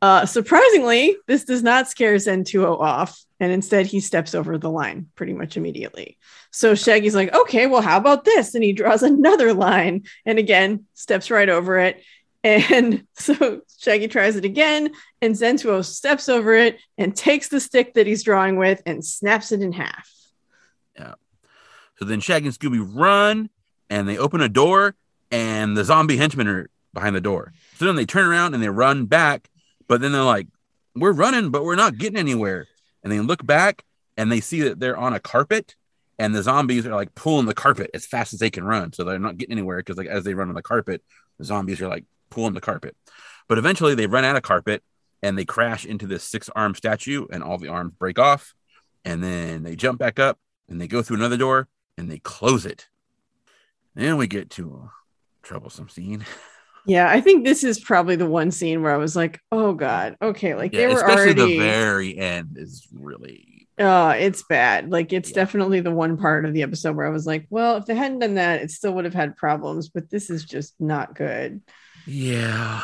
Uh, 0.00 0.26
surprisingly, 0.26 1.16
this 1.26 1.42
does 1.42 1.64
not 1.64 1.88
scare 1.88 2.16
Zen 2.20 2.44
Tuo 2.44 2.76
off. 2.78 3.20
And 3.40 3.50
instead, 3.50 3.86
he 3.86 3.98
steps 3.98 4.32
over 4.32 4.56
the 4.58 4.70
line 4.70 5.08
pretty 5.16 5.32
much 5.32 5.56
immediately. 5.56 6.18
So 6.52 6.76
Shaggy's 6.76 7.16
like, 7.16 7.34
okay, 7.34 7.66
well, 7.66 7.82
how 7.82 7.96
about 7.96 8.24
this? 8.24 8.54
And 8.54 8.62
he 8.62 8.72
draws 8.72 9.02
another 9.02 9.52
line 9.52 10.04
and 10.24 10.38
again 10.38 10.84
steps 10.94 11.32
right 11.32 11.48
over 11.48 11.78
it. 11.80 12.00
And 12.44 13.08
so 13.14 13.62
Shaggy 13.80 14.06
tries 14.06 14.36
it 14.36 14.44
again, 14.44 14.92
and 15.20 15.36
Zen 15.36 15.56
Tuo 15.56 15.82
steps 15.82 16.28
over 16.28 16.54
it 16.54 16.78
and 16.96 17.16
takes 17.16 17.48
the 17.48 17.58
stick 17.58 17.94
that 17.94 18.06
he's 18.06 18.22
drawing 18.22 18.56
with 18.56 18.82
and 18.86 19.04
snaps 19.04 19.50
it 19.50 19.62
in 19.62 19.72
half. 19.72 20.08
So 21.98 22.04
then 22.04 22.20
Shaggy 22.20 22.46
and 22.46 22.54
Scooby 22.54 22.86
run 22.94 23.50
and 23.90 24.08
they 24.08 24.18
open 24.18 24.40
a 24.40 24.48
door 24.48 24.94
and 25.30 25.76
the 25.76 25.84
zombie 25.84 26.16
henchmen 26.16 26.48
are 26.48 26.68
behind 26.94 27.16
the 27.16 27.20
door. 27.20 27.52
So 27.76 27.86
then 27.86 27.96
they 27.96 28.06
turn 28.06 28.26
around 28.26 28.54
and 28.54 28.62
they 28.62 28.68
run 28.68 29.06
back, 29.06 29.48
but 29.88 30.00
then 30.00 30.12
they're 30.12 30.22
like, 30.22 30.48
We're 30.94 31.12
running, 31.12 31.50
but 31.50 31.64
we're 31.64 31.76
not 31.76 31.98
getting 31.98 32.18
anywhere. 32.18 32.66
And 33.02 33.12
they 33.12 33.20
look 33.20 33.44
back 33.46 33.84
and 34.16 34.30
they 34.30 34.40
see 34.40 34.62
that 34.62 34.80
they're 34.80 34.96
on 34.96 35.12
a 35.12 35.20
carpet 35.20 35.76
and 36.18 36.34
the 36.34 36.42
zombies 36.42 36.86
are 36.86 36.94
like 36.94 37.14
pulling 37.14 37.46
the 37.46 37.54
carpet 37.54 37.90
as 37.94 38.06
fast 38.06 38.32
as 38.32 38.40
they 38.40 38.50
can 38.50 38.64
run. 38.64 38.92
So 38.92 39.04
they're 39.04 39.18
not 39.18 39.36
getting 39.36 39.52
anywhere 39.52 39.78
because 39.78 39.96
like 39.96 40.06
as 40.06 40.24
they 40.24 40.34
run 40.34 40.48
on 40.48 40.54
the 40.54 40.62
carpet, 40.62 41.02
the 41.38 41.44
zombies 41.44 41.80
are 41.80 41.88
like 41.88 42.04
pulling 42.30 42.54
the 42.54 42.60
carpet. 42.60 42.96
But 43.48 43.58
eventually 43.58 43.94
they 43.94 44.06
run 44.06 44.24
out 44.24 44.36
of 44.36 44.42
carpet 44.42 44.82
and 45.22 45.36
they 45.36 45.44
crash 45.44 45.84
into 45.84 46.06
this 46.06 46.24
six 46.24 46.48
arm 46.56 46.74
statue 46.74 47.26
and 47.30 47.42
all 47.42 47.58
the 47.58 47.68
arms 47.68 47.92
break 47.98 48.18
off. 48.18 48.54
And 49.04 49.22
then 49.22 49.62
they 49.62 49.76
jump 49.76 49.98
back 49.98 50.18
up 50.18 50.38
and 50.68 50.80
they 50.80 50.88
go 50.88 51.02
through 51.02 51.18
another 51.18 51.36
door 51.36 51.68
and 51.96 52.10
they 52.10 52.18
close 52.18 52.66
it. 52.66 52.88
Then 53.94 54.16
we 54.16 54.26
get 54.26 54.50
to 54.50 54.70
a 54.84 54.92
troublesome 55.42 55.88
scene. 55.88 56.24
Yeah, 56.88 57.08
I 57.10 57.20
think 57.20 57.44
this 57.44 57.64
is 57.64 57.80
probably 57.80 58.14
the 58.16 58.26
one 58.30 58.52
scene 58.52 58.82
where 58.82 58.94
I 58.94 58.98
was 58.98 59.16
like, 59.16 59.40
"Oh 59.50 59.72
God, 59.72 60.16
okay." 60.22 60.54
Like 60.54 60.72
Yeah, 60.72 60.80
they 60.82 60.86
were 60.86 60.92
especially 60.94 61.32
already. 61.32 61.58
the 61.58 61.58
very 61.58 62.16
end 62.16 62.56
is 62.58 62.86
really 62.92 63.68
Oh, 63.78 64.10
it's 64.10 64.42
bad. 64.44 64.90
Like 64.90 65.12
it's 65.12 65.30
Yeah. 65.30 65.34
definitely 65.34 65.80
the 65.80 65.90
one 65.90 66.16
part 66.16 66.46
of 66.46 66.54
the 66.54 66.62
episode 66.62 66.96
where 66.96 67.06
I 67.06 67.10
was 67.10 67.26
like, 67.26 67.46
"Well, 67.50 67.76
if 67.76 67.86
they 67.86 67.94
hadn't 67.94 68.20
done 68.20 68.34
that, 68.34 68.62
it 68.62 68.70
still 68.70 68.94
would 68.94 69.04
have 69.04 69.14
had 69.14 69.36
problems." 69.36 69.88
But 69.88 70.10
this 70.10 70.30
is 70.30 70.44
just 70.44 70.74
not 70.80 71.14
good. 71.14 71.60
yeah. 72.06 72.82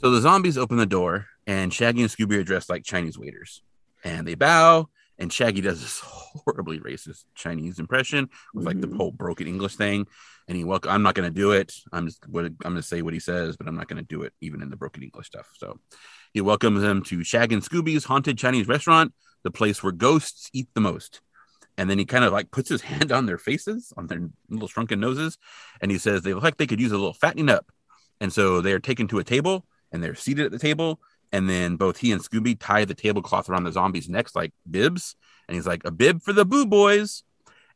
So 0.00 0.10
the 0.10 0.20
zombies 0.20 0.56
open 0.56 0.76
the 0.76 0.86
door, 0.86 1.26
and 1.46 1.72
Shaggy 1.72 2.02
and 2.02 2.10
Scooby 2.10 2.38
are 2.38 2.44
dressed 2.44 2.70
like 2.70 2.84
Chinese 2.84 3.18
waiters. 3.18 3.62
And 4.04 4.26
they 4.26 4.36
bow, 4.36 4.88
and 5.18 5.32
Shaggy 5.32 5.60
does 5.60 5.80
this 5.80 6.00
horribly 6.04 6.78
racist 6.78 7.24
Chinese 7.34 7.78
impression 7.80 8.28
with 8.54 8.64
like 8.64 8.80
the 8.80 8.86
Mhm. 8.86 8.96
whole 8.96 9.10
broken 9.10 9.48
English 9.48 9.74
thing. 9.74 10.06
And 10.46 10.56
he 10.56 10.64
welcome. 10.64 10.90
I'm 10.92 11.02
not 11.02 11.14
going 11.14 11.28
to 11.28 11.34
do 11.34 11.50
it. 11.50 11.74
I'm 11.92 12.06
just 12.06 12.26
what 12.28 12.46
I'm 12.46 12.56
going 12.62 12.76
to 12.76 12.82
say 12.82 13.02
what 13.02 13.12
he 13.12 13.20
says, 13.20 13.56
but 13.56 13.66
I'm 13.66 13.74
not 13.74 13.88
going 13.88 14.00
to 14.02 14.06
do 14.08 14.22
it 14.22 14.32
even 14.40 14.62
in 14.62 14.70
the 14.70 14.76
broken 14.76 15.02
English 15.02 15.26
stuff. 15.26 15.48
So 15.58 15.78
he 16.32 16.40
welcomes 16.40 16.80
them 16.80 17.02
to 17.04 17.22
Shag 17.24 17.52
and 17.52 17.62
Scooby's 17.62 18.04
haunted 18.04 18.38
Chinese 18.38 18.68
restaurant, 18.68 19.12
the 19.42 19.50
place 19.50 19.82
where 19.82 19.92
ghosts 19.92 20.48
eat 20.54 20.68
the 20.74 20.80
most. 20.80 21.20
And 21.76 21.90
then 21.90 21.98
he 21.98 22.06
kind 22.06 22.24
of 22.24 22.32
like 22.32 22.50
puts 22.50 22.70
his 22.70 22.80
hand 22.92 23.10
on 23.12 23.26
their 23.26 23.36
faces, 23.36 23.92
on 23.96 24.06
their 24.06 24.30
little 24.48 24.68
shrunken 24.68 25.00
noses, 25.00 25.36
and 25.82 25.90
he 25.90 25.98
says 25.98 26.22
they 26.22 26.32
look 26.34 26.44
like 26.44 26.56
they 26.56 26.66
could 26.68 26.80
use 26.80 26.92
a 26.92 26.96
little 26.96 27.14
fattening 27.14 27.50
up. 27.50 27.66
And 28.20 28.32
so 28.32 28.60
they 28.62 28.72
are 28.72 28.78
taken 28.80 29.06
to 29.08 29.18
a 29.18 29.24
table 29.24 29.66
and 29.92 30.02
they're 30.02 30.14
seated 30.14 30.46
at 30.46 30.52
the 30.52 30.58
table. 30.58 31.00
And 31.32 31.48
then 31.48 31.76
both 31.76 31.98
he 31.98 32.12
and 32.12 32.22
Scooby 32.22 32.56
tie 32.58 32.84
the 32.84 32.94
tablecloth 32.94 33.48
around 33.48 33.64
the 33.64 33.72
zombies' 33.72 34.08
necks 34.08 34.34
like 34.34 34.52
bibs. 34.70 35.14
And 35.46 35.54
he's 35.54 35.66
like, 35.66 35.84
a 35.84 35.90
bib 35.90 36.22
for 36.22 36.32
the 36.32 36.44
boo 36.44 36.66
boys. 36.66 37.22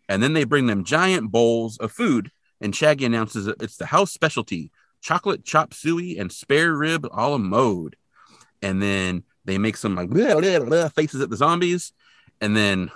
And 0.09 0.23
then 0.23 0.33
they 0.33 0.45
bring 0.45 0.67
them 0.67 0.85
giant 0.85 1.31
bowls 1.31 1.79
of 1.79 1.93
food. 1.93 2.31
And 2.61 2.75
Shaggy 2.75 3.05
announces 3.05 3.47
it's 3.47 3.77
the 3.77 3.87
house 3.87 4.13
specialty 4.13 4.71
chocolate 5.01 5.45
chop 5.45 5.75
suey 5.75 6.17
and 6.17 6.33
spare 6.33 6.73
rib 6.75 7.05
a 7.05 7.29
la 7.29 7.39
mode. 7.39 7.97
And 8.63 8.81
then 8.81 9.25
they 9.45 9.59
make 9.59 9.77
some 9.77 9.95
like 9.95 10.09
blah, 10.09 10.35
blah, 10.41 10.61
blah 10.61 10.89
faces 10.89 11.21
at 11.21 11.31
the 11.31 11.37
zombies. 11.37 11.93
And 12.41 12.57
then 12.57 12.91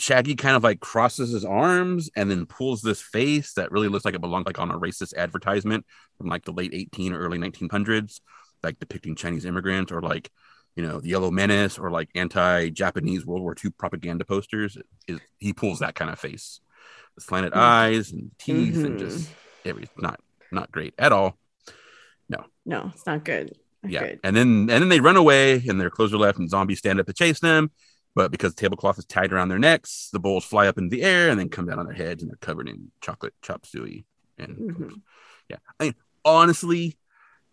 Shaggy 0.00 0.34
kind 0.34 0.56
of 0.56 0.62
like 0.64 0.80
crosses 0.80 1.30
his 1.30 1.44
arms 1.44 2.10
and 2.16 2.30
then 2.30 2.46
pulls 2.46 2.82
this 2.82 3.00
face 3.00 3.52
that 3.54 3.70
really 3.70 3.88
looks 3.88 4.04
like 4.04 4.14
it 4.14 4.20
belonged 4.20 4.46
like 4.46 4.58
on 4.58 4.70
a 4.70 4.78
racist 4.78 5.14
advertisement 5.16 5.84
from 6.18 6.28
like 6.28 6.44
the 6.44 6.52
late 6.52 6.72
18 6.74 7.12
or 7.12 7.18
early 7.18 7.38
1900s, 7.38 8.20
like 8.62 8.78
depicting 8.78 9.14
Chinese 9.14 9.44
immigrants 9.44 9.92
or 9.92 10.00
like, 10.00 10.30
you 10.76 10.84
know, 10.86 11.00
the 11.00 11.08
Yellow 11.08 11.30
Menace 11.30 11.78
or 11.78 11.90
like 11.90 12.08
anti-Japanese 12.14 13.26
World 13.26 13.42
War 13.42 13.54
II 13.62 13.70
propaganda 13.78 14.24
posters. 14.24 14.76
Is 15.06 15.20
he 15.38 15.52
pulls 15.52 15.80
that 15.80 15.94
kind 15.94 16.10
of 16.10 16.18
face, 16.18 16.60
the 17.14 17.20
slanted 17.20 17.52
Mhm. 17.52 17.58
eyes 17.58 18.12
and 18.12 18.30
teeth 18.38 18.76
and 18.76 18.96
Mhm. 18.96 18.98
just 18.98 19.30
every 19.64 19.88
not 19.96 20.20
not 20.52 20.72
great 20.72 20.94
at 20.98 21.12
all. 21.12 21.38
No, 22.28 22.44
no, 22.64 22.90
it's 22.94 23.06
not 23.06 23.24
good. 23.24 23.56
Not 23.82 23.92
yeah, 23.92 24.00
good. 24.00 24.20
and 24.24 24.36
then 24.36 24.46
and 24.70 24.82
then 24.82 24.88
they 24.88 25.00
run 25.00 25.16
away 25.16 25.62
and 25.66 25.80
their 25.80 25.90
clothes 25.90 26.12
are 26.14 26.18
left 26.18 26.38
and 26.38 26.48
zombies 26.50 26.78
stand 26.78 27.00
up 27.00 27.06
to 27.06 27.12
chase 27.12 27.40
them. 27.40 27.70
But 28.14 28.30
because 28.30 28.54
the 28.54 28.60
tablecloth 28.60 28.98
is 28.98 29.04
tied 29.04 29.32
around 29.32 29.48
their 29.48 29.58
necks, 29.58 30.08
the 30.12 30.18
bowls 30.18 30.44
fly 30.44 30.66
up 30.66 30.78
into 30.78 30.94
the 30.94 31.02
air 31.02 31.28
and 31.30 31.38
then 31.38 31.48
come 31.48 31.66
down 31.66 31.78
on 31.78 31.86
their 31.86 31.94
heads 31.94 32.22
and 32.22 32.30
they're 32.30 32.38
covered 32.40 32.68
in 32.68 32.90
chocolate 33.00 33.34
chop 33.42 33.64
suey. 33.66 34.04
And 34.36 34.56
Mhm. 34.56 35.00
yeah, 35.48 35.58
I 35.78 35.84
mean, 35.84 35.94
honestly, 36.24 36.96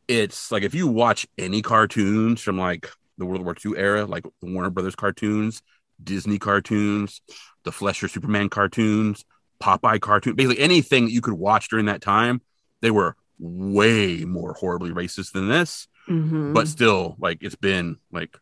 it's 0.08 0.52
like 0.52 0.63
if 0.63 0.74
you 0.74 0.88
watch 0.88 1.28
any 1.38 1.62
cartoons 1.62 2.41
from 2.41 2.58
like 2.58 2.89
the 3.17 3.26
World 3.26 3.43
War 3.43 3.56
II 3.56 3.78
era, 3.78 4.06
like 4.06 4.24
the 4.41 4.52
Warner 4.52 4.70
Brothers 4.70 4.96
cartoons, 4.96 5.62
Disney 6.04 6.39
cartoons, 6.39 7.22
the 7.63 7.72
Fleischer 7.72 8.08
Superman 8.08 8.50
cartoons, 8.50 9.26
Popeye 9.62 10.00
cartoon, 10.00 10.36
basically 10.36 10.60
anything 10.60 11.10
you 11.10 11.22
could 11.22 11.34
watch 11.34 11.70
during 11.70 11.86
that 11.88 12.02
time, 12.02 12.41
they 12.82 12.91
were 12.91 13.15
way 13.39 14.24
more 14.26 14.54
horribly 14.54 14.91
racist 14.91 15.34
than 15.34 15.48
this 15.48 15.88
Mhm. 16.10 16.54
but 16.54 16.67
still 16.67 17.15
like 17.20 17.39
it's 17.41 17.56
been 17.56 17.98
like 18.12 18.38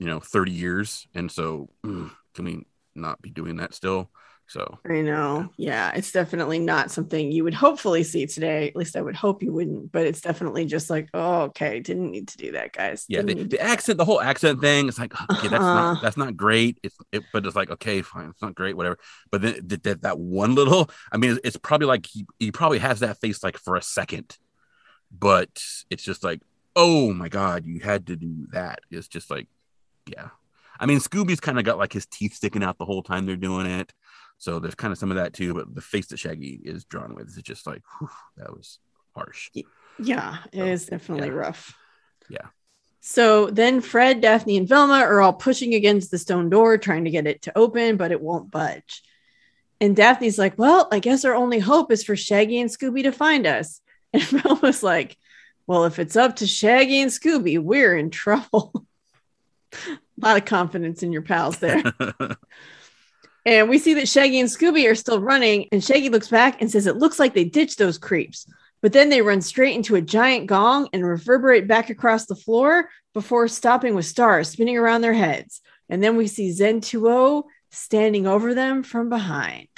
you 0.00 0.06
know 0.06 0.20
30 0.20 0.52
years 0.52 1.08
and 1.14 1.32
so 1.32 1.70
can 1.84 2.46
we 2.46 2.66
not 2.96 3.22
be 3.22 3.30
doing 3.30 3.58
that 3.58 3.74
still 3.74 4.10
so 4.48 4.80
I 4.88 5.02
know. 5.02 5.50
Yeah, 5.58 5.92
it's 5.94 6.10
definitely 6.10 6.58
not 6.58 6.90
something 6.90 7.30
you 7.30 7.44
would 7.44 7.52
hopefully 7.54 8.02
see 8.02 8.26
today. 8.26 8.68
At 8.68 8.76
least 8.76 8.96
I 8.96 9.02
would 9.02 9.14
hope 9.14 9.42
you 9.42 9.52
wouldn't. 9.52 9.92
But 9.92 10.06
it's 10.06 10.22
definitely 10.22 10.64
just 10.64 10.88
like, 10.88 11.10
oh, 11.12 11.42
okay, 11.42 11.80
didn't 11.80 12.10
need 12.10 12.28
to 12.28 12.38
do 12.38 12.52
that, 12.52 12.72
guys. 12.72 13.04
yeah 13.08 13.22
the, 13.22 13.34
Didn't 13.34 13.50
the 13.50 13.60
accent 13.60 13.98
the 13.98 14.04
whole 14.04 14.20
accent 14.20 14.60
thing 14.60 14.88
it's 14.88 14.98
like 14.98 15.12
okay 15.32 15.48
that's 15.48 15.64
Uh-huh. 15.64 15.94
not 15.94 16.00
that's 16.00 16.16
not 16.16 16.36
great 16.36 16.78
it's 16.82 16.96
it, 17.12 17.24
but 17.32 17.44
it's 17.44 17.56
like 17.56 17.70
okay 17.70 18.02
fine 18.02 18.28
it's 18.30 18.42
not 18.42 18.54
great 18.54 18.76
whatever 18.76 18.98
but 19.30 19.42
then 19.42 19.54
that, 19.66 19.82
that, 19.82 20.02
that 20.02 20.18
one 20.18 20.54
little 20.54 20.90
i 21.12 21.16
mean 21.16 21.32
it's, 21.32 21.40
it's 21.44 21.56
probably 21.56 21.86
like 21.86 22.06
he, 22.06 22.24
he 22.38 22.52
probably 22.52 22.78
has 22.78 23.00
that 23.00 23.18
face 23.20 23.42
like 23.42 23.58
for 23.58 23.76
a 23.76 23.82
second 23.82 24.36
but 25.10 25.50
it's 25.90 26.04
just 26.04 26.24
like 26.24 26.42
oh 26.76 27.12
my 27.12 27.28
god 27.28 27.66
you 27.66 27.80
had 27.80 28.06
to 28.08 28.16
do 28.16 28.46
that 28.52 28.80
it's 28.90 29.08
just 29.08 29.30
like 29.30 29.48
yeah 30.16 30.28
i 30.78 30.86
mean 30.86 30.98
scooby's 30.98 31.40
kind 31.40 31.58
of 31.58 31.64
got 31.64 31.78
like 31.78 31.92
his 31.92 32.06
teeth 32.06 32.34
sticking 32.34 32.62
out 32.62 32.78
the 32.78 32.84
whole 32.84 33.02
time 33.02 33.26
they're 33.26 33.36
doing 33.36 33.66
it 33.66 33.92
so 34.38 34.58
there's 34.58 34.74
kind 34.74 34.92
of 34.92 34.98
some 34.98 35.10
of 35.10 35.16
that 35.16 35.32
too 35.32 35.54
but 35.54 35.74
the 35.74 35.80
face 35.80 36.06
that 36.08 36.18
shaggy 36.18 36.60
is 36.64 36.84
drawn 36.84 37.14
with 37.14 37.28
is 37.28 37.36
just 37.42 37.66
like 37.66 37.82
whew, 37.98 38.08
that 38.36 38.50
was 38.52 38.78
harsh 39.14 39.50
Yeah, 39.98 40.38
it 40.52 40.58
So, 40.58 40.64
is 40.64 40.86
definitely 40.86 41.28
yeah. 41.28 41.34
rough. 41.34 41.74
Yeah. 42.28 42.46
So 43.00 43.46
then 43.46 43.80
Fred, 43.80 44.20
Daphne, 44.20 44.56
and 44.56 44.68
Velma 44.68 44.94
are 44.94 45.20
all 45.20 45.32
pushing 45.32 45.74
against 45.74 46.10
the 46.10 46.18
stone 46.18 46.50
door, 46.50 46.78
trying 46.78 47.04
to 47.04 47.10
get 47.10 47.26
it 47.26 47.42
to 47.42 47.58
open, 47.58 47.96
but 47.96 48.12
it 48.12 48.20
won't 48.20 48.50
budge. 48.50 49.02
And 49.80 49.96
Daphne's 49.96 50.38
like, 50.38 50.58
Well, 50.58 50.88
I 50.92 50.98
guess 51.00 51.24
our 51.24 51.34
only 51.34 51.58
hope 51.58 51.90
is 51.92 52.04
for 52.04 52.16
Shaggy 52.16 52.60
and 52.60 52.70
Scooby 52.70 53.02
to 53.04 53.12
find 53.12 53.46
us. 53.46 53.80
And 54.12 54.22
Velma's 54.22 54.82
like, 54.82 55.16
Well, 55.66 55.84
if 55.84 55.98
it's 55.98 56.16
up 56.16 56.36
to 56.36 56.46
Shaggy 56.46 57.00
and 57.00 57.10
Scooby, 57.10 57.58
we're 57.58 57.96
in 57.96 58.10
trouble. 58.10 58.86
a 59.72 59.98
lot 60.20 60.36
of 60.36 60.44
confidence 60.44 61.02
in 61.02 61.12
your 61.12 61.22
pals 61.22 61.58
there. 61.58 61.82
And 63.46 63.70
we 63.70 63.78
see 63.78 63.94
that 63.94 64.08
Shaggy 64.08 64.38
and 64.38 64.48
Scooby 64.48 64.90
are 64.90 64.94
still 64.94 65.20
running, 65.20 65.66
and 65.72 65.82
Shaggy 65.82 66.10
looks 66.10 66.28
back 66.28 66.60
and 66.60 66.70
says, 66.70 66.86
It 66.86 66.96
looks 66.96 67.18
like 67.18 67.34
they 67.34 67.44
ditched 67.44 67.78
those 67.78 67.98
creeps. 67.98 68.46
But 68.82 68.92
then 68.92 69.08
they 69.08 69.22
run 69.22 69.40
straight 69.42 69.74
into 69.74 69.96
a 69.96 70.02
giant 70.02 70.46
gong 70.46 70.88
and 70.92 71.06
reverberate 71.06 71.68
back 71.68 71.90
across 71.90 72.26
the 72.26 72.34
floor 72.36 72.88
before 73.12 73.48
stopping 73.48 73.94
with 73.94 74.06
stars 74.06 74.48
spinning 74.48 74.78
around 74.78 75.02
their 75.02 75.12
heads. 75.12 75.60
And 75.88 76.02
then 76.02 76.16
we 76.16 76.26
see 76.26 76.52
Zen 76.52 76.80
Tuo 76.80 77.44
standing 77.70 78.26
over 78.26 78.54
them 78.54 78.82
from 78.82 79.08
behind. 79.08 79.68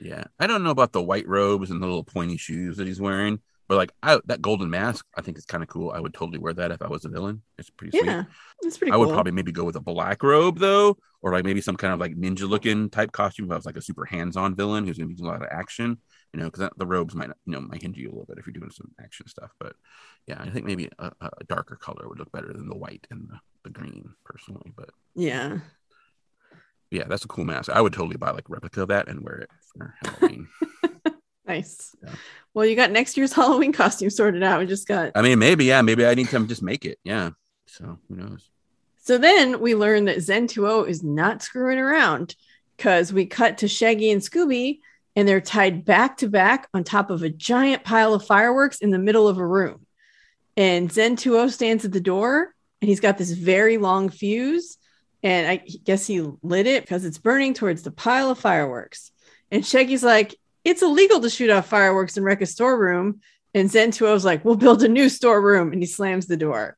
Yeah, 0.00 0.24
I 0.38 0.46
don't 0.46 0.64
know 0.64 0.70
about 0.70 0.92
the 0.92 1.02
white 1.02 1.28
robes 1.28 1.70
and 1.70 1.80
the 1.80 1.86
little 1.86 2.04
pointy 2.04 2.36
shoes 2.36 2.76
that 2.78 2.86
he's 2.86 3.00
wearing, 3.00 3.40
but 3.72 3.78
like 3.78 3.92
I, 4.02 4.20
that 4.26 4.42
golden 4.42 4.68
mask, 4.68 5.06
I 5.16 5.22
think 5.22 5.38
it's 5.38 5.46
kind 5.46 5.62
of 5.62 5.68
cool. 5.70 5.92
I 5.92 5.98
would 5.98 6.12
totally 6.12 6.36
wear 6.36 6.52
that 6.52 6.72
if 6.72 6.82
I 6.82 6.88
was 6.88 7.06
a 7.06 7.08
villain. 7.08 7.40
It's 7.56 7.70
pretty 7.70 7.96
sweet. 7.96 8.04
Yeah, 8.04 8.24
that's 8.60 8.76
pretty 8.76 8.92
I 8.92 8.96
cool. 8.96 9.06
would 9.06 9.14
probably 9.14 9.32
maybe 9.32 9.50
go 9.50 9.64
with 9.64 9.76
a 9.76 9.80
black 9.80 10.22
robe 10.22 10.58
though, 10.58 10.98
or 11.22 11.32
like 11.32 11.46
maybe 11.46 11.62
some 11.62 11.78
kind 11.78 11.94
of 11.94 11.98
like 11.98 12.14
ninja 12.14 12.46
looking 12.46 12.90
type 12.90 13.12
costume. 13.12 13.46
If 13.46 13.52
I 13.52 13.56
was 13.56 13.64
like 13.64 13.78
a 13.78 13.80
super 13.80 14.04
hands 14.04 14.36
on 14.36 14.54
villain 14.54 14.86
who's 14.86 14.98
gonna 14.98 15.08
be 15.08 15.14
doing 15.14 15.30
a 15.30 15.32
lot 15.32 15.40
of 15.40 15.48
action, 15.50 15.96
you 16.34 16.40
know, 16.40 16.50
because 16.50 16.68
the 16.76 16.84
robes 16.84 17.14
might 17.14 17.30
you 17.46 17.54
know 17.54 17.62
might 17.62 17.80
hinder 17.80 17.98
you 17.98 18.08
a 18.08 18.12
little 18.12 18.26
bit 18.26 18.36
if 18.36 18.46
you're 18.46 18.52
doing 18.52 18.70
some 18.70 18.90
action 19.02 19.26
stuff. 19.26 19.52
But 19.58 19.74
yeah, 20.26 20.36
I 20.38 20.50
think 20.50 20.66
maybe 20.66 20.90
a, 20.98 21.10
a 21.22 21.44
darker 21.48 21.76
color 21.76 22.06
would 22.10 22.18
look 22.18 22.30
better 22.30 22.52
than 22.52 22.68
the 22.68 22.76
white 22.76 23.06
and 23.10 23.26
the, 23.26 23.38
the 23.64 23.70
green 23.70 24.10
personally. 24.22 24.70
But 24.76 24.90
yeah. 25.14 25.60
yeah, 26.90 27.04
that's 27.04 27.24
a 27.24 27.28
cool 27.28 27.46
mask. 27.46 27.70
I 27.70 27.80
would 27.80 27.94
totally 27.94 28.18
buy 28.18 28.32
like 28.32 28.50
a 28.50 28.52
replica 28.52 28.82
of 28.82 28.88
that 28.88 29.08
and 29.08 29.24
wear 29.24 29.36
it 29.36 29.50
for 29.74 29.94
Halloween. 30.04 30.48
Nice. 31.46 31.94
Yeah. 32.02 32.14
Well, 32.54 32.66
you 32.66 32.76
got 32.76 32.90
next 32.90 33.16
year's 33.16 33.32
Halloween 33.34 33.72
costume 33.72 34.10
sorted 34.10 34.42
out. 34.42 34.60
We 34.60 34.66
just 34.66 34.86
got. 34.86 35.12
I 35.14 35.22
mean, 35.22 35.38
maybe, 35.38 35.64
yeah, 35.64 35.82
maybe 35.82 36.06
I 36.06 36.14
need 36.14 36.28
to 36.28 36.46
just 36.46 36.62
make 36.62 36.84
it. 36.84 36.98
Yeah. 37.04 37.30
So 37.66 37.98
who 38.08 38.16
knows? 38.16 38.48
So 38.98 39.18
then 39.18 39.60
we 39.60 39.74
learn 39.74 40.04
that 40.04 40.20
Zen 40.20 40.46
Tuo 40.46 40.84
is 40.84 41.02
not 41.02 41.42
screwing 41.42 41.78
around 41.78 42.36
because 42.76 43.12
we 43.12 43.26
cut 43.26 43.58
to 43.58 43.68
Shaggy 43.68 44.10
and 44.10 44.20
Scooby 44.22 44.78
and 45.16 45.26
they're 45.26 45.40
tied 45.40 45.84
back 45.84 46.18
to 46.18 46.28
back 46.28 46.68
on 46.72 46.84
top 46.84 47.10
of 47.10 47.22
a 47.22 47.28
giant 47.28 47.84
pile 47.84 48.14
of 48.14 48.24
fireworks 48.24 48.78
in 48.78 48.90
the 48.90 48.98
middle 48.98 49.28
of 49.28 49.38
a 49.38 49.46
room. 49.46 49.86
And 50.56 50.90
Zen 50.92 51.16
Tuo 51.16 51.48
stands 51.48 51.84
at 51.84 51.92
the 51.92 52.00
door 52.00 52.54
and 52.80 52.88
he's 52.88 53.00
got 53.00 53.18
this 53.18 53.32
very 53.32 53.78
long 53.78 54.08
fuse. 54.08 54.78
And 55.22 55.46
I 55.46 55.56
guess 55.84 56.06
he 56.06 56.20
lit 56.42 56.66
it 56.66 56.82
because 56.82 57.04
it's 57.04 57.18
burning 57.18 57.54
towards 57.54 57.82
the 57.82 57.90
pile 57.90 58.30
of 58.30 58.38
fireworks. 58.38 59.12
And 59.50 59.64
Shaggy's 59.64 60.02
like, 60.02 60.34
it's 60.64 60.82
illegal 60.82 61.20
to 61.20 61.30
shoot 61.30 61.50
off 61.50 61.66
fireworks 61.66 62.16
and 62.16 62.24
wreck 62.26 62.40
a 62.42 62.46
storeroom. 62.46 63.20
And 63.54 63.70
Zen 63.70 63.90
Tuo 63.90 64.14
is 64.14 64.24
like, 64.24 64.44
we'll 64.44 64.56
build 64.56 64.82
a 64.82 64.88
new 64.88 65.08
storeroom. 65.08 65.72
And 65.72 65.82
he 65.82 65.86
slams 65.86 66.26
the 66.26 66.36
door. 66.36 66.76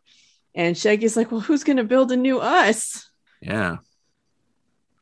And 0.54 0.76
Shaggy's 0.76 1.16
like, 1.16 1.30
well, 1.30 1.40
who's 1.40 1.64
going 1.64 1.76
to 1.78 1.84
build 1.84 2.12
a 2.12 2.16
new 2.16 2.38
us? 2.40 3.08
Yeah. 3.40 3.76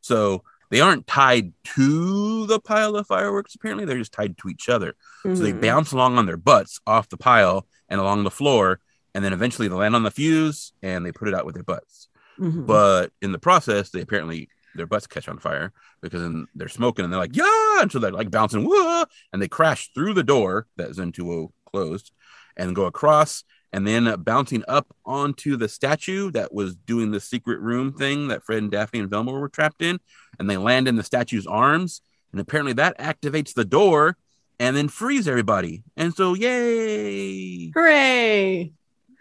So 0.01 0.43
they 0.71 0.81
aren't 0.81 1.07
tied 1.07 1.53
to 1.75 2.47
the 2.47 2.59
pile 2.61 2.97
of 2.97 3.07
fireworks, 3.07 3.55
apparently. 3.55 3.85
They're 3.85 3.99
just 3.99 4.13
tied 4.13 4.39
to 4.39 4.49
each 4.49 4.69
other. 4.69 4.95
Mm-hmm. 5.25 5.35
So 5.37 5.43
they 5.43 5.53
Mhm. 5.53 5.61
bounce 5.61 5.93
along 5.93 6.19
on 6.19 6.27
their 6.27 6.37
butts 6.37 6.81
off 6.87 7.09
the 7.09 7.17
pile 7.17 7.67
and 7.89 8.01
along 8.01 8.25
the 8.25 8.31
floor. 8.31 8.81
And 9.15 9.23
then 9.25 9.33
eventually 9.35 9.69
they 9.69 9.75
land 9.75 9.95
on 9.95 10.03
the 10.03 10.11
fuse 10.11 10.73
and 10.83 11.05
they 11.05 11.13
put 11.13 11.29
it 11.29 11.35
out 11.35 11.45
with 11.45 11.55
their 11.55 11.65
butts. 11.65 12.09
Mhm. 12.39 12.67
But 12.67 13.13
in 13.21 13.33
the 13.33 13.39
process, 13.39 13.91
they 13.91 14.01
apparently 14.01 14.49
their 14.75 14.87
butts 14.87 15.07
catch 15.07 15.29
on 15.29 15.39
fire 15.39 15.73
because 16.01 16.23
then 16.23 16.47
they're 16.55 16.69
smoking 16.69 17.05
and 17.05 17.13
they're 17.13 17.21
like, 17.21 17.37
yeah. 17.37 17.83
And 17.83 17.91
so 17.91 17.99
they're 17.99 18.11
like 18.11 18.31
bouncing, 18.31 18.65
whoa, 18.65 19.05
and 19.33 19.41
they 19.41 19.49
crash 19.49 19.91
through 19.95 20.15
the 20.15 20.23
door 20.23 20.67
that 20.77 20.95
Zen 20.95 21.13
Tuo 21.13 21.53
closed 21.65 22.13
and 22.57 22.77
go 22.77 22.85
across 22.85 23.45
and 23.73 23.87
then 23.87 24.07
uh, 24.07 24.17
bouncing 24.17 24.63
up 24.69 24.95
onto 25.07 25.57
the 25.57 25.69
statue 25.69 26.31
that 26.33 26.53
was 26.53 26.75
doing 26.75 27.11
the 27.11 27.21
secret 27.21 27.61
room 27.61 27.93
thing 27.93 28.29
that 28.29 28.45
Fred 28.45 28.63
and 28.63 28.71
Daphne 28.71 29.01
and 29.01 29.11
Velma 29.11 29.33
were 29.33 29.49
trapped 29.49 29.83
in. 29.83 29.99
And 30.39 30.49
they 30.49 30.59
land 30.59 30.89
in 30.89 30.97
the 30.97 31.03
statue's 31.03 31.47
arms. 31.47 32.03
And 32.33 32.41
apparently 32.41 32.75
that 32.75 32.99
activates 32.99 33.55
the 33.55 33.65
door 33.65 34.17
and 34.59 34.77
then 34.77 34.89
frees 34.89 35.27
everybody. 35.27 35.83
And 35.97 36.15
so, 36.15 36.35
yay. 36.35 37.71
Hooray! 37.71 38.73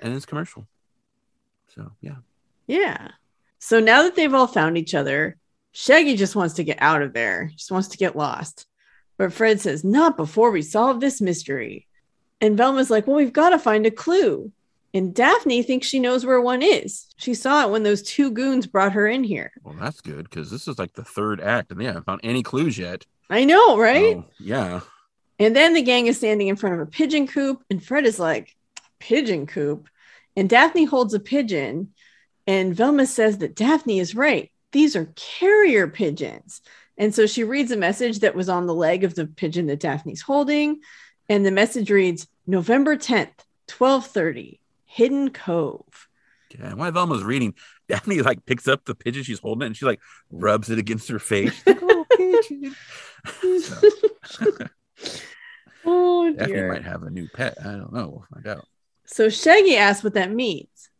And 0.01 0.13
it's 0.13 0.25
commercial. 0.25 0.67
So, 1.73 1.91
yeah. 2.01 2.17
Yeah. 2.67 3.11
So 3.59 3.79
now 3.79 4.03
that 4.03 4.15
they've 4.15 4.33
all 4.33 4.47
found 4.47 4.77
each 4.77 4.93
other, 4.93 5.37
Shaggy 5.71 6.15
just 6.15 6.35
wants 6.35 6.55
to 6.55 6.63
get 6.63 6.77
out 6.81 7.01
of 7.01 7.13
there, 7.13 7.51
just 7.55 7.71
wants 7.71 7.89
to 7.89 7.97
get 7.97 8.15
lost. 8.15 8.65
But 9.17 9.33
Fred 9.33 9.61
says, 9.61 9.83
Not 9.83 10.17
before 10.17 10.51
we 10.51 10.61
solve 10.61 10.99
this 10.99 11.21
mystery. 11.21 11.87
And 12.39 12.57
Velma's 12.57 12.89
like, 12.89 13.07
Well, 13.07 13.17
we've 13.17 13.33
got 13.33 13.49
to 13.49 13.59
find 13.59 13.85
a 13.85 13.91
clue. 13.91 14.51
And 14.93 15.13
Daphne 15.15 15.63
thinks 15.63 15.87
she 15.87 15.99
knows 15.99 16.25
where 16.25 16.41
one 16.41 16.61
is. 16.61 17.05
She 17.15 17.33
saw 17.33 17.65
it 17.65 17.71
when 17.71 17.83
those 17.83 18.01
two 18.01 18.31
goons 18.31 18.67
brought 18.67 18.91
her 18.93 19.07
in 19.07 19.23
here. 19.23 19.53
Well, 19.63 19.75
that's 19.79 20.01
good 20.01 20.29
because 20.29 20.51
this 20.51 20.67
is 20.67 20.77
like 20.77 20.93
the 20.93 21.05
third 21.05 21.39
act 21.39 21.71
and 21.71 21.79
they 21.79 21.85
haven't 21.85 22.05
found 22.05 22.21
any 22.23 22.43
clues 22.43 22.77
yet. 22.77 23.05
I 23.29 23.45
know, 23.45 23.77
right? 23.77 24.17
So, 24.17 24.25
yeah. 24.39 24.81
And 25.39 25.55
then 25.55 25.73
the 25.73 25.81
gang 25.81 26.07
is 26.07 26.17
standing 26.17 26.49
in 26.49 26.57
front 26.57 26.75
of 26.75 26.81
a 26.81 26.85
pigeon 26.85 27.25
coop, 27.25 27.63
and 27.69 27.83
Fred 27.83 28.05
is 28.05 28.19
like, 28.19 28.55
Pigeon 28.99 29.47
coop. 29.47 29.87
And 30.35 30.49
Daphne 30.49 30.85
holds 30.85 31.13
a 31.13 31.19
pigeon, 31.19 31.93
and 32.45 32.75
Velma 32.75 33.05
says 33.05 33.39
that 33.39 33.55
Daphne 33.55 33.99
is 33.99 34.13
right. 34.13 34.51
These 34.71 34.95
are 34.95 35.11
carrier 35.15 35.87
pigeons. 35.87 36.61
And 36.97 37.13
so 37.13 37.25
she 37.25 37.43
reads 37.43 37.71
a 37.71 37.77
message 37.77 38.19
that 38.19 38.35
was 38.35 38.49
on 38.49 38.67
the 38.67 38.73
leg 38.73 39.03
of 39.03 39.15
the 39.15 39.25
pigeon 39.25 39.67
that 39.67 39.79
Daphne's 39.79 40.21
holding. 40.21 40.81
And 41.29 41.45
the 41.45 41.51
message 41.51 41.89
reads 41.89 42.27
November 42.45 42.95
10th, 42.95 43.45
1230, 43.77 44.59
Hidden 44.85 45.31
Cove. 45.31 46.07
Yeah. 46.57 46.67
And 46.67 46.77
while 46.77 46.91
Velma's 46.91 47.23
reading, 47.23 47.55
Daphne 47.87 48.21
like 48.21 48.45
picks 48.45 48.67
up 48.67 48.85
the 48.85 48.95
pigeon 48.95 49.23
she's 49.23 49.39
holding 49.39 49.63
it 49.63 49.67
and 49.67 49.77
she 49.77 49.85
like 49.85 49.99
rubs 50.29 50.69
it 50.69 50.79
against 50.79 51.09
her 51.09 51.19
face. 51.19 51.61
Oh, 51.93 52.05
pigeon. 52.17 52.75
So, 53.59 54.51
Oh 55.85 56.33
Daphne 56.33 56.63
might 56.63 56.83
have 56.83 57.03
a 57.03 57.09
new 57.09 57.27
pet. 57.29 57.57
I 57.59 57.71
don't 57.71 57.93
know. 57.93 58.09
We'll 58.09 58.25
find 58.33 58.47
out. 58.47 58.67
So 59.05 59.29
Shaggy 59.29 59.75
asks 59.77 60.03
what 60.03 60.13
that 60.13 60.31
means. 60.31 60.90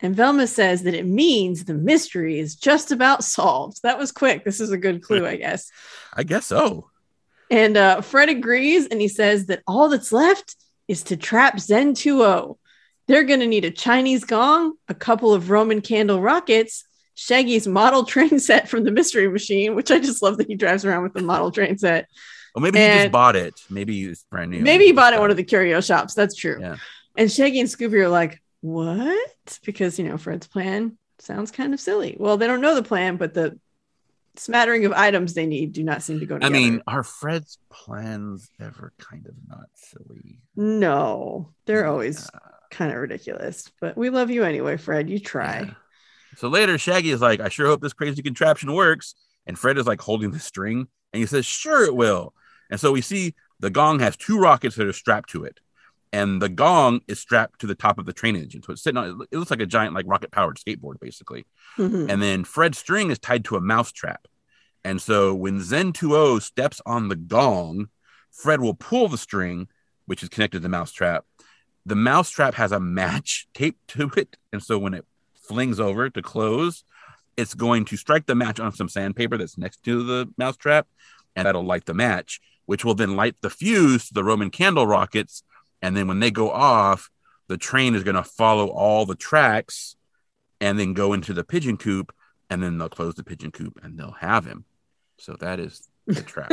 And 0.00 0.14
Velma 0.14 0.46
says 0.46 0.82
that 0.82 0.94
it 0.94 1.06
means 1.06 1.64
the 1.64 1.74
mystery 1.74 2.38
is 2.38 2.54
just 2.54 2.92
about 2.92 3.24
solved. 3.24 3.82
That 3.82 3.98
was 3.98 4.12
quick. 4.12 4.44
This 4.44 4.60
is 4.60 4.70
a 4.70 4.76
good 4.76 5.02
clue, 5.02 5.26
I 5.26 5.36
guess. 5.44 5.70
I 6.12 6.22
guess 6.22 6.46
so. 6.46 6.90
And 7.50 7.76
uh, 7.76 8.00
Fred 8.00 8.28
agrees 8.28 8.86
and 8.86 9.00
he 9.00 9.08
says 9.08 9.46
that 9.46 9.62
all 9.66 9.88
that's 9.88 10.12
left 10.12 10.56
is 10.88 11.04
to 11.04 11.16
trap 11.16 11.58
Zen 11.58 11.94
Tuo 11.94 12.58
They're 13.06 13.24
going 13.24 13.40
to 13.40 13.46
need 13.46 13.64
a 13.64 13.70
Chinese 13.70 14.24
gong, 14.24 14.74
a 14.88 14.94
couple 14.94 15.32
of 15.32 15.50
Roman 15.50 15.80
candle 15.80 16.20
rockets, 16.20 16.84
Shaggy's 17.14 17.66
model 17.66 18.04
train 18.12 18.38
set 18.38 18.68
from 18.68 18.84
the 18.84 18.90
Mystery 18.90 19.28
Machine, 19.28 19.74
which 19.74 19.90
I 19.90 19.98
just 19.98 20.22
love 20.22 20.36
that 20.38 20.48
he 20.48 20.56
drives 20.56 20.84
around 20.84 21.04
with 21.04 21.14
the 21.14 21.22
model 21.22 21.50
train 21.50 21.78
set. 21.78 22.08
Well, 22.54 22.62
maybe 22.62 22.78
he 22.78 22.86
just 22.86 23.12
bought 23.12 23.36
it. 23.36 23.54
Maybe 23.70 24.04
it's 24.04 24.24
brand 24.24 24.50
new. 24.50 24.60
Maybe 24.60 24.86
he 24.86 24.92
bought 24.92 25.12
it 25.12 25.16
at 25.16 25.20
one 25.20 25.30
of 25.30 25.36
the 25.36 25.44
curio 25.44 25.80
shops. 25.80 26.14
That's 26.14 26.34
true. 26.34 26.58
Yeah. 26.60 26.76
And 27.16 27.30
Shaggy 27.30 27.60
and 27.60 27.68
Scooby 27.68 28.00
are 28.02 28.08
like, 28.08 28.40
what? 28.60 29.58
Because, 29.64 29.98
you 29.98 30.08
know, 30.08 30.18
Fred's 30.18 30.46
plan 30.46 30.98
sounds 31.18 31.50
kind 31.50 31.72
of 31.74 31.80
silly. 31.80 32.16
Well, 32.18 32.36
they 32.36 32.46
don't 32.46 32.60
know 32.60 32.74
the 32.74 32.82
plan, 32.82 33.16
but 33.16 33.34
the 33.34 33.58
smattering 34.36 34.84
of 34.84 34.92
items 34.92 35.32
they 35.34 35.46
need 35.46 35.72
do 35.72 35.82
not 35.82 36.02
seem 36.02 36.20
to 36.20 36.26
go 36.26 36.34
together. 36.36 36.54
I 36.54 36.58
mean, 36.58 36.82
are 36.86 37.02
Fred's 37.02 37.58
plans 37.70 38.50
ever 38.60 38.92
kind 38.98 39.26
of 39.26 39.34
not 39.48 39.66
silly? 39.74 40.40
no, 40.56 41.52
they're 41.66 41.86
always 41.86 42.28
Yeah. 42.32 42.40
kind 42.70 42.92
of 42.92 42.98
ridiculous. 42.98 43.70
But 43.80 43.96
we 43.96 44.10
love 44.10 44.30
you 44.30 44.44
anyway, 44.44 44.76
Fred. 44.76 45.08
You 45.08 45.18
try. 45.18 45.60
Yeah. 45.66 45.74
So 46.36 46.48
later, 46.48 46.76
Shaggy 46.76 47.10
is 47.10 47.20
like, 47.22 47.40
I 47.40 47.48
sure 47.48 47.66
hope 47.66 47.80
this 47.80 47.94
crazy 47.94 48.22
contraption 48.22 48.72
works. 48.74 49.14
And 49.46 49.58
Fred 49.58 49.78
is 49.78 49.86
like 49.86 50.00
holding 50.00 50.32
the 50.32 50.40
string 50.40 50.88
and 51.12 51.20
he 51.20 51.26
says, 51.26 51.46
Sure, 51.46 51.84
it 51.84 51.94
will. 51.94 52.34
And 52.70 52.78
so 52.80 52.92
we 52.92 53.00
see 53.00 53.34
the 53.60 53.70
gong 53.70 54.00
has 54.00 54.16
two 54.16 54.38
rockets 54.38 54.76
that 54.76 54.86
are 54.86 54.92
strapped 54.92 55.30
to 55.30 55.44
it. 55.44 55.60
And 56.16 56.40
the 56.40 56.48
gong 56.48 57.00
is 57.06 57.18
strapped 57.20 57.60
to 57.60 57.66
the 57.66 57.74
top 57.74 57.98
of 57.98 58.06
the 58.06 58.12
train 58.12 58.36
engine. 58.36 58.62
So 58.62 58.72
it's 58.72 58.82
sitting 58.82 58.96
on 58.96 59.20
it 59.30 59.36
looks 59.36 59.50
like 59.50 59.60
a 59.60 59.66
giant, 59.66 59.94
like 59.94 60.06
rocket 60.08 60.30
powered 60.30 60.56
skateboard, 60.56 60.98
basically. 61.00 61.44
Mhm. 61.76 62.10
And 62.10 62.22
then 62.22 62.44
Fred's 62.44 62.78
string 62.78 63.10
is 63.10 63.18
tied 63.18 63.44
to 63.46 63.56
a 63.56 63.60
mouse 63.60 63.92
trap. 63.92 64.26
And 64.82 65.02
so 65.02 65.34
when 65.34 65.60
Zen 65.60 65.92
Tuo 65.92 66.38
steps 66.38 66.80
on 66.86 67.08
the 67.08 67.16
gong, 67.16 67.88
Fred 68.30 68.60
will 68.60 68.74
pull 68.74 69.08
the 69.08 69.18
string, 69.18 69.68
which 70.06 70.22
is 70.22 70.28
connected 70.28 70.58
to 70.58 70.62
the 70.62 70.68
mouse 70.68 70.92
trap. 70.92 71.24
The 71.84 71.96
mouse 71.96 72.30
trap 72.30 72.54
has 72.54 72.72
a 72.72 72.80
match 72.80 73.46
taped 73.54 73.86
to 73.88 74.10
it. 74.16 74.36
And 74.52 74.62
so 74.62 74.78
when 74.78 74.94
it 74.94 75.04
flings 75.48 75.78
over 75.78 76.08
to 76.08 76.22
close, 76.22 76.84
it's 77.36 77.54
going 77.54 77.84
to 77.86 77.96
strike 77.96 78.26
the 78.26 78.34
match 78.34 78.58
on 78.58 78.72
some 78.72 78.88
sandpaper 78.88 79.36
that's 79.36 79.58
next 79.58 79.82
to 79.84 80.02
the 80.02 80.32
mouse 80.38 80.56
trap. 80.56 80.86
And 81.34 81.46
that'll 81.46 81.66
light 81.66 81.84
the 81.84 81.94
match, 81.94 82.40
which 82.64 82.84
will 82.84 82.94
then 82.94 83.16
light 83.16 83.36
the 83.42 83.50
fuse 83.50 84.08
to 84.08 84.14
the 84.14 84.24
Roman 84.24 84.50
candle 84.50 84.86
rockets. 84.86 85.42
And 85.86 85.96
then 85.96 86.08
when 86.08 86.18
they 86.18 86.32
go 86.32 86.50
off, 86.50 87.10
the 87.46 87.56
train 87.56 87.94
is 87.94 88.02
going 88.02 88.16
to 88.16 88.24
follow 88.24 88.66
all 88.66 89.06
the 89.06 89.14
tracks 89.14 89.94
and 90.60 90.80
then 90.80 90.94
go 90.94 91.12
into 91.12 91.32
the 91.32 91.44
pigeon 91.44 91.76
coop 91.76 92.12
and 92.50 92.60
then 92.60 92.76
they'll 92.76 92.88
close 92.88 93.14
the 93.14 93.22
pigeon 93.22 93.52
coop 93.52 93.78
and 93.84 93.96
they'll 93.96 94.16
have 94.18 94.44
him. 94.44 94.64
So 95.18 95.36
that 95.38 95.60
is 95.60 95.88
the 96.08 96.22
trap. 96.34 96.52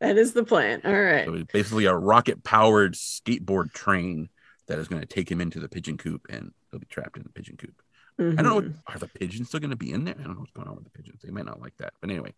That 0.00 0.18
is 0.18 0.32
the 0.32 0.42
plan. 0.42 0.80
All 0.84 0.92
right. 1.00 1.26
so 1.26 1.34
it's 1.34 1.52
basically 1.52 1.84
a 1.84 1.94
rocket 1.94 2.42
powered 2.42 2.94
skateboard 2.94 3.72
train 3.72 4.28
that 4.66 4.80
is 4.80 4.88
going 4.88 5.00
to 5.00 5.06
take 5.06 5.30
him 5.30 5.40
into 5.40 5.60
the 5.60 5.68
pigeon 5.68 5.96
coop 5.96 6.26
and 6.28 6.50
he'll 6.72 6.80
be 6.80 6.86
trapped 6.86 7.16
in 7.16 7.22
the 7.22 7.28
pigeon 7.28 7.56
coop. 7.56 7.80
I 8.18 8.22
don't 8.24 8.44
know. 8.44 8.60
Mhm. 8.62 8.74
Are 8.88 8.98
the 8.98 9.06
pigeons 9.06 9.46
still 9.48 9.60
going 9.60 9.70
to 9.70 9.76
be 9.76 9.92
in 9.92 10.04
there? 10.04 10.16
I 10.18 10.22
don't 10.24 10.34
know 10.34 10.40
what's 10.40 10.50
going 10.52 10.66
on 10.68 10.74
with 10.74 10.84
the 10.84 10.90
pigeons. 10.90 11.22
They 11.22 11.30
might 11.30 11.46
not 11.46 11.60
like 11.60 11.76
that. 11.78 11.92
But 12.00 12.10
anyway, 12.10 12.34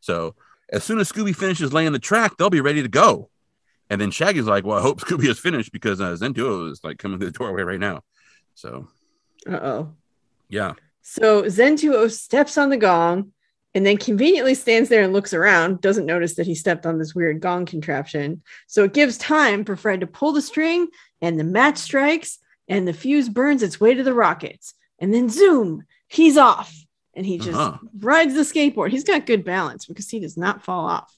so 0.00 0.34
as 0.70 0.84
soon 0.84 0.98
as 0.98 1.10
Scooby 1.10 1.34
finishes 1.34 1.72
laying 1.72 1.92
the 1.92 1.98
track, 1.98 2.36
they'll 2.36 2.50
be 2.50 2.60
ready 2.60 2.82
to 2.82 2.88
go. 2.88 3.30
And 3.90 4.00
then 4.00 4.10
Shaggy's 4.10 4.44
like, 4.46 4.64
"Well, 4.64 4.78
I 4.78 4.82
hope 4.82 5.00
Scooby 5.04 5.28
is 5.28 5.38
finished 5.38 5.72
because 5.72 6.00
uh, 6.00 6.14
Zen 6.16 6.34
Tuo 6.34 6.70
is 6.70 6.80
like 6.84 6.98
coming 6.98 7.18
to 7.18 7.26
the 7.26 7.32
doorway 7.32 7.62
right 7.62 7.80
now." 7.80 8.02
So 8.54 8.88
Uh-oh. 9.48 9.92
yeah, 10.48 10.72
So 11.02 11.48
Zen 11.48 11.76
Tuo 11.76 12.08
steps 12.08 12.58
on 12.58 12.70
the 12.70 12.76
gong 12.76 13.32
and 13.74 13.86
then 13.86 13.96
conveniently 13.98 14.54
stands 14.54 14.88
there 14.88 15.02
and 15.02 15.12
looks 15.12 15.32
around, 15.32 15.80
doesn't 15.80 16.06
notice 16.06 16.34
that 16.34 16.46
he 16.46 16.54
stepped 16.54 16.86
on 16.86 16.98
this 16.98 17.14
weird 17.14 17.40
gong 17.40 17.66
contraption. 17.66 18.42
So 18.66 18.84
it 18.84 18.94
gives 18.94 19.16
time 19.18 19.64
for 19.64 19.76
Fred 19.76 20.00
to 20.00 20.06
pull 20.06 20.32
the 20.32 20.42
string 20.42 20.88
and 21.20 21.38
the 21.38 21.44
match 21.44 21.76
strikes 21.78 22.38
and 22.66 22.88
the 22.88 22.92
fuse 22.92 23.28
burns 23.28 23.62
its 23.62 23.78
way 23.80 23.94
to 23.94 24.02
the 24.02 24.14
rockets. 24.14 24.74
And 24.98 25.14
then 25.14 25.28
zoom, 25.28 25.84
he's 26.08 26.36
off 26.36 26.74
and 27.14 27.24
he 27.24 27.38
just 27.38 27.58
Uh-huh. 27.58 27.78
rides 28.00 28.34
the 28.34 28.40
skateboard. 28.42 28.90
He's 28.90 29.04
got 29.04 29.26
good 29.26 29.44
balance 29.44 29.86
because 29.86 30.08
he 30.10 30.18
does 30.18 30.36
not 30.36 30.64
fall 30.64 30.86
off. 30.86 31.14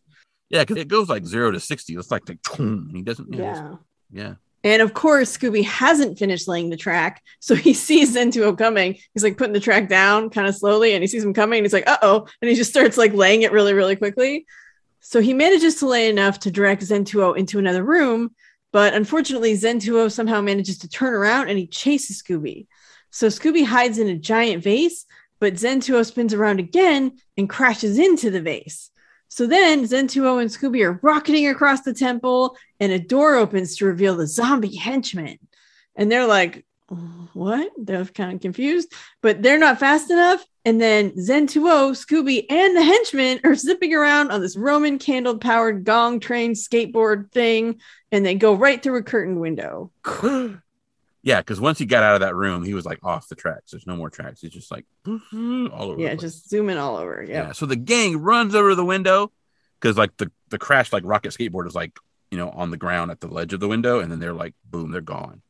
Yeah, 0.50 0.62
because 0.64 0.76
it 0.76 0.88
goes 0.88 1.08
like 1.08 1.24
zero 1.24 1.50
to 1.50 1.60
sixty. 1.60 1.94
It's 1.94 2.10
like 2.10 2.22
and 2.58 2.94
he 2.94 3.02
doesn't. 3.02 3.32
Yeah, 3.32 3.42
Yeah. 3.42 3.74
yeah. 4.10 4.34
And 4.62 4.82
of 4.82 4.92
course, 4.92 5.38
Scooby 5.38 5.64
hasn't 5.64 6.18
finished 6.18 6.46
laying 6.46 6.68
the 6.68 6.76
track. 6.76 7.22
So 7.38 7.54
he 7.54 7.72
sees 7.86 8.12
Zen 8.12 8.30
Tuo 8.30 8.52
coming. 8.58 8.98
He's 9.14 9.24
like 9.24 9.38
putting 9.38 9.54
the 9.54 9.60
track 9.60 9.88
down 9.88 10.28
kind 10.28 10.46
of 10.46 10.54
slowly 10.54 10.92
and 10.92 11.02
he 11.02 11.06
sees 11.06 11.24
him 11.24 11.32
coming. 11.32 11.58
And 11.60 11.64
he's 11.64 11.72
like, 11.72 11.88
uh 11.88 11.96
oh. 12.02 12.26
And 12.42 12.50
he 12.50 12.54
just 12.56 12.70
starts 12.70 12.98
like 12.98 13.14
laying 13.14 13.42
it 13.42 13.52
really, 13.52 13.72
really 13.72 13.96
quickly. 13.96 14.44
So 15.00 15.20
he 15.20 15.32
manages 15.32 15.76
to 15.76 15.86
lay 15.86 16.10
enough 16.10 16.40
to 16.40 16.50
direct 16.50 16.82
Zen 16.82 17.04
Tuo 17.04 17.32
into 17.32 17.58
another 17.58 17.82
room. 17.82 18.34
But 18.72 18.92
unfortunately, 18.92 19.54
Zen 19.54 19.78
Tuo 19.80 20.08
somehow 20.08 20.42
manages 20.42 20.78
to 20.78 20.88
turn 20.88 21.14
around 21.14 21.48
and 21.48 21.58
he 21.58 21.66
chases 21.66 22.22
Scooby. 22.22 22.66
So 23.10 23.28
Scooby 23.28 23.64
hides 23.64 23.98
in 23.98 24.08
a 24.08 24.16
giant 24.16 24.62
vase, 24.62 25.06
but 25.40 25.58
Zen 25.58 25.80
Tuo 25.80 26.02
spins 26.04 26.34
around 26.34 26.60
again 26.60 27.18
and 27.38 27.48
crashes 27.48 27.98
into 27.98 28.30
the 28.30 28.42
vase. 28.42 28.90
So 29.30 29.46
then 29.46 29.86
Zen 29.86 30.08
Tuo 30.08 30.38
and 30.38 30.50
Scooby 30.50 30.84
are 30.84 30.98
rocketing 31.02 31.46
across 31.46 31.82
the 31.82 31.94
temple, 31.94 32.56
and 32.80 32.90
a 32.90 32.98
door 32.98 33.36
opens 33.36 33.76
to 33.76 33.86
reveal 33.86 34.16
the 34.16 34.26
zombie 34.26 34.74
henchmen. 34.74 35.38
And 35.94 36.10
they're 36.10 36.26
like, 36.26 36.66
what? 37.32 37.70
They're 37.78 38.04
kind 38.04 38.34
of 38.34 38.40
confused, 38.40 38.92
but 39.22 39.40
they're 39.40 39.56
not 39.56 39.78
fast 39.78 40.10
enough. 40.10 40.44
And 40.64 40.80
then 40.80 41.16
Zen 41.22 41.46
Tuo, 41.46 41.92
Scooby, 41.92 42.44
and 42.50 42.76
the 42.76 42.82
henchmen 42.82 43.38
are 43.44 43.54
zipping 43.54 43.94
around 43.94 44.32
on 44.32 44.40
this 44.40 44.56
Roman 44.56 44.98
candle 44.98 45.38
powered 45.38 45.84
gong 45.84 46.18
train 46.18 46.54
skateboard 46.54 47.30
thing, 47.30 47.80
and 48.10 48.26
they 48.26 48.34
go 48.34 48.54
right 48.54 48.82
through 48.82 48.98
a 48.98 49.04
curtain 49.04 49.38
window. 49.38 49.92
Yeah, 51.22 51.40
because 51.40 51.60
once 51.60 51.78
he 51.78 51.84
got 51.84 52.02
out 52.02 52.14
of 52.14 52.20
that 52.20 52.34
room, 52.34 52.64
he 52.64 52.74
was 52.74 52.86
like 52.86 53.04
off 53.04 53.28
the 53.28 53.34
tracks. 53.34 53.72
There's 53.72 53.86
no 53.86 53.96
more 53.96 54.10
tracks. 54.10 54.40
He's 54.40 54.50
just 54.50 54.70
like 54.70 54.86
all 55.06 55.20
over. 55.90 56.00
Yeah, 56.00 56.14
just 56.14 56.48
zooming 56.48 56.78
all 56.78 56.96
over. 56.96 57.22
Yeah. 57.22 57.46
yeah. 57.46 57.52
So 57.52 57.66
the 57.66 57.76
gang 57.76 58.16
runs 58.18 58.54
over 58.54 58.74
the 58.74 58.84
window 58.84 59.30
because 59.80 59.98
like 59.98 60.16
the 60.16 60.30
the 60.48 60.58
crash 60.58 60.92
like 60.92 61.02
rocket 61.04 61.32
skateboard 61.32 61.66
is 61.66 61.74
like 61.74 61.98
you 62.30 62.38
know 62.38 62.50
on 62.50 62.70
the 62.70 62.76
ground 62.76 63.10
at 63.10 63.20
the 63.20 63.28
ledge 63.28 63.52
of 63.52 63.60
the 63.60 63.68
window, 63.68 64.00
and 64.00 64.10
then 64.10 64.18
they're 64.18 64.32
like 64.32 64.54
boom, 64.64 64.92
they're 64.92 65.00
gone. 65.02 65.42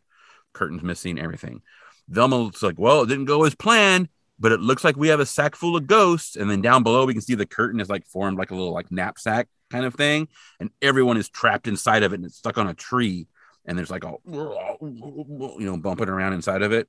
Curtains 0.53 0.83
missing, 0.83 1.19
everything. 1.19 1.63
Velma's 2.09 2.63
like, 2.63 2.79
well, 2.79 3.03
it 3.03 3.07
didn't 3.07 3.27
go 3.27 3.45
as 3.45 3.55
planned, 3.55 4.09
but 4.41 4.51
it 4.51 4.59
looks 4.59 4.83
like 4.83 4.97
we 4.97 5.09
have 5.09 5.21
a 5.21 5.27
sack 5.27 5.55
full 5.55 5.77
of 5.77 5.87
ghosts. 5.87 6.35
And 6.35 6.51
then 6.51 6.61
down 6.61 6.83
below, 6.83 7.07
we 7.07 7.13
can 7.13 7.23
see 7.23 7.37
the 7.37 7.47
curtain 7.47 7.79
is 7.79 7.89
like 7.89 8.05
formed 8.07 8.37
like 8.37 8.51
a 8.51 8.57
little 8.57 8.73
like 8.73 8.91
knapsack 8.91 9.47
kind 9.71 9.85
of 9.85 9.95
thing, 9.95 10.27
and 10.59 10.71
everyone 10.83 11.17
is 11.17 11.29
trapped 11.29 11.69
inside 11.69 12.03
of 12.03 12.13
it 12.13 12.17
and 12.17 12.25
it's 12.25 12.37
stuck 12.37 12.59
on 12.59 12.67
a 12.67 12.75
tree 12.75 13.29
and 13.71 13.79
there's 13.79 13.91
like 13.91 14.05
all 14.05 14.21
you 14.27 15.57
know 15.61 15.77
bumping 15.77 16.09
around 16.09 16.33
inside 16.33 16.63
of 16.63 16.73
it. 16.73 16.89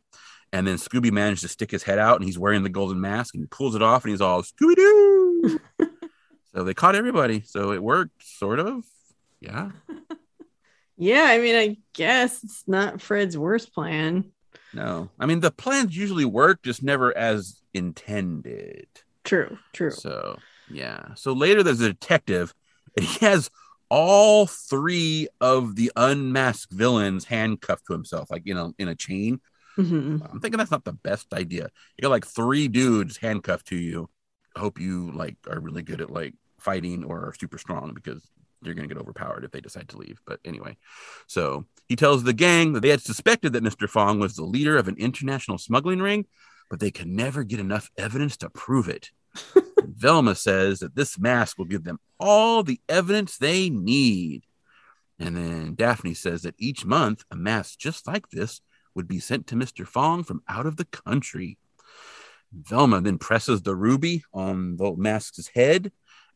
And 0.51 0.67
then 0.67 0.75
Scooby 0.75 1.11
managed 1.11 1.43
to 1.43 1.47
stick 1.47 1.71
his 1.71 1.83
head 1.83 1.99
out, 1.99 2.17
and 2.17 2.25
he's 2.25 2.39
wearing 2.39 2.63
the 2.63 2.69
golden 2.69 2.99
mask, 2.99 3.35
and 3.35 3.43
he 3.43 3.47
pulls 3.47 3.75
it 3.75 3.83
off, 3.83 4.03
and 4.03 4.11
he's 4.11 4.19
all 4.19 4.41
Scooby 4.41 4.75
Doo. 4.75 5.59
so 6.53 6.63
they 6.63 6.73
caught 6.73 6.95
everybody. 6.95 7.43
So 7.45 7.71
it 7.71 7.81
worked, 7.81 8.21
sort 8.21 8.59
of. 8.59 8.83
Yeah. 9.39 9.69
yeah, 10.97 11.27
I 11.29 11.37
mean, 11.37 11.55
I 11.55 11.77
guess 11.93 12.43
it's 12.43 12.63
not 12.67 12.99
Fred's 12.99 13.37
worst 13.37 13.73
plan. 13.73 14.31
No, 14.73 15.09
I 15.19 15.27
mean 15.27 15.39
the 15.39 15.51
plans 15.51 15.95
usually 15.95 16.25
work, 16.25 16.63
just 16.63 16.81
never 16.81 17.15
as 17.15 17.61
intended. 17.75 18.87
True, 19.23 19.59
true. 19.71 19.91
So 19.91 20.39
yeah. 20.67 21.13
So 21.13 21.33
later 21.33 21.61
there's 21.61 21.81
a 21.81 21.89
detective, 21.89 22.55
and 22.97 23.05
he 23.05 23.23
has 23.23 23.51
all 23.91 24.47
three 24.47 25.27
of 25.41 25.75
the 25.75 25.91
unmasked 25.97 26.71
villains 26.71 27.25
handcuffed 27.25 27.85
to 27.87 27.93
himself, 27.93 28.31
like 28.31 28.43
you 28.45 28.55
know, 28.55 28.73
in 28.79 28.87
a 28.87 28.95
chain. 28.95 29.41
Mm-hmm. 29.77 30.23
I'm 30.31 30.39
thinking 30.39 30.57
that's 30.57 30.71
not 30.71 30.85
the 30.85 30.93
best 30.93 31.33
idea. 31.33 31.69
You 31.97 32.01
got 32.01 32.09
like 32.09 32.25
three 32.25 32.69
dudes 32.69 33.17
handcuffed 33.17 33.67
to 33.67 33.75
you. 33.75 34.09
I 34.55 34.61
hope 34.61 34.79
you 34.79 35.11
like 35.11 35.35
are 35.49 35.59
really 35.59 35.83
good 35.83 35.99
at 35.99 36.09
like 36.09 36.33
fighting 36.57 37.03
or 37.03 37.19
are 37.19 37.33
super 37.37 37.57
strong 37.57 37.93
because 37.93 38.25
you're 38.63 38.75
going 38.75 38.87
to 38.87 38.93
get 38.93 39.01
overpowered 39.01 39.43
if 39.43 39.51
they 39.51 39.59
decide 39.59 39.89
to 39.89 39.97
leave. 39.97 40.21
But 40.25 40.39
anyway, 40.45 40.77
so 41.27 41.65
he 41.89 41.97
tells 41.97 42.23
the 42.23 42.33
gang 42.33 42.71
that 42.73 42.79
they 42.79 42.89
had 42.89 43.01
suspected 43.01 43.51
that 43.53 43.63
Mr. 43.63 43.89
Fong 43.89 44.19
was 44.19 44.35
the 44.35 44.45
leader 44.45 44.77
of 44.77 44.87
an 44.87 44.95
international 44.99 45.57
smuggling 45.57 45.99
ring, 45.99 46.25
but 46.69 46.79
they 46.79 46.91
could 46.91 47.07
never 47.07 47.43
get 47.43 47.59
enough 47.59 47.91
evidence 47.97 48.37
to 48.37 48.49
prove 48.49 48.87
it. 48.87 49.11
Velma 49.77 50.35
says 50.35 50.79
that 50.79 50.95
this 50.95 51.19
mask 51.19 51.57
will 51.57 51.65
give 51.65 51.83
them 51.83 51.99
all 52.19 52.63
the 52.63 52.79
evidence 52.89 53.37
they 53.37 53.69
need. 53.69 54.43
And 55.19 55.35
then 55.35 55.75
Daphne 55.75 56.13
says 56.15 56.41
that 56.41 56.55
each 56.57 56.85
month, 56.85 57.23
a 57.29 57.35
mask 57.35 57.77
just 57.77 58.07
like 58.07 58.29
this 58.29 58.61
would 58.95 59.07
be 59.07 59.19
sent 59.19 59.47
to 59.47 59.55
Mr. 59.55 59.87
Fong 59.87 60.23
from 60.23 60.41
out 60.47 60.65
of 60.65 60.77
the 60.77 60.85
country. 60.85 61.57
Velma 62.51 63.01
then 63.01 63.17
presses 63.17 63.61
the 63.61 63.75
ruby 63.75 64.23
on 64.33 64.77
the 64.77 64.93
mask's 64.97 65.47
head, 65.53 65.91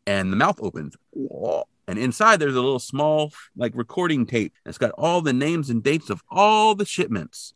and 0.07 0.31
the 0.31 0.37
mouth 0.37 0.59
opens. 0.61 0.95
And 1.87 1.99
inside, 1.99 2.37
there's 2.37 2.55
a 2.55 2.61
little 2.61 2.79
small, 2.79 3.33
like, 3.55 3.73
recording 3.75 4.25
tape. 4.25 4.53
It's 4.65 4.77
got 4.77 4.91
all 4.91 5.21
the 5.21 5.33
names 5.33 5.69
and 5.69 5.83
dates 5.83 6.09
of 6.09 6.23
all 6.29 6.75
the 6.75 6.85
shipments. 6.85 7.53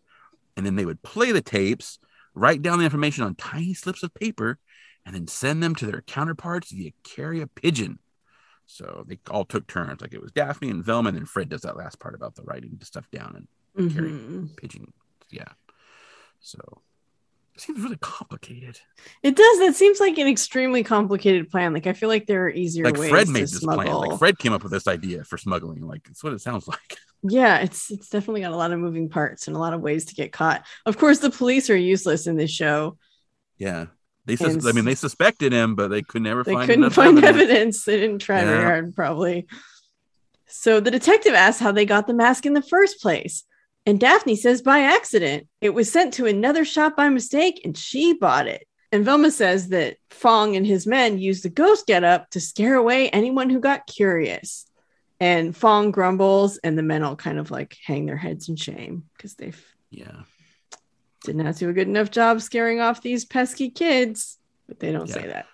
And 0.57 0.65
then 0.65 0.75
they 0.75 0.85
would 0.85 1.01
play 1.01 1.31
the 1.31 1.41
tapes, 1.41 1.99
write 2.33 2.61
down 2.61 2.79
the 2.79 2.85
information 2.85 3.23
on 3.23 3.35
tiny 3.35 3.73
slips 3.73 4.03
of 4.03 4.13
paper, 4.13 4.59
and 5.09 5.15
then 5.15 5.27
send 5.27 5.63
them 5.63 5.73
to 5.73 5.87
their 5.87 6.01
counterparts 6.01 6.71
via 6.71 6.91
carrier 7.03 7.47
pigeon. 7.47 7.97
So 8.67 9.03
they 9.07 9.17
all 9.31 9.43
took 9.43 9.65
turns. 9.65 10.01
Like 10.01 10.13
it 10.13 10.21
was 10.21 10.31
Daphne 10.31 10.69
and 10.69 10.85
Velma, 10.85 11.09
and 11.09 11.17
then 11.17 11.25
Fred 11.25 11.49
does 11.49 11.61
that 11.61 11.75
last 11.75 11.99
part 11.99 12.13
about 12.13 12.35
the 12.35 12.43
writing 12.43 12.77
the 12.77 12.85
stuff 12.85 13.09
down 13.11 13.47
and 13.75 13.87
mm-hmm. 13.89 13.97
carrying 13.97 14.49
pigeon. 14.55 14.93
Yeah. 15.31 15.47
So 16.41 16.59
it 17.55 17.61
seems 17.61 17.81
really 17.81 17.97
complicated. 17.97 18.79
It 19.23 19.35
does. 19.35 19.57
That 19.57 19.73
seems 19.73 19.99
like 19.99 20.19
an 20.19 20.27
extremely 20.27 20.83
complicated 20.83 21.49
plan. 21.49 21.73
Like 21.73 21.87
I 21.87 21.93
feel 21.93 22.07
like 22.07 22.27
there 22.27 22.43
are 22.43 22.51
easier 22.51 22.85
like 22.85 22.97
ways. 22.97 23.09
Fred 23.09 23.29
made 23.29 23.43
this 23.45 23.57
smuggle. 23.57 23.83
plan. 23.85 24.09
Like 24.11 24.19
Fred 24.19 24.37
came 24.37 24.53
up 24.53 24.61
with 24.61 24.71
this 24.71 24.87
idea 24.87 25.23
for 25.23 25.39
smuggling. 25.39 25.87
Like 25.87 26.07
it's 26.07 26.23
what 26.23 26.33
it 26.33 26.41
sounds 26.41 26.67
like. 26.67 26.79
Yeah, 27.21 27.57
it's 27.57 27.91
it's 27.91 28.07
definitely 28.07 28.39
got 28.39 28.53
a 28.53 28.55
lot 28.55 28.71
of 28.71 28.79
moving 28.79 29.09
parts 29.09 29.47
and 29.47 29.57
a 29.57 29.59
lot 29.59 29.73
of 29.73 29.81
ways 29.81 30.05
to 30.05 30.15
get 30.15 30.31
caught. 30.31 30.65
Of 30.85 30.97
course, 30.97 31.19
the 31.19 31.29
police 31.29 31.69
are 31.69 31.75
useless 31.75 32.27
in 32.27 32.37
this 32.37 32.49
show. 32.49 32.97
Yeah. 33.57 33.87
They, 34.25 34.35
sus- 34.35 34.65
I 34.65 34.71
mean, 34.73 34.85
they 34.85 34.95
suspected 34.95 35.51
him, 35.51 35.75
but 35.75 35.89
they 35.89 36.01
could 36.01 36.21
never 36.21 36.43
they 36.43 36.53
find. 36.53 36.69
couldn't 36.69 36.89
find 36.91 37.17
evidence. 37.17 37.41
evidence. 37.41 37.85
They 37.85 37.99
didn't 37.99 38.19
try 38.19 38.39
yeah. 38.39 38.45
very 38.45 38.63
hard, 38.63 38.95
probably. 38.95 39.47
So 40.47 40.79
the 40.79 40.91
detective 40.91 41.33
asks 41.33 41.61
how 41.61 41.71
they 41.71 41.85
got 41.85 42.07
the 42.07 42.13
mask 42.13 42.45
in 42.45 42.53
the 42.53 42.61
first 42.61 43.01
place, 43.01 43.43
and 43.85 43.99
Daphne 43.99 44.35
says 44.35 44.61
by 44.61 44.81
accident. 44.81 45.47
It 45.61 45.73
was 45.73 45.91
sent 45.91 46.13
to 46.15 46.25
another 46.25 46.65
shop 46.65 46.95
by 46.97 47.09
mistake, 47.09 47.61
and 47.63 47.77
she 47.77 48.13
bought 48.13 48.47
it. 48.47 48.67
And 48.91 49.05
Velma 49.05 49.29
says 49.29 49.69
that 49.69 49.97
Fong 50.09 50.55
and 50.55 50.65
his 50.65 50.87
men 50.87 51.19
used 51.19 51.43
the 51.43 51.49
ghost 51.49 51.85
getup 51.85 52.29
to 52.31 52.39
scare 52.39 52.75
away 52.75 53.09
anyone 53.09 53.49
who 53.49 53.59
got 53.59 53.85
curious. 53.85 54.65
And 55.19 55.55
Fong 55.55 55.91
grumbles, 55.91 56.57
and 56.57 56.77
the 56.77 56.83
men 56.83 57.03
all 57.03 57.15
kind 57.15 57.39
of 57.39 57.51
like 57.51 57.77
hang 57.85 58.05
their 58.05 58.17
heads 58.17 58.49
in 58.49 58.55
shame 58.55 59.03
because 59.15 59.35
they've 59.35 59.63
yeah 59.91 60.21
did 61.37 61.43
not 61.43 61.55
do 61.55 61.69
a 61.69 61.73
good 61.73 61.87
enough 61.87 62.11
job 62.11 62.41
scaring 62.41 62.79
off 62.79 63.01
these 63.01 63.25
pesky 63.25 63.69
kids, 63.69 64.37
but 64.67 64.79
they 64.79 64.91
don't 64.91 65.07
yeah. 65.07 65.13
say 65.13 65.27
that. 65.27 65.45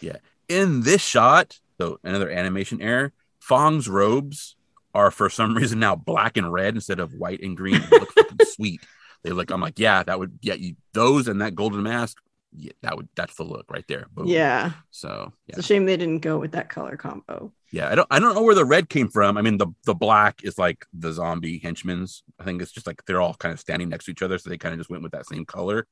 Yeah. 0.00 0.16
In 0.48 0.82
this 0.82 1.02
shot, 1.02 1.58
so 1.78 1.98
another 2.02 2.30
animation 2.30 2.80
error, 2.80 3.12
Fong's 3.38 3.88
robes 3.88 4.56
are 4.94 5.10
for 5.10 5.28
some 5.28 5.54
reason 5.56 5.78
now 5.78 5.94
black 5.94 6.36
and 6.36 6.52
red 6.52 6.74
instead 6.74 7.00
of 7.00 7.14
white 7.14 7.40
and 7.42 7.56
green. 7.56 7.80
They 7.90 7.98
look 7.98 8.12
fucking 8.12 8.38
sweet. 8.44 8.82
They 9.22 9.30
look, 9.30 9.50
I'm 9.50 9.60
like, 9.60 9.78
yeah, 9.78 10.02
that 10.02 10.18
would, 10.18 10.38
yeah, 10.40 10.54
you, 10.54 10.76
those 10.94 11.28
and 11.28 11.42
that 11.42 11.54
golden 11.54 11.82
mask, 11.82 12.16
yeah, 12.56 12.72
that 12.82 12.96
would, 12.96 13.08
that's 13.14 13.36
the 13.36 13.44
look 13.44 13.70
right 13.70 13.84
there. 13.88 14.06
Boom. 14.12 14.26
Yeah. 14.26 14.72
So 14.90 15.32
yeah. 15.46 15.56
it's 15.56 15.58
a 15.58 15.62
shame 15.62 15.86
they 15.86 15.96
didn't 15.96 16.20
go 16.20 16.38
with 16.38 16.52
that 16.52 16.68
color 16.68 16.96
combo 16.96 17.52
yeah 17.72 17.88
i 17.90 17.94
don't 17.94 18.08
i 18.10 18.18
don't 18.18 18.34
know 18.34 18.42
where 18.42 18.54
the 18.54 18.64
red 18.64 18.88
came 18.88 19.08
from 19.08 19.36
i 19.36 19.42
mean 19.42 19.58
the 19.58 19.66
the 19.84 19.94
black 19.94 20.40
is 20.44 20.58
like 20.58 20.86
the 20.92 21.12
zombie 21.12 21.58
henchmen's 21.58 22.22
i 22.38 22.44
think 22.44 22.60
it's 22.60 22.72
just 22.72 22.86
like 22.86 23.04
they're 23.06 23.20
all 23.20 23.34
kind 23.34 23.52
of 23.52 23.60
standing 23.60 23.88
next 23.88 24.04
to 24.06 24.10
each 24.10 24.22
other 24.22 24.38
so 24.38 24.50
they 24.50 24.58
kind 24.58 24.72
of 24.72 24.80
just 24.80 24.90
went 24.90 25.02
with 25.02 25.12
that 25.12 25.26
same 25.26 25.44
color 25.44 25.86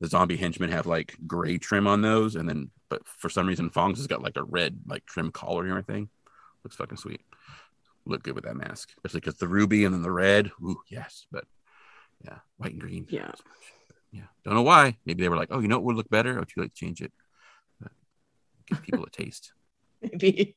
the 0.00 0.06
zombie 0.06 0.36
henchmen 0.36 0.70
have 0.70 0.86
like 0.86 1.16
gray 1.26 1.58
trim 1.58 1.86
on 1.86 2.02
those 2.02 2.36
and 2.36 2.48
then 2.48 2.70
but 2.88 3.06
for 3.06 3.28
some 3.28 3.46
reason 3.46 3.70
fong's 3.70 3.98
has 3.98 4.06
got 4.06 4.22
like 4.22 4.36
a 4.36 4.44
red 4.44 4.78
like 4.86 5.04
trim 5.06 5.30
collar 5.30 5.62
and 5.62 5.70
everything 5.70 6.08
looks 6.64 6.76
fucking 6.76 6.98
sweet 6.98 7.20
look 8.04 8.22
good 8.22 8.34
with 8.34 8.44
that 8.44 8.56
mask 8.56 8.90
especially 8.96 9.20
because 9.20 9.36
the 9.36 9.48
ruby 9.48 9.84
and 9.84 9.94
then 9.94 10.02
the 10.02 10.10
red 10.10 10.50
ooh 10.62 10.80
yes 10.90 11.26
but 11.32 11.44
yeah 12.24 12.38
white 12.56 12.72
and 12.72 12.80
green 12.80 13.06
yeah 13.08 13.32
yeah 14.16 14.28
don't 14.44 14.54
know 14.54 14.62
why 14.62 14.96
maybe 15.04 15.22
they 15.22 15.28
were 15.28 15.36
like 15.36 15.48
oh 15.50 15.60
you 15.60 15.68
know 15.68 15.76
what 15.76 15.84
would 15.84 15.96
look 15.96 16.10
better 16.10 16.38
oh 16.38 16.44
you 16.56 16.62
like 16.62 16.72
to 16.72 16.78
change 16.78 17.00
it 17.00 17.12
but 17.80 17.92
give 18.66 18.82
people 18.82 19.04
a 19.04 19.10
taste 19.10 19.52
maybe 20.02 20.56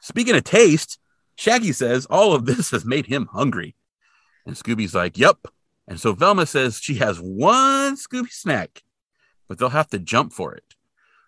Speaking 0.00 0.36
of 0.36 0.44
taste, 0.44 0.98
Shaggy 1.36 1.72
says 1.72 2.06
all 2.06 2.32
of 2.34 2.46
this 2.46 2.70
has 2.70 2.84
made 2.84 3.06
him 3.06 3.28
hungry. 3.32 3.74
And 4.46 4.56
Scooby's 4.56 4.94
like, 4.94 5.18
Yep. 5.18 5.48
And 5.88 6.00
so 6.00 6.12
Velma 6.12 6.46
says 6.46 6.80
she 6.80 6.94
has 6.94 7.18
one 7.18 7.96
Scooby 7.96 8.30
snack, 8.30 8.82
but 9.48 9.58
they'll 9.58 9.68
have 9.68 9.88
to 9.90 10.00
jump 10.00 10.32
for 10.32 10.54
it. 10.54 10.64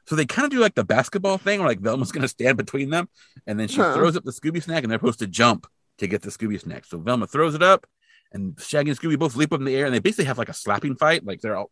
So 0.06 0.16
they 0.16 0.26
kind 0.26 0.46
of 0.46 0.50
do 0.50 0.58
like 0.58 0.74
the 0.74 0.84
basketball 0.84 1.38
thing 1.38 1.60
where 1.60 1.68
like 1.68 1.80
Velma's 1.80 2.12
going 2.12 2.22
to 2.22 2.28
stand 2.28 2.56
between 2.56 2.90
them 2.90 3.08
and 3.46 3.60
then 3.60 3.68
she 3.68 3.76
huh. 3.76 3.94
throws 3.94 4.16
up 4.16 4.24
the 4.24 4.32
Scooby 4.32 4.62
snack 4.62 4.82
and 4.82 4.90
they're 4.90 4.98
supposed 4.98 5.18
to 5.20 5.26
jump 5.26 5.66
to 5.98 6.06
get 6.06 6.22
the 6.22 6.30
Scooby 6.30 6.60
snack. 6.60 6.86
So 6.86 6.98
Velma 6.98 7.26
throws 7.26 7.54
it 7.54 7.62
up 7.62 7.86
and 8.32 8.58
Shaggy 8.60 8.90
and 8.90 8.98
Scooby 8.98 9.18
both 9.18 9.36
leap 9.36 9.52
up 9.52 9.60
in 9.60 9.64
the 9.64 9.74
air 9.74 9.86
and 9.86 9.94
they 9.94 10.00
basically 10.00 10.26
have 10.26 10.38
like 10.38 10.48
a 10.48 10.54
slapping 10.54 10.96
fight. 10.96 11.24
Like 11.24 11.40
they're 11.40 11.56
all 11.56 11.70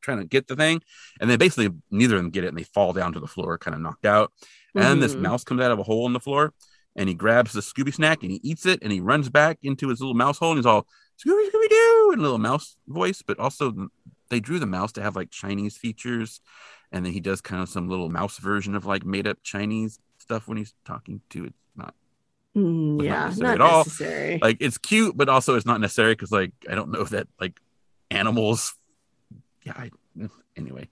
trying 0.00 0.18
to 0.18 0.24
get 0.24 0.46
the 0.48 0.56
thing. 0.56 0.80
And 1.20 1.30
they 1.30 1.36
basically 1.36 1.70
neither 1.90 2.16
of 2.16 2.22
them 2.22 2.30
get 2.30 2.44
it 2.44 2.48
and 2.48 2.58
they 2.58 2.62
fall 2.62 2.92
down 2.92 3.12
to 3.12 3.20
the 3.20 3.26
floor, 3.26 3.58
kind 3.58 3.74
of 3.74 3.80
knocked 3.80 4.06
out. 4.06 4.32
And 4.74 4.84
mm-hmm. 4.84 5.00
this 5.00 5.14
mouse 5.14 5.44
comes 5.44 5.60
out 5.60 5.72
of 5.72 5.78
a 5.78 5.82
hole 5.82 6.06
in 6.06 6.12
the 6.12 6.20
floor 6.20 6.54
and 6.96 7.08
he 7.08 7.14
grabs 7.14 7.52
the 7.52 7.60
Scooby 7.60 7.92
snack 7.92 8.22
and 8.22 8.30
he 8.30 8.40
eats 8.42 8.66
it 8.66 8.80
and 8.82 8.92
he 8.92 9.00
runs 9.00 9.28
back 9.28 9.58
into 9.62 9.88
his 9.88 10.00
little 10.00 10.14
mouse 10.14 10.38
hole 10.38 10.50
and 10.50 10.58
he's 10.58 10.66
all 10.66 10.86
Scooby 11.24 11.50
Scooby 11.50 11.68
Doo 11.68 12.10
in 12.14 12.18
a 12.20 12.22
little 12.22 12.38
mouse 12.38 12.76
voice, 12.88 13.22
but 13.26 13.38
also 13.38 13.88
they 14.30 14.40
drew 14.40 14.58
the 14.58 14.66
mouse 14.66 14.92
to 14.92 15.02
have 15.02 15.16
like 15.16 15.30
Chinese 15.30 15.76
features, 15.76 16.40
and 16.92 17.04
then 17.04 17.12
he 17.12 17.20
does 17.20 17.40
kind 17.40 17.62
of 17.62 17.68
some 17.68 17.88
little 17.88 18.08
mouse 18.08 18.38
version 18.38 18.74
of 18.74 18.86
like 18.86 19.04
made 19.04 19.26
up 19.26 19.38
Chinese 19.42 19.98
stuff 20.18 20.48
when 20.48 20.56
he's 20.56 20.72
talking 20.86 21.20
to 21.30 21.44
it. 21.44 21.54
Not 21.76 21.94
Mm, 22.56 22.96
not 22.96 23.04
yeah, 23.04 23.24
necessary 23.26 23.48
not 23.48 23.54
at 23.54 23.60
all. 23.60 23.78
necessary. 23.78 24.38
Like 24.42 24.56
it's 24.60 24.78
cute, 24.78 25.16
but 25.16 25.28
also 25.28 25.54
it's 25.54 25.66
not 25.66 25.80
necessary 25.80 26.14
because 26.14 26.32
like 26.32 26.52
I 26.68 26.74
don't 26.74 26.90
know 26.90 27.04
that 27.04 27.28
like 27.40 27.60
animals. 28.10 28.74
Yeah. 29.64 29.74
I, 29.76 29.90
anyway, 30.56 30.88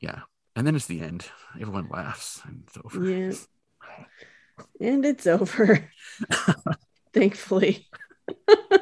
yeah. 0.00 0.20
And 0.56 0.66
then 0.66 0.76
it's 0.76 0.86
the 0.86 1.00
end. 1.00 1.26
Everyone 1.60 1.88
laughs 1.90 2.40
and 2.46 2.62
it's 2.66 2.78
over. 2.82 3.10
yeah. 3.10 3.32
And 4.80 5.04
it's 5.04 5.26
over. 5.26 5.90
Thankfully. 7.12 7.88
I 8.48 8.78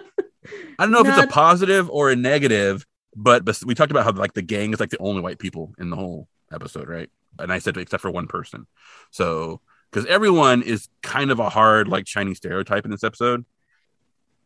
don't 0.78 0.90
know 0.90 1.00
if 1.00 1.06
it's 1.06 1.24
a 1.24 1.28
positive 1.28 1.88
or 1.88 2.10
a 2.10 2.16
negative, 2.16 2.84
but 3.16 3.48
we 3.64 3.74
talked 3.74 3.90
about 3.90 4.04
how 4.04 4.12
like 4.12 4.34
the 4.34 4.42
gang 4.42 4.74
is 4.74 4.80
like 4.80 4.90
the 4.90 4.98
only 4.98 5.22
white 5.22 5.38
people 5.38 5.72
in 5.78 5.88
the 5.88 5.96
whole 5.96 6.28
episode, 6.52 6.88
right? 6.88 7.08
And 7.38 7.50
I 7.50 7.58
said 7.58 7.78
except 7.78 8.02
for 8.02 8.10
one 8.10 8.26
person. 8.26 8.66
So 9.10 9.62
because 9.92 10.06
everyone 10.06 10.62
is 10.62 10.88
kind 11.02 11.30
of 11.30 11.38
a 11.38 11.50
hard 11.50 11.86
like 11.86 12.06
Chinese 12.06 12.38
stereotype 12.38 12.84
in 12.86 12.90
this 12.90 13.04
episode. 13.04 13.44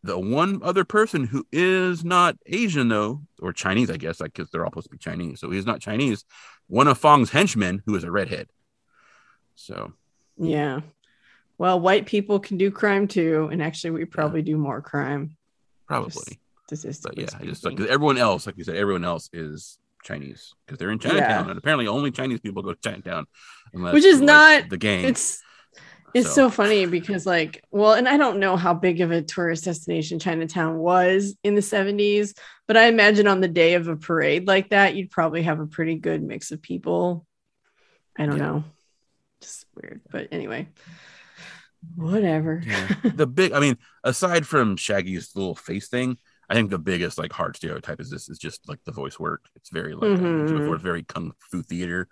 The 0.03 0.19
one 0.19 0.61
other 0.63 0.83
person 0.85 1.23
who 1.25 1.45
is 1.51 2.03
not 2.05 2.35
Asian 2.45 2.87
though, 2.89 3.21
or 3.41 3.51
Chinese, 3.53 3.89
I 3.89 3.97
guess, 3.97 4.19
like 4.19 4.33
because 4.33 4.49
they're 4.51 4.63
all 4.65 4.71
supposed 4.71 4.87
to 4.87 4.91
be 4.91 4.97
Chinese, 4.97 5.39
so 5.39 5.49
he's 5.49 5.65
not 5.65 5.81
Chinese. 5.81 6.23
One 6.67 6.87
of 6.87 6.97
Fong's 6.97 7.31
henchmen, 7.31 7.81
who 7.85 7.95
is 7.95 8.03
a 8.03 8.11
redhead. 8.11 8.47
So 9.55 9.93
Yeah. 10.37 10.81
Well, 11.57 11.79
white 11.79 12.05
people 12.05 12.39
can 12.39 12.57
do 12.57 12.69
crime 12.69 13.07
too. 13.07 13.49
And 13.51 13.63
actually, 13.63 13.91
we 13.91 14.05
probably 14.05 14.41
do 14.43 14.57
more 14.57 14.81
crime. 14.81 15.35
probably, 15.87 16.37
Just 16.69 17.01
but 17.03 17.17
yeah, 17.17 17.27
I 17.39 17.45
just 17.45 17.63
like 17.65 17.79
everyone 17.79 18.17
else, 18.17 18.45
like 18.45 18.57
you 18.57 18.63
said, 18.63 18.75
everyone 18.75 19.05
else 19.05 19.29
is 19.33 19.79
Chinese 20.03 20.53
because 20.65 20.77
they're 20.77 20.91
in 20.91 20.99
Chinatown, 20.99 21.45
Yeah. 21.45 21.49
and 21.49 21.57
apparently 21.57 21.87
only 21.87 22.11
Chinese 22.11 22.39
people 22.41 22.61
go 22.61 22.73
to 22.73 22.79
Chinatown, 22.81 23.25
Which 23.73 24.05
is 24.05 24.21
not- 24.21 24.69
the 24.69 24.77
game. 24.77 25.05
it's 25.05 25.41
it's 26.13 26.33
so. 26.33 26.49
funny 26.49 26.85
because 26.85 27.25
like 27.25 27.63
well 27.69 27.93
and 27.93 28.07
i 28.07 28.15
don't 28.17 28.39
know 28.39 28.55
how 28.55 28.73
big 28.73 29.01
of 29.01 29.11
a 29.11 29.21
tourist 29.21 29.65
destination 29.65 30.19
chinatown 30.19 30.77
was 30.77 31.35
in 31.43 31.53
the 31.53 31.61
70s 31.61 32.33
but 32.65 32.77
i 32.77 32.87
imagine 32.87 33.27
on 33.27 33.41
the 33.41 33.47
day 33.47 33.73
of 33.75 33.87
a 33.89 33.95
parade 33.97 34.47
like 34.47 34.69
that 34.69 34.95
you'd 34.95 35.11
probably 35.11 35.43
have 35.43 35.59
a 35.59 35.67
pretty 35.67 35.95
good 35.95 36.23
mix 36.23 36.51
of 36.51 36.61
people 36.61 37.25
i 38.17 38.25
don't 38.25 38.37
Yeah. 38.37 38.43
know 38.45 38.63
just 39.41 39.65
weird 39.75 40.01
but 40.09 40.29
anyway 40.31 40.67
whatever 41.95 42.61
Yeah. 42.65 42.87
the 43.15 43.27
big 43.27 43.51
i 43.51 43.59
mean 43.59 43.77
aside 44.03 44.47
from 44.47 44.77
shaggy's 44.77 45.35
little 45.35 45.55
face 45.55 45.87
thing 45.89 46.17
i 46.49 46.53
think 46.53 46.69
the 46.69 46.79
biggest 46.79 47.17
like 47.17 47.31
hard 47.33 47.55
stereotype 47.55 47.99
is 47.99 48.09
this 48.09 48.29
is 48.29 48.37
just 48.39 48.67
like 48.67 48.79
the 48.85 48.91
voice 48.91 49.19
work 49.19 49.45
it's 49.55 49.69
very 49.69 49.93
like 49.93 50.09
Mhm. 50.19 50.57
before 50.57 50.75
it's 50.75 50.83
very 50.83 51.03
kung 51.03 51.33
fu 51.51 51.61
theater 51.61 52.07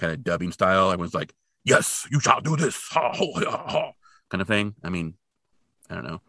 kind 0.00 0.12
of 0.12 0.24
dubbing 0.24 0.50
style. 0.52 0.90
Everyone's 0.90 1.14
like 1.14 1.32
yes 1.64 2.06
you 2.10 2.18
shall 2.20 2.40
do 2.40 2.56
this. 2.56 2.76
Ha, 2.90 3.12
ho, 3.14 3.32
ha, 3.36 3.64
ha, 3.68 3.92
kind 4.30 4.40
of 4.42 4.48
thing. 4.48 4.74
I 4.82 4.88
mean 4.88 5.14
i 5.90 5.94
don't 5.94 6.04
know. 6.04 6.20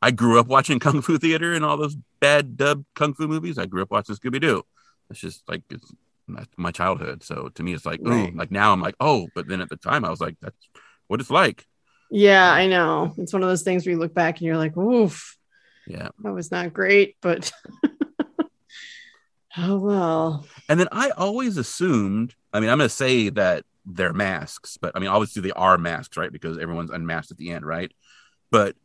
I 0.00 0.10
grew 0.12 0.38
up 0.40 0.46
watching 0.46 0.78
kung 0.84 1.02
fu 1.02 1.18
theater 1.18 1.52
and 1.52 1.64
all 1.64 1.76
those 1.76 1.96
bad 2.20 2.56
dub 2.56 2.84
kung 2.94 3.14
fu 3.14 3.28
movies. 3.28 3.58
I 3.58 3.66
grew 3.66 3.82
up 3.82 3.90
watching 3.90 4.16
scooby-doo. 4.16 4.64
It's 5.10 5.20
just 5.20 5.42
like 5.48 5.62
it's 5.70 5.92
that's 6.26 6.48
my 6.56 6.70
childhood. 6.70 7.22
So 7.22 7.48
to 7.54 7.62
me 7.62 7.74
it's 7.74 7.86
like 7.86 8.00
Right. 8.02 8.34
like 8.34 8.50
now 8.50 8.72
i'm 8.72 8.80
like 8.82 8.96
oh 9.00 9.28
but 9.34 9.48
then 9.48 9.60
at 9.60 9.70
the 9.70 9.76
time 9.76 10.04
i 10.04 10.10
was 10.10 10.20
like 10.20 10.36
that's 10.40 10.68
what 11.06 11.20
it's 11.20 11.30
like. 11.30 11.66
Yeah. 12.10 12.50
I 12.50 12.66
know. 12.68 13.14
It's 13.18 13.32
one 13.34 13.42
of 13.42 13.48
those 13.50 13.62
things 13.62 13.84
where 13.84 13.92
you 13.92 13.98
look 13.98 14.14
back 14.14 14.38
and 14.38 14.46
you're 14.46 14.56
like 14.56 14.76
oof 14.76 15.36
yeah. 15.86 16.08
that 16.22 16.32
was 16.32 16.50
not 16.50 16.72
great 16.72 17.16
but 17.20 17.50
oh 19.56 19.78
well. 19.78 20.46
And 20.68 20.78
then 20.78 20.88
I 20.92 21.10
always 21.10 21.56
assumed, 21.56 22.34
I 22.52 22.60
mean, 22.60 22.70
I'm 22.70 22.78
going 22.78 22.88
to 22.88 22.94
say 22.94 23.28
that 23.30 23.64
they're 23.84 24.12
masks, 24.12 24.78
but 24.80 24.92
I 24.94 25.00
mean, 25.00 25.08
obviously 25.08 25.42
they 25.42 25.52
are 25.52 25.78
masks, 25.78 26.16
right? 26.16 26.32
Because 26.32 26.58
everyone's 26.58 26.90
unmasked 26.90 27.30
at 27.30 27.36
the 27.38 27.50
end, 27.50 27.66
right? 27.66 27.90
But 28.50 28.76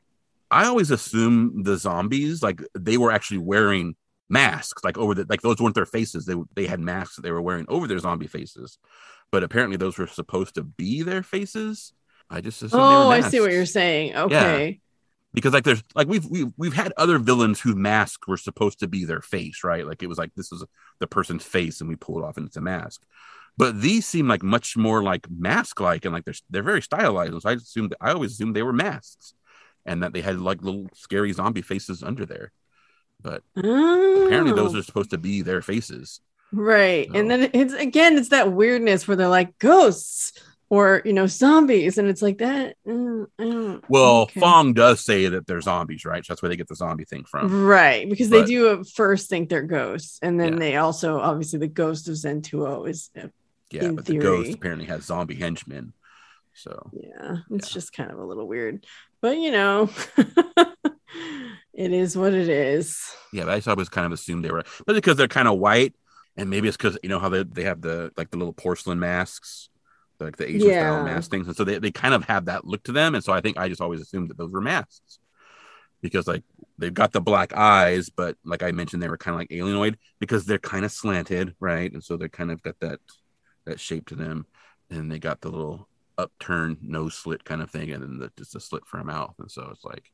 I 0.51 0.65
always 0.65 0.91
assume 0.91 1.63
the 1.63 1.77
zombies, 1.77 2.43
like 2.43 2.61
they 2.77 2.97
were 2.97 3.11
actually 3.11 3.39
wearing 3.39 3.95
masks, 4.29 4.83
like 4.83 4.97
over 4.97 5.13
the, 5.13 5.25
like 5.27 5.41
those 5.41 5.59
weren't 5.59 5.75
their 5.75 5.85
faces. 5.85 6.25
They, 6.25 6.35
they 6.55 6.67
had 6.67 6.79
masks 6.79 7.15
that 7.15 7.21
they 7.21 7.31
were 7.31 7.41
wearing 7.41 7.65
over 7.69 7.87
their 7.87 7.99
zombie 7.99 8.27
faces. 8.27 8.77
But 9.31 9.43
apparently 9.43 9.77
those 9.77 9.97
were 9.97 10.07
supposed 10.07 10.55
to 10.55 10.63
be 10.63 11.01
their 11.01 11.23
faces. 11.23 11.93
I 12.29 12.41
just 12.41 12.61
assumed 12.61 12.81
they 12.81 12.85
oh 12.85 13.09
i 13.09 13.19
see 13.19 13.41
what 13.41 13.51
you're 13.51 13.65
saying 13.65 14.15
okay 14.15 14.79
because 15.33 15.53
like 15.53 15.63
there's 15.63 15.83
like 15.95 16.07
we've 16.07 16.25
we've 16.25 16.51
we've 16.57 16.73
had 16.73 16.93
other 16.95 17.17
villains 17.17 17.59
whose 17.59 17.75
masks 17.75 18.27
were 18.27 18.37
supposed 18.37 18.79
to 18.79 18.87
be 18.87 19.03
their 19.05 19.21
face, 19.21 19.63
right? 19.63 19.85
Like 19.85 20.03
it 20.03 20.07
was 20.07 20.17
like 20.17 20.31
this 20.35 20.51
is 20.51 20.63
the 20.99 21.07
person's 21.07 21.43
face, 21.43 21.81
and 21.81 21.89
we 21.89 21.95
pull 21.95 22.19
it 22.19 22.23
off 22.23 22.37
and 22.37 22.47
it's 22.47 22.57
a 22.57 22.61
mask. 22.61 23.01
But 23.57 23.81
these 23.81 24.05
seem 24.07 24.27
like 24.27 24.43
much 24.43 24.75
more 24.77 25.03
like 25.03 25.27
mask 25.29 25.79
like, 25.79 26.05
and 26.05 26.13
like 26.13 26.25
they're 26.25 26.33
they're 26.49 26.63
very 26.63 26.81
stylized. 26.81 27.41
So 27.41 27.49
I 27.49 27.53
assumed 27.53 27.95
I 28.01 28.11
always 28.11 28.31
assumed 28.33 28.55
they 28.55 28.63
were 28.63 28.73
masks, 28.73 29.33
and 29.85 30.01
that 30.03 30.13
they 30.13 30.21
had 30.21 30.39
like 30.39 30.61
little 30.63 30.87
scary 30.95 31.33
zombie 31.33 31.61
faces 31.61 32.03
under 32.03 32.25
there. 32.25 32.51
But 33.21 33.43
apparently 33.55 34.53
those 34.53 34.75
Oh. 34.75 34.79
are 34.79 34.83
supposed 34.83 35.11
to 35.11 35.17
be 35.17 35.41
their 35.41 35.61
faces. 35.61 36.19
right 36.51 37.09
and 37.15 37.31
then 37.31 37.49
it's 37.53 37.73
again 37.73 38.17
it's 38.17 38.29
that 38.29 38.51
weirdness 38.51 39.07
where 39.07 39.17
they're 39.17 39.27
like 39.27 39.57
ghosts 39.57 40.33
or 40.69 41.01
you 41.03 41.13
know 41.13 41.25
zombies 41.25 41.97
and 41.97 42.07
it's 42.09 42.21
like 42.21 42.37
that 42.39 42.75
mm, 42.87 43.81
Well, 43.89 44.21
okay. 44.23 44.39
Fong 44.39 44.73
does 44.73 45.03
say 45.03 45.27
that 45.27 45.47
they're 45.47 45.61
zombies, 45.61 46.05
right? 46.05 46.23
So 46.25 46.33
that's 46.33 46.41
where 46.41 46.49
they 46.49 46.55
get 46.55 46.67
the 46.67 46.75
zombie 46.75 47.05
thing 47.05 47.25
from. 47.25 47.49
right 47.49 48.09
because 48.09 48.29
they 48.29 48.43
do 48.43 48.69
at 48.79 48.87
first 48.87 49.29
think 49.29 49.49
they're 49.49 49.63
ghosts 49.63 50.19
and 50.21 50.39
then 50.39 50.53
Yeah. 50.53 50.59
they 50.59 50.75
also 50.77 51.19
obviously 51.19 51.59
the 51.59 51.67
ghost 51.67 52.07
of 52.07 52.17
zen 52.17 52.41
tuo 52.41 52.85
is 52.85 53.09
uh, 53.19 53.27
Yeah, 53.79 53.89
In 53.89 53.95
but 53.95 54.05
the 54.05 54.13
ghost 54.13 54.53
apparently 54.55 54.85
has 54.87 55.05
zombie 55.05 55.35
henchmen. 55.35 55.93
So 56.53 56.91
yeah 56.91 57.37
it's 57.51 57.69
Yeah. 57.69 57.73
just 57.73 57.93
kind 57.93 58.11
of 58.11 58.19
a 58.19 58.23
little 58.25 58.47
weird 58.47 58.85
but 59.21 59.37
you 59.37 59.51
know 59.51 59.89
it 61.73 61.91
is 61.91 62.15
what 62.17 62.33
it 62.33 62.49
is 62.49 62.99
Yeah, 63.31 63.45
but 63.45 63.67
I 63.67 63.71
always 63.71 63.89
kind 63.89 64.05
of 64.05 64.11
assumed 64.11 64.45
they 64.45 64.51
were, 64.51 64.63
but 64.85 64.93
because 64.93 65.17
they're 65.17 65.27
kind 65.27 65.47
of 65.47 65.57
white, 65.59 65.95
and 66.37 66.49
maybe 66.49 66.67
it's 66.67 66.77
because 66.77 66.97
you 67.03 67.09
know 67.09 67.19
how 67.19 67.29
they, 67.29 67.43
they 67.43 67.63
have 67.63 67.81
the 67.81 68.11
like 68.17 68.29
the 68.29 68.37
little 68.37 68.53
porcelain 68.53 68.99
masks, 68.99 69.69
like 70.19 70.37
the 70.37 70.47
Asian 70.49 70.71
style 70.71 70.99
mask 70.99 71.31
things, 71.31 71.47
and 71.47 71.55
so 71.55 71.63
they, 71.63 71.79
they 71.79 71.91
kind 71.91 72.13
of 72.13 72.23
have 72.25 72.45
that 72.45 72.65
look 72.65 72.83
to 72.83 72.91
them, 72.91 73.15
and 73.15 73.23
so 73.23 73.33
I 73.33 73.41
think 73.41 73.57
I 73.57 73.69
just 73.69 73.81
always 73.81 74.01
assumed 74.01 74.29
that 74.29 74.37
those 74.37 74.51
were 74.51 74.61
masks 74.61 75.19
because 76.01 76.27
like 76.27 76.43
they've 76.77 76.93
got 76.93 77.13
the 77.13 77.21
black 77.21 77.53
eyes, 77.55 78.09
but 78.09 78.37
like 78.45 78.63
I 78.63 78.71
mentioned, 78.71 79.03
they 79.03 79.09
were 79.09 79.17
kind 79.17 79.35
of 79.35 79.39
like 79.39 79.49
alienoid 79.49 79.95
because 80.19 80.45
they're 80.45 80.59
kind 80.59 80.85
of 80.85 80.91
slanted, 80.91 81.55
right, 81.59 81.91
and 81.91 82.03
so 82.03 82.17
they're 82.17 82.29
kind 82.29 82.51
of 82.51 82.61
got 82.63 82.75
that 82.81 82.99
that 83.65 83.79
shape 83.79 84.07
to 84.07 84.15
them, 84.15 84.45
and 84.89 85.11
they 85.11 85.19
got 85.19 85.41
the 85.41 85.49
little 85.49 85.87
upturned 86.17 86.77
nose 86.81 87.15
slit 87.15 87.43
kind 87.43 87.61
of 87.61 87.69
thing, 87.71 87.91
and 87.91 88.03
then 88.03 88.17
the, 88.19 88.31
just 88.37 88.55
a 88.55 88.59
slit 88.59 88.85
for 88.85 88.99
a 88.99 89.05
mouth, 89.05 89.35
and 89.39 89.51
so 89.51 89.69
it's 89.71 89.83
like 89.85 90.11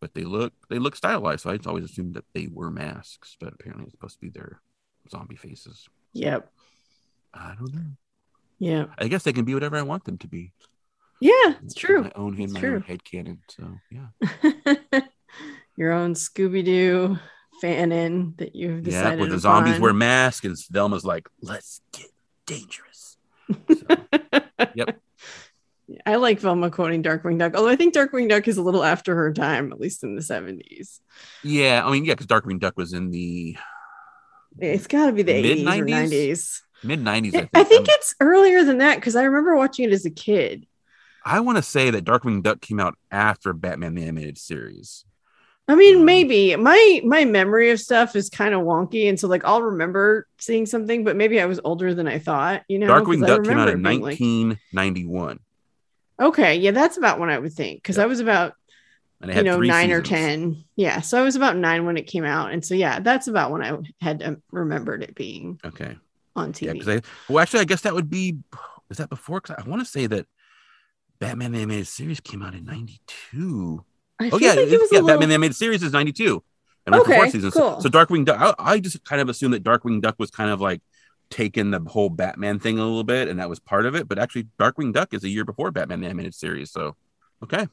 but 0.00 0.12
they 0.12 0.24
look 0.24 0.52
they 0.68 0.78
look 0.78 0.96
stylized. 0.96 1.42
So 1.42 1.50
I 1.50 1.56
just 1.56 1.66
always 1.68 1.84
assumed 1.84 2.14
that 2.14 2.24
they 2.34 2.48
were 2.52 2.70
masks, 2.70 3.36
but 3.40 3.52
apparently 3.54 3.84
it's 3.84 3.92
supposed 3.92 4.14
to 4.16 4.20
be 4.20 4.28
their 4.30 4.60
zombie 5.10 5.36
faces. 5.36 5.88
yep 6.12 6.50
I 7.32 7.54
don't 7.58 7.74
know. 7.74 7.90
Yeah. 8.58 8.84
I 8.98 9.08
guess 9.08 9.22
they 9.24 9.32
can 9.32 9.44
be 9.44 9.54
whatever 9.54 9.76
I 9.76 9.82
want 9.82 10.04
them 10.04 10.18
to 10.18 10.28
be. 10.28 10.52
yeah 11.20 11.54
it's 11.64 11.74
true 11.74 12.02
My 12.02 12.12
own 12.14 12.38
It's 12.40 12.52
my 12.52 12.60
true. 12.60 12.74
own 12.76 12.82
headcanon. 12.82 13.38
So 13.48 13.80
yeah. 13.90 15.00
your 15.76 15.92
own 15.92 16.14
scooby-doo 16.14 17.18
fanon 17.62 18.36
that 18.38 18.54
you've 18.54 18.84
Yeah, 18.86 18.90
decided 18.90 19.20
where 19.20 19.28
the 19.28 19.38
zombies 19.38 19.72
upon. 19.74 19.82
wear 19.82 19.92
masks 19.94 20.44
and 20.46 20.56
Velma's 20.70 21.04
like, 21.04 21.28
let's 21.40 21.80
get 21.92 22.06
dangerous. 22.46 23.16
So, 23.68 23.96
Yep. 24.74 25.00
I 26.06 26.16
like 26.16 26.40
Velma 26.40 26.70
quoting 26.70 27.02
Darkwing 27.02 27.38
Duck, 27.38 27.54
although 27.54 27.68
I 27.68 27.76
think 27.76 27.94
Darkwing 27.94 28.28
Duck 28.28 28.48
is 28.48 28.56
a 28.56 28.62
little 28.62 28.82
after 28.82 29.14
her 29.14 29.32
time, 29.32 29.70
at 29.72 29.78
least 29.80 30.02
in 30.02 30.16
the 30.16 30.22
70s. 30.22 31.00
yeah, 31.42 31.82
I 31.84 31.90
mean, 31.92 32.04
yeah, 32.06 32.14
because 32.14 32.26
Darkwing 32.26 32.58
Duck 32.58 32.76
was 32.78 32.92
in 32.94 33.10
the 33.10 33.56
It's 34.58 34.86
got 34.86 35.06
to 35.06 35.12
be 35.12 35.22
the 35.22 35.32
80s 35.32 35.60
or 35.60 35.84
Mid-nineties? 35.84 36.62
90s. 36.82 36.86
mid 36.86 37.00
nineties. 37.02 37.34
I 37.34 37.38
think. 37.40 37.50
I 37.54 37.64
think 37.64 37.88
I'm- 37.88 37.96
it's 37.98 38.14
earlier 38.20 38.64
than 38.64 38.78
that 38.78 38.96
because 38.96 39.14
I 39.16 39.24
remember 39.24 39.56
watching 39.56 39.84
it 39.84 39.92
as 39.92 40.04
a 40.06 40.10
kid. 40.10 40.66
I 41.24 41.40
want 41.40 41.56
to 41.56 41.62
say 41.62 41.90
that 41.90 42.04
Darkwing 42.04 42.42
Duck 42.42 42.60
came 42.60 42.78
out 42.80 42.96
after 43.10 43.52
Batman 43.52 43.94
the 43.94 44.02
Animated 44.02 44.36
Series. 44.38 45.04
I 45.66 45.74
mean, 45.76 46.04
maybe 46.04 46.54
my 46.56 47.00
my 47.04 47.24
memory 47.24 47.70
of 47.70 47.80
stuff 47.80 48.14
is 48.16 48.28
kind 48.28 48.52
of 48.54 48.60
wonky, 48.62 49.08
and 49.08 49.18
so 49.18 49.28
like 49.28 49.44
I'll 49.44 49.62
remember 49.62 50.26
seeing 50.38 50.66
something, 50.66 51.04
but 51.04 51.16
maybe 51.16 51.40
I 51.40 51.46
was 51.46 51.58
older 51.64 51.94
than 51.94 52.06
I 52.06 52.18
thought. 52.18 52.62
You 52.68 52.78
know, 52.78 52.88
Darkwing 52.88 53.24
I 53.24 53.26
Duck 53.28 53.44
came 53.44 53.58
out 53.58 53.68
remember 53.68 53.72
in 53.72 53.80
it 53.80 53.88
being, 53.88 54.00
like- 54.02 54.20
1991. 54.20 55.38
okay, 56.20 56.56
yeah, 56.56 56.70
that's 56.70 56.98
about 56.98 57.18
when 57.18 57.30
I 57.30 57.38
would 57.38 57.52
think 57.54 57.78
because 57.82 57.96
Yeah. 57.96 58.02
I 58.02 58.06
was 58.06 58.20
about 58.20 58.52
you 59.26 59.42
know 59.42 59.58
nine 59.58 59.90
or 59.90 60.02
ten. 60.02 60.64
Yeah, 60.76 61.00
so 61.00 61.18
I 61.18 61.22
was 61.22 61.34
about 61.34 61.56
nine 61.56 61.86
when 61.86 61.96
it 61.96 62.06
came 62.06 62.24
out, 62.24 62.52
and 62.52 62.62
so 62.62 62.74
yeah, 62.74 63.00
that's 63.00 63.26
about 63.26 63.50
when 63.50 63.62
I 63.62 63.78
had 64.02 64.22
um, 64.22 64.42
remembered 64.52 65.02
it 65.02 65.14
being 65.14 65.58
Okay. 65.64 65.96
on 66.36 66.52
TV. 66.52 66.72
because 66.72 66.88
I 66.88 67.00
well, 67.28 67.38
actually, 67.40 67.60
I 67.60 67.64
guess 67.64 67.80
that 67.82 67.94
would 67.94 68.10
be 68.10 68.36
is 68.90 68.98
that 68.98 69.08
before? 69.08 69.40
Because 69.40 69.56
I 69.64 69.66
want 69.66 69.80
to 69.80 69.86
say 69.90 70.06
that 70.08 70.26
Batman 71.20 71.52
the 71.52 71.58
Animated 71.60 71.86
Series 71.86 72.20
came 72.20 72.42
out 72.42 72.54
in 72.54 72.66
'92. 72.66 73.82
I 74.20 74.30
Oh 74.32 74.38
yeah, 74.38 74.50
like 74.50 74.58
it- 74.58 74.80
was 74.80 74.88
yeah. 74.92 74.98
little... 75.00 75.08
Batman 75.08 75.28
the 75.28 75.34
Animated 75.34 75.56
Series 75.56 75.82
is 75.82 75.92
'92, 75.92 76.42
and 76.86 76.94
went 76.94 77.06
for 77.06 77.14
four 77.14 77.28
seasons. 77.28 77.54
cool. 77.54 77.80
So, 77.80 77.88
so 77.88 77.88
Darkwing 77.88 78.24
Duck, 78.24 78.54
I, 78.58 78.72
I 78.74 78.80
just 78.80 79.04
kind 79.04 79.20
of 79.20 79.28
assumed 79.28 79.54
that 79.54 79.64
Darkwing 79.64 80.00
Duck 80.00 80.16
was 80.18 80.30
kind 80.30 80.50
of 80.50 80.60
like 80.60 80.82
taking 81.30 81.70
the 81.70 81.80
whole 81.80 82.10
Batman 82.10 82.58
thing 82.60 82.78
a 82.78 82.82
little 82.84 83.04
bit, 83.04 83.28
and 83.28 83.40
that 83.40 83.48
was 83.48 83.58
part 83.58 83.86
of 83.86 83.94
it. 83.94 84.06
But 84.08 84.18
actually, 84.18 84.48
Darkwing 84.58 84.92
Duck 84.92 85.14
is 85.14 85.24
a 85.24 85.28
year 85.28 85.44
before 85.44 85.70
Batman 85.70 86.00
the 86.00 86.06
Animated 86.06 86.34
Series. 86.34 86.70
So, 86.70 86.96
okay, 87.42 87.66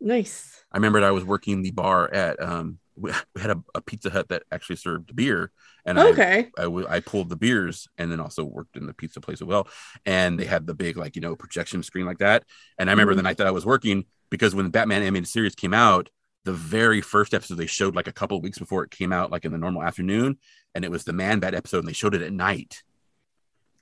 Nice. 0.00 0.64
I 0.72 0.78
remembered 0.78 1.02
I 1.02 1.10
was 1.10 1.24
working 1.24 1.62
the 1.62 1.70
bar 1.72 2.12
at 2.12 2.40
um 2.42 2.78
we 2.96 3.12
had 3.40 3.50
a, 3.50 3.62
a 3.74 3.80
Pizza 3.80 4.10
Hut 4.10 4.28
that 4.28 4.42
actually 4.52 4.76
served 4.76 5.14
beer, 5.16 5.50
and 5.86 5.98
I 5.98 6.08
Okay. 6.10 6.50
I, 6.58 6.62
w- 6.64 6.86
I 6.88 7.00
pulled 7.00 7.30
the 7.30 7.36
beers 7.36 7.88
and 7.96 8.12
then 8.12 8.20
also 8.20 8.44
worked 8.44 8.76
in 8.76 8.86
the 8.86 8.92
pizza 8.92 9.20
place 9.22 9.40
as 9.40 9.46
well. 9.46 9.68
And 10.04 10.38
they 10.38 10.44
had 10.44 10.66
the 10.66 10.74
big, 10.74 10.98
like, 10.98 11.16
you 11.16 11.22
know, 11.22 11.34
projection 11.34 11.82
screen 11.82 12.04
like 12.04 12.18
that. 12.18 12.44
And 12.78 12.90
I 12.90 12.92
remember 12.92 13.14
Mhm. 13.14 13.16
the 13.16 13.22
night 13.22 13.38
that 13.38 13.46
I 13.46 13.52
was 13.52 13.64
working 13.64 14.04
because 14.30 14.54
when 14.54 14.64
the 14.64 14.70
Batman 14.70 15.02
animated 15.02 15.28
series 15.28 15.54
came 15.54 15.74
out, 15.74 16.08
the 16.44 16.52
very 16.52 17.00
first 17.02 17.34
episode 17.34 17.56
they 17.56 17.66
showed 17.66 17.94
like 17.94 18.06
a 18.08 18.12
couple 18.12 18.36
of 18.36 18.42
weeks 18.42 18.58
before 18.58 18.82
it 18.84 18.90
came 18.90 19.12
out, 19.12 19.30
like 19.30 19.44
in 19.44 19.52
the 19.52 19.58
normal 19.58 19.82
afternoon. 19.82 20.38
And 20.74 20.84
it 20.84 20.90
was 20.90 21.04
the 21.04 21.12
Man 21.12 21.38
Bat 21.40 21.54
episode 21.54 21.80
and 21.80 21.88
they 21.88 21.92
showed 21.92 22.14
it 22.14 22.22
at 22.22 22.32
night. 22.32 22.82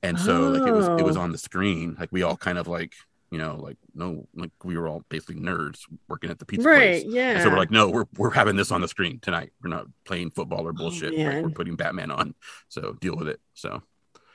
And 0.03 0.19
so 0.19 0.51
like 0.51 0.67
it 0.69 0.73
was 0.73 0.87
it 0.89 1.05
was 1.05 1.17
Oh. 1.17 1.21
on 1.21 1.33
the 1.33 1.39
screen. 1.39 1.97
Like 1.99 2.11
we 2.13 2.23
all 2.23 2.37
kind 2.37 2.57
of 2.59 2.67
like, 2.69 2.95
you 3.31 3.39
know, 3.39 3.57
like 3.57 3.77
no, 3.95 4.27
like 4.35 4.51
we 4.65 4.77
were 4.79 4.89
all 4.89 5.03
basically 5.09 5.37
nerds 5.37 5.81
working 6.09 6.31
at 6.31 6.39
the 6.39 6.45
pizza 6.47 6.67
Right. 6.69 7.03
place. 7.03 7.05
Yeah. 7.07 7.31
And 7.33 7.43
so 7.43 7.51
we're 7.51 7.59
like, 7.59 7.71
no, 7.71 7.89
we're 7.91 8.07
we're 8.17 8.31
having 8.31 8.57
this 8.57 8.71
on 8.73 8.81
the 8.81 8.89
screen 8.89 9.19
tonight. 9.21 9.53
We're 9.63 9.71
not 9.71 9.87
playing 10.05 10.31
football 10.31 10.67
or 10.67 10.73
bullshit. 10.73 11.13
Like, 11.17 11.43
we're 11.43 11.49
Oh, 11.51 11.53
putting 11.53 11.77
Batman 11.77 12.11
on. 12.11 12.35
So 12.69 12.95
deal 13.01 13.17
with 13.17 13.29
it. 13.29 13.41
So 13.55 13.83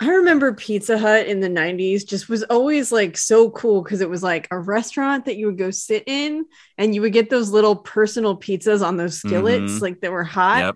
I 0.03 0.09
remember 0.15 0.53
Pizza 0.53 0.97
Hut 0.97 1.27
in 1.27 1.39
the 1.39 1.47
90s 1.49 2.05
just 2.05 2.27
was 2.29 2.43
always 2.43 2.91
like 2.91 3.17
so 3.17 3.49
cool 3.51 3.81
because 3.81 4.01
it 4.01 4.09
was 4.09 4.21
like 4.23 4.47
a 4.51 4.59
restaurant 4.59 5.25
that 5.25 5.37
you 5.37 5.45
would 5.47 5.57
go 5.57 5.71
sit 5.71 6.03
in 6.07 6.45
and 6.77 6.93
you 6.93 7.01
would 7.01 7.13
get 7.13 7.29
those 7.29 7.49
little 7.51 7.75
personal 7.75 8.37
pizzas 8.37 8.85
on 8.85 8.97
those 8.97 9.17
skillets 9.17 9.73
Mhm. 9.73 9.81
like 9.81 10.01
that 10.01 10.11
were 10.11 10.23
hot. 10.23 10.59
Yep. 10.59 10.75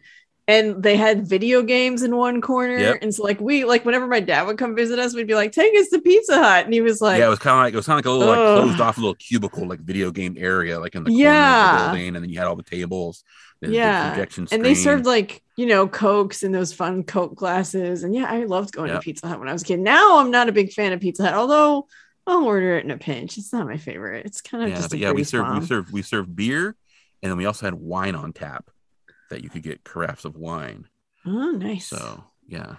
And 0.50 0.82
they 0.82 0.96
had 0.96 1.28
video 1.28 1.62
games 1.62 2.04
in 2.04 2.16
one 2.16 2.40
corner. 2.40 2.78
Yep. 2.78 3.00
And 3.02 3.14
so 3.14 3.22
like 3.24 3.42
we 3.42 3.66
like 3.66 3.84
whenever 3.84 4.08
my 4.08 4.22
dad 4.22 4.48
would 4.48 4.58
come 4.58 4.76
visit 4.78 4.98
us, 4.98 5.14
we'd 5.14 5.28
be 5.28 5.36
like, 5.36 5.52
take 5.52 5.76
us 5.78 5.90
to 5.90 6.00
Pizza 6.00 6.38
Hut. 6.42 6.64
And 6.64 6.74
he 6.74 6.80
was 6.80 7.02
like, 7.02 7.20
yeah, 7.20 7.28
it 7.28 7.30
was 7.30 7.40
kind 7.40 7.58
of 7.60 7.64
like 7.66 7.74
it 7.74 7.78
was 7.78 7.86
kind 7.86 8.00
of 8.00 8.06
like 8.06 8.10
a 8.14 8.18
little 8.18 8.34
like 8.34 8.64
closed 8.64 8.80
off 8.80 8.98
little 8.98 9.16
cubicle, 9.16 9.68
like 9.68 9.82
video 9.82 10.10
game 10.10 10.36
area, 10.38 10.80
like 10.80 10.96
in 10.96 11.04
the 11.04 11.10
corner 11.10 11.20
of 11.22 11.34
Yeah. 11.34 11.78
the 11.78 11.84
building, 11.92 12.16
and 12.16 12.24
then 12.24 12.30
you 12.30 12.38
had 12.38 12.48
all 12.48 12.56
the 12.56 12.64
tables, 12.64 13.26
the, 13.62 13.68
the 13.68 13.74
Yeah. 13.74 14.10
projection 14.12 14.48
and 14.52 14.64
they 14.64 14.76
served 14.76 15.06
like 15.06 15.42
you 15.56 15.66
know 15.66 15.88
cokes 15.88 16.44
in 16.44 16.52
those 16.52 16.74
fun 16.74 17.04
coke 17.04 17.36
glasses 17.36 18.04
and 18.04 18.14
yeah 18.14 18.26
i 18.30 18.44
loved 18.44 18.74
going 18.74 18.90
Yep. 18.90 19.02
to 19.02 19.04
pizza 19.06 19.28
hut 19.28 19.40
when 19.40 19.50
i 19.50 19.54
was 19.54 19.64
a 19.64 19.66
kid 19.66 19.80
now 19.80 20.20
i'm 20.20 20.32
not 20.32 20.50
a 20.50 20.52
big 20.52 20.72
fan 20.74 20.94
of 20.94 21.00
pizza 21.00 21.24
hut 21.24 21.34
although 21.34 21.88
i'll 22.28 22.44
order 22.44 22.78
it 22.78 22.86
in 22.86 22.92
a 22.92 22.98
pinch 22.98 23.38
it's 23.38 23.52
not 23.54 23.66
my 23.66 23.78
favorite 23.78 24.26
it's 24.26 24.42
kind 24.42 24.64
of 24.64 24.70
yeah, 24.70 24.76
just 24.76 24.94
yeah, 24.94 25.12
we 25.12 25.24
served 25.24 25.50
we 25.60 25.66
served 25.66 25.92
we 25.92 26.02
served 26.02 26.36
beer, 26.36 26.76
and 27.24 27.32
then 27.32 27.38
we 27.38 27.46
also 27.46 27.66
had 27.66 27.74
wine 27.74 28.16
on 28.16 28.34
tap 28.34 28.70
that 29.30 29.44
you 29.44 29.50
could 29.50 29.64
get 29.64 29.84
carafes 29.84 30.26
of 30.26 30.36
wine. 30.36 30.88
oh 31.26 31.52
nice 31.52 31.88
So 31.88 32.24
yeah, 32.48 32.76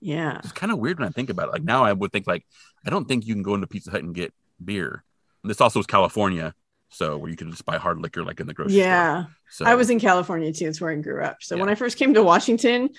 yeah 0.00 0.38
it's 0.38 0.52
kind 0.52 0.72
of 0.72 0.78
weird 0.78 0.98
when 0.98 1.08
I 1.08 1.10
think 1.12 1.30
about 1.30 1.48
it. 1.48 1.52
Like 1.52 1.62
now, 1.64 1.84
I 1.84 1.92
would 1.92 2.12
think 2.12 2.26
like 2.26 2.44
I 2.86 2.90
don't 2.90 3.06
think 3.06 3.26
you 3.26 3.34
can 3.34 3.42
go 3.42 3.54
into 3.54 3.66
Pizza 3.66 3.90
Hut 3.90 4.02
and 4.02 4.14
get 4.14 4.34
beer. 4.62 5.02
And 5.42 5.50
this 5.50 5.60
also 5.60 5.78
was 5.78 5.86
California, 5.86 6.54
so 6.90 7.16
where 7.16 7.30
you 7.30 7.36
can 7.36 7.50
just 7.50 7.64
buy 7.64 7.76
hard 7.78 8.00
liquor 8.00 8.22
like 8.24 8.40
in 8.40 8.46
the 8.46 8.54
grocery 8.54 8.74
store. 8.74 8.82
yeah. 8.84 9.24
So 9.50 9.64
i 9.64 9.74
was 9.74 9.90
in 9.90 9.98
california 10.00 10.52
too. 10.52 10.66
It's 10.68 10.80
where 10.80 10.90
i 10.92 10.96
grew 10.96 11.22
up. 11.22 11.38
So 11.40 11.56
when 11.56 11.68
i 11.68 11.74
first 11.74 11.96
came 11.98 12.14
to 12.14 12.22
washington 12.22 12.90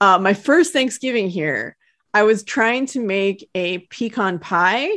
uh, 0.00 0.18
my 0.18 0.34
first 0.34 0.72
thanksgiving 0.72 1.28
here 1.30 1.76
i 2.12 2.22
was 2.24 2.42
trying 2.42 2.86
to 2.86 3.00
make 3.00 3.48
a 3.54 3.78
pecan 3.78 4.38
pie 4.38 4.88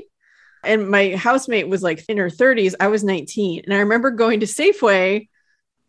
and 0.63 0.89
my 0.89 1.15
housemate 1.15 1.67
was 1.67 1.83
like 1.83 2.03
in 2.09 2.17
her 2.17 2.29
30s 2.29 2.73
i 2.79 2.87
was 2.87 3.03
19 3.03 3.61
and 3.65 3.73
i 3.73 3.77
remember 3.79 4.11
going 4.11 4.39
to 4.39 4.45
safeway 4.47 5.27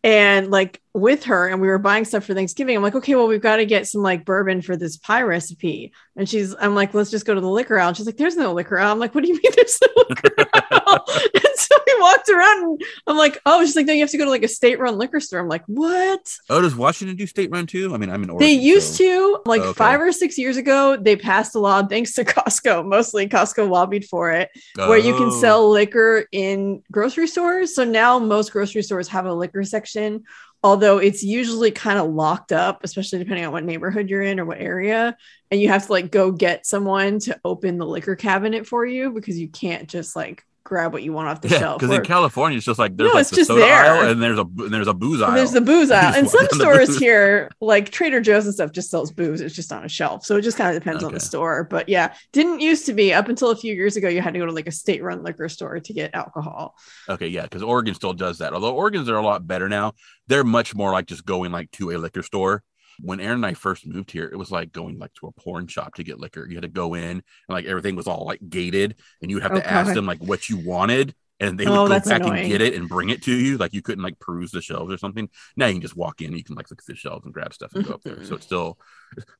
and 0.03 0.49
like 0.51 0.81
with 0.99 1.23
her 1.25 1.47
and 1.47 1.61
we 1.61 1.67
were 1.67 1.77
buying 1.79 2.05
stuff 2.05 2.23
for 2.25 2.33
thanksgiving 2.33 2.75
i'm 2.75 2.83
like 2.83 2.95
okay 2.95 3.15
well 3.15 3.27
we've 3.27 3.41
got 3.41 3.57
to 3.57 3.65
get 3.65 3.87
some 3.87 4.01
like 4.01 4.25
bourbon 4.25 4.61
for 4.61 4.75
this 4.77 4.97
pie 4.97 5.21
recipe 5.21 5.91
and 6.15 6.27
she's 6.29 6.55
i'm 6.59 6.75
like 6.75 6.93
let's 6.93 7.09
just 7.11 7.25
go 7.25 7.33
to 7.33 7.41
the 7.41 7.49
liquor 7.49 7.79
aisle 7.79 7.87
and 7.89 7.97
she's 7.97 8.05
like 8.05 8.17
there's 8.17 8.35
no 8.37 8.53
liquor 8.53 8.77
aisle 8.79 8.91
i'm 8.91 8.99
like 8.99 9.13
what 9.15 9.23
do 9.23 9.29
you 9.29 9.35
mean 9.35 9.51
there's 9.55 9.79
no 9.81 10.03
liquor 10.09 10.35
aisle 10.53 11.05
and 11.33 11.43
so 11.55 11.75
we 11.87 12.01
walked 12.01 12.29
around 12.29 12.63
and 12.63 12.81
i'm 13.07 13.17
like 13.17 13.39
oh 13.45 13.65
she's 13.65 13.75
like 13.75 13.85
no 13.85 13.93
you 13.93 14.01
have 14.01 14.09
to 14.09 14.17
go 14.17 14.25
to 14.25 14.29
like 14.29 14.43
a 14.43 14.47
state 14.47 14.79
run 14.79 14.97
liquor 14.97 15.19
store 15.19 15.39
i'm 15.39 15.47
like 15.47 15.63
what 15.67 16.19
Oh, 16.49 16.61
does 16.61 16.75
Washington 16.75 17.15
do 17.15 17.25
state 17.27 17.49
run 17.51 17.65
too? 17.67 17.93
I 17.93 17.97
mean, 17.97 18.09
I'm 18.09 18.23
in 18.23 18.29
Oregon. 18.29 18.47
they 18.47 18.53
used 18.53 18.95
so- 18.95 19.03
to 19.03 19.41
like 19.45 19.61
Okay. 19.61 19.73
five 19.77 20.01
or 20.01 20.11
six 20.11 20.37
years 20.37 20.57
ago 20.57 20.97
they 20.97 21.15
passed 21.15 21.55
a 21.55 21.59
law 21.59 21.85
thanks 21.85 22.13
to 22.13 22.25
costco 22.25 22.85
mostly 22.85 23.27
costco 23.27 23.69
lobbied 23.69 24.05
for 24.05 24.31
it 24.31 24.49
where 24.75 24.97
you 24.97 25.13
can 25.13 25.27
Oh. 25.29 25.39
sell 25.41 25.69
liquor 25.69 26.25
in 26.31 26.81
grocery 26.91 27.27
stores. 27.27 27.75
So 27.75 27.83
now 27.83 28.17
most 28.19 28.51
grocery 28.51 28.81
stores 28.83 29.07
have 29.09 29.25
a 29.25 29.33
liquor 29.33 29.63
section, 29.63 30.23
although 30.63 30.97
it's 30.97 31.23
usually 31.23 31.71
kind 31.71 31.99
of 31.99 32.09
locked 32.09 32.51
up, 32.51 32.83
especially 32.83 33.19
depending 33.19 33.45
on 33.45 33.51
what 33.51 33.63
neighborhood 33.63 34.09
you're 34.09 34.21
in 34.21 34.39
or 34.39 34.45
what 34.45 34.59
area. 34.59 35.15
And 35.51 35.61
you 35.61 35.69
have 35.69 35.85
to 35.85 35.91
like 35.91 36.11
go 36.11 36.31
get 36.31 36.65
someone 36.65 37.19
to 37.19 37.39
open 37.45 37.77
the 37.77 37.85
liquor 37.85 38.15
cabinet 38.15 38.67
for 38.67 38.85
you 38.85 39.11
because 39.11 39.39
you 39.39 39.49
can't 39.49 39.87
just 39.87 40.15
like 40.15 40.43
grab 40.69 40.93
what 40.93 41.03
you 41.03 41.11
want 41.11 41.27
off 41.27 41.41
the 41.41 41.49
Yeah, 41.49 41.59
shelf. 41.59 41.79
because 41.81 41.93
in 41.95 42.03
California 42.05 42.55
it's 42.57 42.65
just 42.65 42.79
like 42.79 42.95
there's 42.95 43.09
No, 43.09 43.15
like 43.15 43.21
it's 43.23 43.31
the 43.31 43.35
just 43.37 43.47
soda 43.49 43.61
there. 43.61 43.73
aisle 43.73 44.09
and 44.11 44.21
there's 44.21 44.37
a 44.39 44.43
and 44.43 44.73
there's 44.73 44.87
a 44.87 44.93
booze 44.93 45.21
aisle. 45.21 45.33
There's 45.35 45.51
the 45.51 45.59
booze 45.61 45.91
aisle, 45.99 46.13
and 46.15 46.29
some 46.29 46.47
stores 46.51 46.97
here, 46.99 47.49
like 47.59 47.89
Trader 47.89 48.21
Joe's 48.21 48.45
and 48.45 48.53
stuff, 48.53 48.71
just 48.71 48.89
sells 48.89 49.11
booze. 49.11 49.41
It's 49.41 49.55
just 49.55 49.73
on 49.73 49.83
a 49.83 49.89
shelf, 49.89 50.23
so 50.25 50.37
it 50.37 50.41
just 50.43 50.57
kind 50.57 50.73
of 50.75 50.81
depends 50.81 51.03
on 51.03 51.11
the 51.13 51.19
store. 51.19 51.65
But 51.65 51.89
yeah, 51.89 52.13
didn't 52.31 52.61
used 52.61 52.85
to 52.85 52.93
be 52.93 53.13
up 53.13 53.27
until 53.27 53.49
a 53.49 53.55
few 53.55 53.73
years 53.75 53.97
ago. 53.97 54.07
You 54.07 54.21
had 54.21 54.33
to 54.33 54.39
go 54.39 54.45
to 54.45 54.51
like 54.53 54.67
a 54.67 54.71
state-run 54.71 55.23
liquor 55.23 55.49
store 55.49 55.79
to 55.79 55.93
get 55.93 56.13
alcohol. 56.13 56.75
Okay, 57.09 57.27
yeah, 57.27 57.43
because 57.43 57.63
Oregon 57.63 57.95
still 57.95 58.13
does 58.13 58.37
that. 58.37 58.53
Although 58.53 58.75
Oregon's 58.75 59.09
are 59.09 59.17
a 59.17 59.21
lot 59.25 59.45
better 59.47 59.67
now. 59.67 59.93
They're 60.27 60.43
much 60.43 60.75
more 60.75 60.91
like 60.91 61.07
just 61.07 61.25
going 61.25 61.51
like 61.51 61.71
to 61.71 61.89
a 61.91 61.97
liquor 61.97 62.21
store. 62.21 62.63
When 63.01 63.19
Aaron 63.19 63.35
and 63.37 63.45
I 63.45 63.53
first 63.53 63.85
moved 63.87 64.11
here, 64.11 64.29
it 64.31 64.37
was 64.37 64.51
like 64.51 64.71
going 64.71 64.99
like 64.99 65.13
to 65.15 65.27
a 65.27 65.31
porn 65.31 65.67
shop 65.67 65.95
to 65.95 66.03
get 66.03 66.19
liquor. 66.19 66.45
You 66.47 66.55
had 66.55 66.63
to 66.63 66.67
go 66.67 66.93
in 66.95 67.03
and 67.03 67.23
like 67.49 67.65
everything 67.65 67.95
was 67.95 68.07
all 68.07 68.25
like 68.25 68.39
gated, 68.49 68.95
and 69.21 69.29
you 69.29 69.37
would 69.37 69.43
have 69.43 69.53
to 69.53 69.65
Oh, 69.65 69.69
ask 69.69 69.93
them 69.93 70.05
like 70.05 70.19
what 70.19 70.49
you 70.49 70.57
wanted, 70.57 71.15
and 71.39 71.57
they 71.59 71.65
Oh, 71.67 71.83
would 71.83 71.89
go 72.03 72.09
back 72.09 72.21
annoying. 72.21 72.39
and 72.41 72.49
get 72.49 72.61
it 72.61 72.73
and 72.75 72.89
bring 72.89 73.09
it 73.09 73.21
to 73.23 73.33
you. 73.33 73.57
Like 73.57 73.73
you 73.73 73.81
couldn't 73.81 74.03
like 74.03 74.19
peruse 74.19 74.51
the 74.51 74.61
shelves 74.61 74.91
or 74.91 74.97
something. 74.97 75.29
Now 75.55 75.67
you 75.67 75.73
can 75.73 75.81
just 75.81 75.95
walk 75.95 76.21
in, 76.21 76.35
you 76.35 76.43
can 76.43 76.55
like 76.55 76.69
look 76.69 76.79
at 76.81 76.85
the 76.85 76.95
shelves 76.95 77.25
and 77.25 77.33
grab 77.33 77.53
stuff 77.53 77.73
and 77.73 77.83
go 77.83 77.93
up 77.93 78.03
there. 78.03 78.21
So 78.23 78.35
it's 78.35 78.45
still 78.45 78.77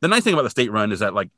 the 0.02 0.08
nice 0.08 0.24
thing 0.24 0.34
about 0.34 0.44
the 0.44 0.50
state 0.50 0.72
run 0.72 0.92
is 0.92 1.00
that 1.00 1.14
like 1.14 1.30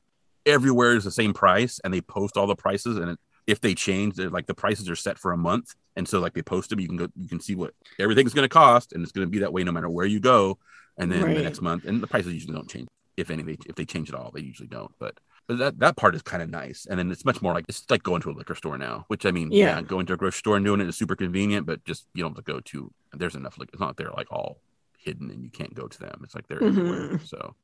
everywhere 0.46 0.94
is 0.96 1.04
the 1.04 1.12
same 1.12 1.34
price, 1.34 1.80
and 1.84 1.94
they 1.94 2.02
post 2.02 2.38
all 2.38 2.48
the 2.48 2.56
prices 2.56 2.98
and. 2.98 3.12
It, 3.12 3.20
if 3.48 3.60
they 3.60 3.74
change, 3.74 4.16
they're 4.16 4.30
like 4.30 4.46
the 4.46 4.54
prices 4.54 4.88
are 4.88 4.96
set 4.96 5.18
for 5.18 5.32
a 5.32 5.38
month, 5.38 5.74
and 5.96 6.08
so 6.08 6.20
like 6.20 6.34
they 6.36 6.44
post 6.44 6.70
them, 6.70 6.80
you 6.80 6.88
can 6.88 6.96
go, 6.96 7.08
you 7.20 7.28
can 7.28 7.40
see 7.40 7.56
what 7.56 7.74
everything's 8.00 8.36
going 8.36 8.46
to 8.46 8.50
cost, 8.50 8.94
and 8.94 9.02
it's 9.02 9.12
going 9.12 9.26
to 9.26 9.32
be 9.32 9.40
that 9.40 9.52
way 9.52 9.64
no 9.64 9.72
matter 9.72 9.90
where 9.90 10.06
you 10.06 10.20
go. 10.20 10.60
And 10.98 11.12
then 11.12 11.24
Right. 11.24 11.38
the 11.38 11.44
next 11.44 11.62
month, 11.62 11.86
and 11.86 12.02
the 12.02 12.08
prices 12.08 12.34
usually 12.34 12.54
don't 12.54 12.70
change. 12.70 12.88
If 13.18 13.30
any, 13.30 13.44
if 13.66 13.76
they 13.76 13.86
change 13.86 14.10
at 14.10 14.16
all, 14.16 14.32
they 14.34 14.42
usually 14.42 14.68
don't. 14.68 14.92
But 15.00 15.20
but 15.48 15.58
that 15.58 15.80
that 15.80 15.98
part 15.98 16.16
is 16.16 16.22
kind 16.22 16.42
of 16.44 16.50
nice. 16.50 16.86
And 16.90 16.98
then 17.00 17.12
it's 17.12 17.26
much 17.26 17.42
more 17.42 17.54
like 17.54 17.66
it's 17.68 17.84
like 17.90 18.04
going 18.04 18.22
to 18.22 18.30
a 18.32 18.34
liquor 18.34 18.56
store 18.56 18.78
now, 18.78 19.06
which 19.08 19.26
I 19.26 19.32
mean, 19.32 19.52
yeah, 19.52 19.76
Yeah. 19.78 19.82
going 19.82 20.06
to 20.08 20.14
a 20.14 20.18
grocery 20.18 20.38
store 20.40 20.56
and 20.56 20.66
doing 20.66 20.80
it 20.82 20.88
is 20.88 20.96
super 20.98 21.16
convenient, 21.16 21.66
but 21.66 21.84
just 21.84 22.08
you 22.14 22.24
don't 22.24 22.36
have 22.36 22.46
to 22.46 22.52
go 22.54 22.60
to. 22.60 22.92
There's 23.14 23.36
enough 23.36 23.58
like 23.58 23.70
it's 23.74 23.80
not 23.80 23.98
they're 23.98 24.12
like 24.12 24.32
all 24.32 24.62
hidden 24.98 25.30
and 25.32 25.44
you 25.44 25.50
can't 25.50 25.74
go 25.74 25.88
to 25.88 26.00
them. 26.00 26.22
It's 26.24 26.36
like 26.36 26.48
they're 26.48 26.64
everywhere. 26.64 27.10
Mhm. 27.18 27.28
So 27.28 27.56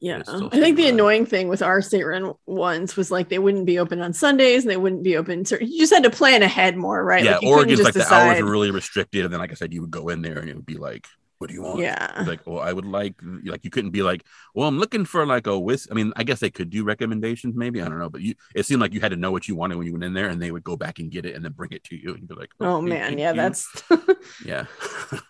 Yeah. 0.00 0.22
I 0.26 0.38
think 0.48 0.50
the 0.76 0.82
state-run. 0.82 0.94
annoying 0.94 1.24
thing 1.26 1.48
with 1.48 1.62
our 1.62 1.80
state 1.80 2.02
run 2.04 2.32
ones 2.46 2.96
was 2.96 3.10
like 3.10 3.28
they 3.30 3.38
wouldn't 3.38 3.64
be 3.64 3.78
open 3.78 4.02
on 4.02 4.12
Sundays 4.12 4.64
and 4.64 4.70
they 4.70 4.76
wouldn't 4.76 5.04
be 5.04 5.16
open. 5.16 5.44
So 5.44 5.56
you 5.60 5.78
just 5.78 5.94
had 5.94 6.02
to 6.02 6.10
plan 6.10 6.42
ahead 6.42 6.76
more, 6.76 7.02
right? 7.04 7.24
yeah, 7.24 7.36
like 7.36 7.44
Oregon's 7.44 7.78
just 7.78 7.84
like 7.84 7.94
the 7.94 8.00
decide- 8.00 8.28
hours 8.32 8.40
are 8.40 8.44
really 8.50 8.70
restricted, 8.72 9.24
and 9.24 9.32
then 9.32 9.40
like 9.40 9.52
I 9.52 9.54
said, 9.54 9.72
you 9.72 9.80
would 9.82 9.92
go 9.92 10.08
in 10.08 10.20
there 10.22 10.38
and 10.38 10.50
it 10.50 10.56
would 10.56 10.66
be 10.66 10.76
like, 10.76 11.06
what 11.38 11.48
do 11.48 11.54
you 11.54 11.62
want? 11.62 11.80
Yeah. 11.80 12.24
like 12.26 12.40
well 12.46 12.60
i 12.60 12.72
would 12.72 12.84
like 12.86 13.14
like 13.44 13.64
you 13.64 13.70
couldn't 13.70 13.90
be 13.90 14.02
like 14.02 14.24
well 14.54 14.68
i'm 14.68 14.78
looking 14.78 15.04
for 15.04 15.26
like 15.26 15.46
a 15.46 15.58
whisk 15.58 15.88
i 15.90 15.94
mean 15.94 16.12
i 16.16 16.24
guess 16.24 16.40
they 16.40 16.50
could 16.50 16.70
do 16.70 16.84
recommendations 16.84 17.54
maybe 17.56 17.82
i 17.82 17.88
don't 17.88 17.98
know 17.98 18.08
but 18.10 18.20
you 18.20 18.34
it 18.54 18.64
seemed 18.66 18.80
like 18.80 18.94
you 18.94 19.00
had 19.00 19.10
to 19.10 19.16
know 19.16 19.30
what 19.32 19.48
you 19.48 19.56
wanted 19.56 19.76
when 19.76 19.86
you 19.86 19.92
went 19.92 20.04
in 20.04 20.14
there 20.14 20.28
and 20.28 20.40
they 20.40 20.50
would 20.50 20.64
go 20.64 20.76
back 20.76 20.98
and 20.98 21.10
get 21.10 21.26
it 21.26 21.34
and 21.34 21.44
then 21.44 21.52
bring 21.52 21.72
it 21.72 21.84
to 21.84 21.96
you 21.96 22.14
and 22.14 22.26
be 22.28 22.34
like 22.34 22.50
Oh, 22.60 22.66
oh 22.66 22.76
"Okay, 22.78 22.88
man, 22.88 23.18
yeah, 23.18 23.30
you." 23.30 23.36
that's 23.36 23.82
yeah 24.44 24.66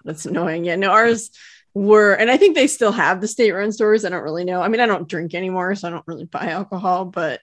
that's 0.05 0.27
annoying. 0.27 0.65
Yeah, 0.65 0.77
no, 0.77 0.91
ours 0.91 1.31
were, 1.75 2.13
and 2.15 2.31
I 2.31 2.37
think 2.37 2.55
they 2.55 2.67
still 2.69 2.93
have 2.93 3.21
the 3.21 3.29
state 3.29 3.53
run 3.53 3.73
stores. 3.73 4.05
I 4.05 4.09
don't 4.09 4.23
really 4.23 4.45
know. 4.45 4.63
I 4.63 4.69
mean, 4.69 4.81
I 4.81 4.87
don't 4.87 5.09
drink 5.09 5.35
anymore, 5.35 5.75
so 5.75 5.89
I 5.89 5.91
don't 5.91 6.07
really 6.07 6.25
buy 6.25 6.49
alcohol, 6.51 7.05
but 7.07 7.41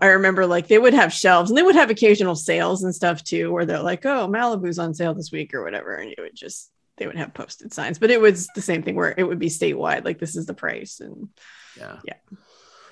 I 0.00 0.06
remember 0.06 0.46
like 0.46 0.66
they 0.68 0.78
would 0.78 0.94
have 0.94 1.12
shelves 1.12 1.50
and 1.50 1.56
they 1.58 1.62
would 1.62 1.76
have 1.76 1.90
occasional 1.90 2.34
sales 2.34 2.82
and 2.82 2.94
stuff 2.94 3.22
too, 3.22 3.52
where 3.52 3.66
they're 3.66 3.80
like, 3.82 4.04
oh, 4.06 4.28
Malibu's 4.28 4.78
on 4.78 4.94
sale 4.94 5.14
this 5.14 5.30
week 5.32 5.54
or 5.54 5.62
whatever. 5.62 5.94
And 5.94 6.10
you 6.10 6.16
would 6.22 6.34
just, 6.34 6.70
they 6.98 7.06
would 7.06 7.16
have 7.16 7.32
posted 7.34 7.72
signs, 7.72 7.98
but 7.98 8.10
it 8.10 8.20
was 8.20 8.48
the 8.54 8.60
same 8.62 8.82
thing 8.82 8.94
where 8.96 9.14
it 9.16 9.22
would 9.24 9.38
be 9.38 9.48
statewide, 9.48 10.04
like 10.04 10.18
this 10.18 10.36
is 10.36 10.46
the 10.46 10.54
price. 10.54 11.00
And 11.00 11.28
yeah 11.76 11.98
Yeah. 12.04 12.14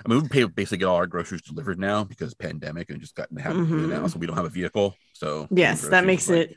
i 0.05 0.09
mean 0.09 0.23
we 0.23 0.29
pay 0.29 0.45
basically 0.45 0.79
get 0.79 0.85
all 0.87 0.97
our 0.97 1.07
groceries 1.07 1.43
delivered 1.43 1.79
now 1.79 2.05
because 2.05 2.35
pandemic 2.35 2.91
and 2.91 3.01
just 3.01 3.15
gotten 3.17 3.39
it 3.39 3.45
Mhm. 3.45 3.89
now 3.89 4.07
so 4.07 4.19
we 4.19 4.27
don't 4.27 4.37
have 4.37 4.45
a 4.45 4.49
vehicle 4.51 4.95
so 5.13 5.49
yes, 5.51 5.89
that 5.89 6.05
makes 6.05 6.29
like- 6.29 6.51
it, 6.51 6.57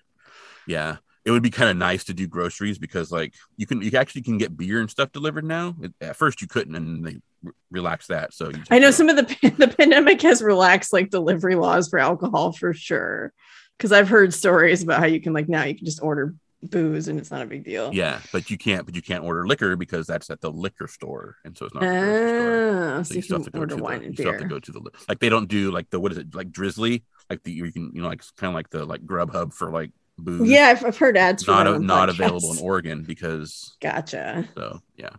yeah 0.67 0.97
it 1.25 1.31
would 1.31 1.41
be 1.43 1.49
kind 1.49 1.69
of 1.69 1.77
nice 1.77 2.03
to 2.05 2.13
do 2.13 2.27
groceries 2.27 2.77
because 2.77 3.11
like 3.11 3.33
you 3.57 3.65
can 3.65 3.81
you 3.81 3.91
actually 3.97 4.21
can 4.21 4.37
get 4.37 4.55
beer 4.55 4.79
and 4.79 4.89
stuff 4.91 5.11
delivered 5.11 5.43
now 5.45 5.75
at 6.01 6.15
first 6.15 6.41
you 6.41 6.47
couldn't 6.47 6.75
and 6.75 7.05
they 7.05 7.17
re- 7.43 7.53
relaxed 7.71 8.09
that 8.09 8.33
so 8.33 8.49
you 8.49 8.61
I 8.69 8.77
know 8.79 8.91
some 8.91 9.09
of 9.09 9.15
the, 9.15 9.23
the 9.57 9.67
pandemic 9.67 10.21
has 10.21 10.41
relaxed 10.43 10.93
like 10.93 11.09
delivery 11.09 11.55
laws 11.55 11.89
for 11.89 11.97
alcohol 11.99 12.51
for 12.51 12.73
sure. 12.73 13.33
Cause 13.79 13.91
I've 13.93 14.09
heard 14.09 14.33
stories 14.33 14.83
about 14.83 14.99
how 14.99 15.05
you 15.07 15.21
can 15.21 15.33
like 15.33 15.47
now 15.49 15.63
you 15.63 15.75
can 15.75 15.85
just 15.85 16.01
order 16.03 16.35
booze 16.61 17.07
and 17.07 17.19
it's 17.19 17.31
not 17.31 17.41
a 17.41 17.45
big 17.45 17.63
deal. 17.63 17.91
Yeah, 17.93 18.19
but 18.33 18.49
you 18.49 18.57
can't. 18.57 18.85
But 18.85 18.95
you 18.95 19.01
can't 19.01 19.23
order 19.23 19.47
liquor 19.47 19.75
because 19.75 20.07
that's 20.07 20.29
at 20.29 20.41
the 20.41 20.51
liquor 20.51 20.87
store, 20.87 21.37
and 21.45 21.57
so 21.57 21.65
it's 21.65 21.73
not. 21.75 21.81
the 21.81 21.87
grocery 21.87 22.27
store. 22.39 22.95
Oh, 22.99 23.03
So 23.03 23.09
so 23.09 23.13
you 23.15 23.21
still 23.21 23.37
have 23.37 23.45
to 23.45 23.51
go 23.51 23.59
order 23.59 23.75
to 23.77 23.83
wine 23.83 23.99
the. 23.99 24.05
and 24.07 24.17
You 24.17 24.23
still 24.23 24.31
have 24.33 24.41
to 24.41 24.47
go 24.47 24.59
to 24.59 24.71
the 24.71 24.81
like 25.07 25.19
they 25.19 25.29
don't 25.29 25.47
do 25.47 25.71
like 25.71 25.89
the 25.89 25.99
what 25.99 26.11
is 26.11 26.17
it 26.17 26.33
like 26.35 26.51
Drizzly 26.51 27.03
like 27.29 27.43
the 27.43 27.51
you 27.51 27.71
can 27.71 27.91
you 27.93 28.01
know 28.01 28.07
like 28.07 28.23
kind 28.37 28.49
of 28.49 28.55
like 28.55 28.69
the 28.69 28.85
like 28.85 29.01
Grubhub 29.05 29.53
for 29.53 29.71
like 29.71 29.91
booze. 30.17 30.49
Yeah, 30.49 30.67
I've, 30.67 30.83
I've 30.85 30.97
heard 30.97 31.15
ads 31.17 31.43
for 31.43 31.51
not 31.51 31.67
a, 31.67 31.79
not 31.79 32.09
podcasts. 32.09 32.11
available 32.13 32.51
in 32.53 32.59
Oregon 32.59 33.03
because 33.03 33.77
Gotcha. 33.81 34.47
so 34.55 34.81
yeah. 34.97 35.11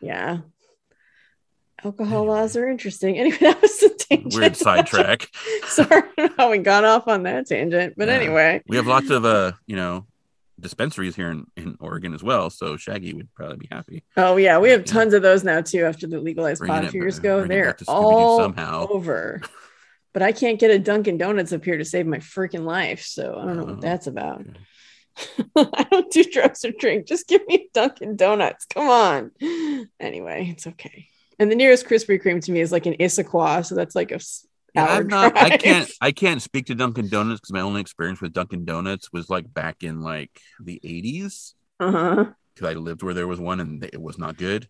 Yeah. 0.00 0.38
Alcohol 1.84 2.24
laws 2.24 2.56
are 2.56 2.68
interesting. 2.68 3.16
Anyway, 3.18 3.36
that 3.40 3.60
was 3.62 3.82
a 3.82 3.90
tangent. 3.90 4.34
Weird 4.34 4.56
sidetrack. 4.56 5.28
Sorry 5.68 6.02
how 6.36 6.50
we 6.50 6.58
got 6.58 6.84
off 6.84 7.06
on 7.08 7.22
that 7.24 7.46
tangent. 7.46 7.94
But 7.96 8.08
Yeah. 8.08 8.14
anyway. 8.14 8.62
We 8.66 8.76
have 8.76 8.86
lots 8.86 9.10
of 9.10 9.24
uh, 9.24 9.52
you 9.66 9.76
know, 9.76 10.06
dispensaries 10.66 11.14
here 11.16 11.30
in, 11.30 11.46
in 11.56 11.76
Oregon 11.80 12.12
as 12.14 12.22
well. 12.22 12.50
So 12.50 12.76
Shaggy 12.76 13.14
would 13.14 13.32
probably 13.34 13.56
be 13.58 13.68
happy. 13.70 14.02
Oh 14.16 14.36
yeah, 14.36 14.58
we 14.58 14.70
have 14.70 14.80
Yeah. 14.80 14.92
tons 14.92 15.14
of 15.14 15.22
those 15.22 15.44
now 15.44 15.60
too 15.60 15.84
after 15.84 16.06
the 16.06 16.18
legalized 16.20 16.62
pot 16.64 16.84
a 16.84 16.88
few 16.88 17.00
years 17.00 17.18
ago. 17.18 17.46
They're 17.46 17.66
back 17.66 17.78
to 17.78 17.84
Scooby-Doo 17.84 17.92
all 17.94 18.38
somehow. 18.40 18.86
over. 18.90 19.40
But 20.12 20.22
I 20.22 20.32
can't 20.32 20.58
get 20.58 20.70
a 20.70 20.78
Dunkin' 20.78 21.18
Donuts 21.18 21.52
up 21.52 21.62
here 21.62 21.76
to 21.76 21.84
save 21.84 22.06
my 22.06 22.16
freaking 22.20 22.64
life. 22.64 23.02
So 23.02 23.38
I 23.38 23.44
don't 23.44 23.56
know 23.58 23.62
Oh, 23.64 23.66
what 23.72 23.82
that's 23.82 24.06
about. 24.06 24.40
okay. 24.40 25.44
I 25.56 25.86
don't 25.90 26.10
do 26.10 26.24
drugs 26.24 26.64
or 26.64 26.70
drink. 26.72 27.06
Just 27.06 27.28
give 27.28 27.46
me 27.46 27.68
Dunkin' 27.74 28.16
Donuts. 28.16 28.64
Come 28.64 28.88
on. 28.88 29.30
Anyway, 30.00 30.48
it's 30.52 30.66
okay. 30.66 31.08
And 31.38 31.50
the 31.50 31.54
nearest 31.54 31.86
Krispy 31.86 32.18
Kreme 32.22 32.42
to 32.46 32.50
me 32.52 32.60
is 32.60 32.72
like 32.72 32.86
an 32.86 32.94
Issaquah, 32.94 33.66
so 33.66 33.74
that's 33.74 33.94
like 33.94 34.10
a 34.10 34.14
s- 34.14 34.46
Yeah, 34.46 34.46
hour 34.46 34.55
I'm 34.76 35.06
not, 35.08 35.36
I 35.36 35.56
can't 35.56 35.90
I 36.00 36.12
can't 36.12 36.42
speak 36.42 36.66
to 36.66 36.74
Dunkin' 36.74 37.08
Donuts 37.08 37.40
because 37.40 37.52
my 37.52 37.60
only 37.60 37.80
experience 37.80 38.20
with 38.20 38.32
Dunkin' 38.32 38.64
Donuts 38.64 39.12
was 39.12 39.30
like 39.30 39.52
back 39.52 39.82
in 39.82 40.00
like 40.02 40.40
the 40.60 40.80
80s 40.84 41.54
Uh-huh. 41.80 42.26
because 42.54 42.70
I 42.70 42.78
lived 42.78 43.02
where 43.02 43.14
there 43.14 43.26
was 43.26 43.40
one 43.40 43.60
and 43.60 43.82
it 43.84 44.00
was 44.00 44.18
not 44.18 44.36
good. 44.36 44.68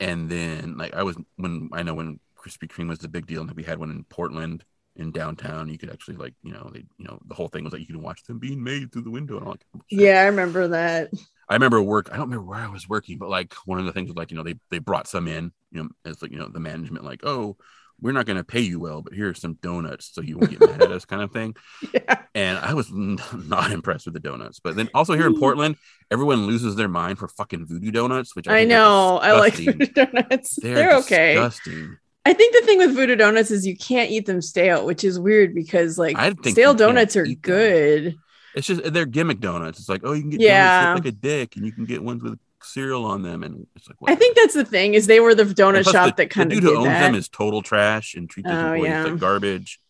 And 0.00 0.28
then 0.28 0.76
like 0.76 0.94
I 0.94 1.02
was 1.02 1.16
when 1.36 1.70
I 1.72 1.82
know 1.82 1.94
when 1.94 2.20
Krispy 2.36 2.68
Kreme 2.68 2.88
was 2.88 2.98
the 3.00 3.08
big 3.08 3.26
deal 3.26 3.40
and 3.42 3.50
we 3.52 3.62
had 3.62 3.78
one 3.78 3.90
in 3.90 4.04
Portland 4.04 4.64
in 4.94 5.12
downtown, 5.12 5.68
you 5.68 5.78
could 5.78 5.90
actually 5.90 6.16
like 6.16 6.34
you 6.42 6.52
know 6.52 6.70
they 6.72 6.84
you 6.98 7.04
know 7.06 7.18
the 7.26 7.34
whole 7.34 7.48
thing 7.48 7.64
was 7.64 7.72
like 7.72 7.80
you 7.80 7.86
could 7.86 7.96
watch 7.96 8.24
them 8.24 8.38
being 8.38 8.62
made 8.62 8.92
through 8.92 9.02
the 9.02 9.10
window 9.10 9.36
and 9.38 9.46
all 9.46 9.52
that. 9.54 9.82
Yeah, 9.90 10.20
I 10.22 10.24
remember 10.26 10.68
that. 10.68 11.10
I 11.48 11.54
remember 11.54 11.80
work. 11.80 12.08
I 12.10 12.16
don't 12.16 12.26
remember 12.30 12.44
where 12.50 12.58
I 12.58 12.68
was 12.68 12.88
working, 12.88 13.18
but 13.18 13.28
like 13.28 13.54
one 13.66 13.78
of 13.78 13.84
the 13.86 13.92
things 13.92 14.08
was 14.08 14.16
like 14.16 14.30
you 14.30 14.36
know 14.36 14.42
they 14.42 14.56
they 14.70 14.78
brought 14.78 15.06
some 15.08 15.28
in, 15.28 15.52
you 15.70 15.82
know, 15.82 15.88
as 16.04 16.20
like 16.22 16.32
you 16.32 16.38
know 16.38 16.48
the 16.48 16.60
management 16.60 17.04
like 17.04 17.20
oh 17.24 17.56
we're 18.00 18.12
not 18.12 18.26
going 18.26 18.36
to 18.36 18.44
pay 18.44 18.60
you 18.60 18.78
well, 18.78 19.02
but 19.02 19.14
here's 19.14 19.40
some 19.40 19.54
donuts 19.62 20.10
so 20.12 20.20
you 20.20 20.36
won't 20.38 20.50
get 20.50 20.60
mad 20.60 20.82
at 20.82 20.92
us 20.92 21.04
kind 21.04 21.22
of 21.22 21.32
thing. 21.32 21.56
Yeah. 21.94 22.18
And 22.34 22.58
I 22.58 22.74
was 22.74 22.90
n- 22.90 23.18
not 23.46 23.70
impressed 23.72 24.04
with 24.04 24.12
the 24.12 24.20
donuts. 24.20 24.60
But 24.60 24.76
then 24.76 24.90
also 24.92 25.14
here 25.14 25.26
in 25.26 25.38
Portland, 25.38 25.76
everyone 26.10 26.46
loses 26.46 26.76
their 26.76 26.88
mind 26.88 27.18
for 27.18 27.28
fucking 27.28 27.66
voodoo 27.66 27.90
donuts, 27.90 28.36
which 28.36 28.46
I, 28.48 28.58
I 28.58 28.64
know. 28.64 29.16
I 29.16 29.32
like. 29.32 29.54
Voodoo 29.54 29.86
Donuts. 29.86 30.56
They're, 30.60 30.74
They're, 30.74 30.96
okay. 30.96 31.34
Disgusting. 31.34 31.96
I 32.26 32.34
think 32.34 32.54
the 32.54 32.66
thing 32.66 32.78
with 32.78 32.94
Voodoo 32.94 33.16
Donuts 33.16 33.50
is 33.50 33.66
you 33.66 33.76
can't 33.76 34.10
eat 34.10 34.26
them 34.26 34.42
stale, 34.42 34.84
which 34.84 35.04
is 35.04 35.18
weird 35.18 35.54
because 35.54 35.96
like 35.96 36.16
stale 36.44 36.74
donuts 36.74 37.16
are 37.16 37.24
eat 37.24 37.42
them. 37.42 37.52
good. 37.54 38.16
It's 38.54 38.66
just 38.66 38.92
they're 38.92 39.06
gimmick 39.06 39.40
donuts. 39.40 39.78
It's 39.78 39.88
like 39.88 40.00
oh 40.04 40.12
you 40.12 40.22
can 40.22 40.30
get 40.30 40.40
Yeah. 40.40 40.86
donuts 40.86 41.04
like 41.04 41.12
a 41.14 41.16
dick, 41.16 41.56
and 41.56 41.64
you 41.64 41.72
can 41.72 41.84
get 41.84 42.02
ones 42.02 42.22
with 42.22 42.38
cereal 42.66 43.04
on 43.04 43.22
them, 43.22 43.42
and 43.42 43.66
it's 43.76 43.88
like 43.88 43.96
I 44.06 44.14
think 44.14 44.36
that's 44.36 44.54
the 44.54 44.64
thing 44.64 44.94
is 44.94 45.06
they 45.06 45.20
were 45.20 45.34
the 45.34 45.44
donut 45.44 45.84
shop 45.90 46.16
the, 46.16 46.22
that 46.22 46.30
kind 46.30 46.52
of. 46.52 46.56
the 46.56 46.60
dude 46.62 46.70
who 46.70 46.76
owns 46.78 46.86
that. 46.88 47.00
them 47.00 47.14
is 47.14 47.28
total 47.28 47.62
trash 47.62 48.14
and 48.14 48.28
treats 48.28 48.48
his 48.48 48.56
Oh, 48.56 48.72
employees 48.72 48.90
yeah. 48.90 49.04
like 49.04 49.18
garbage. 49.18 49.80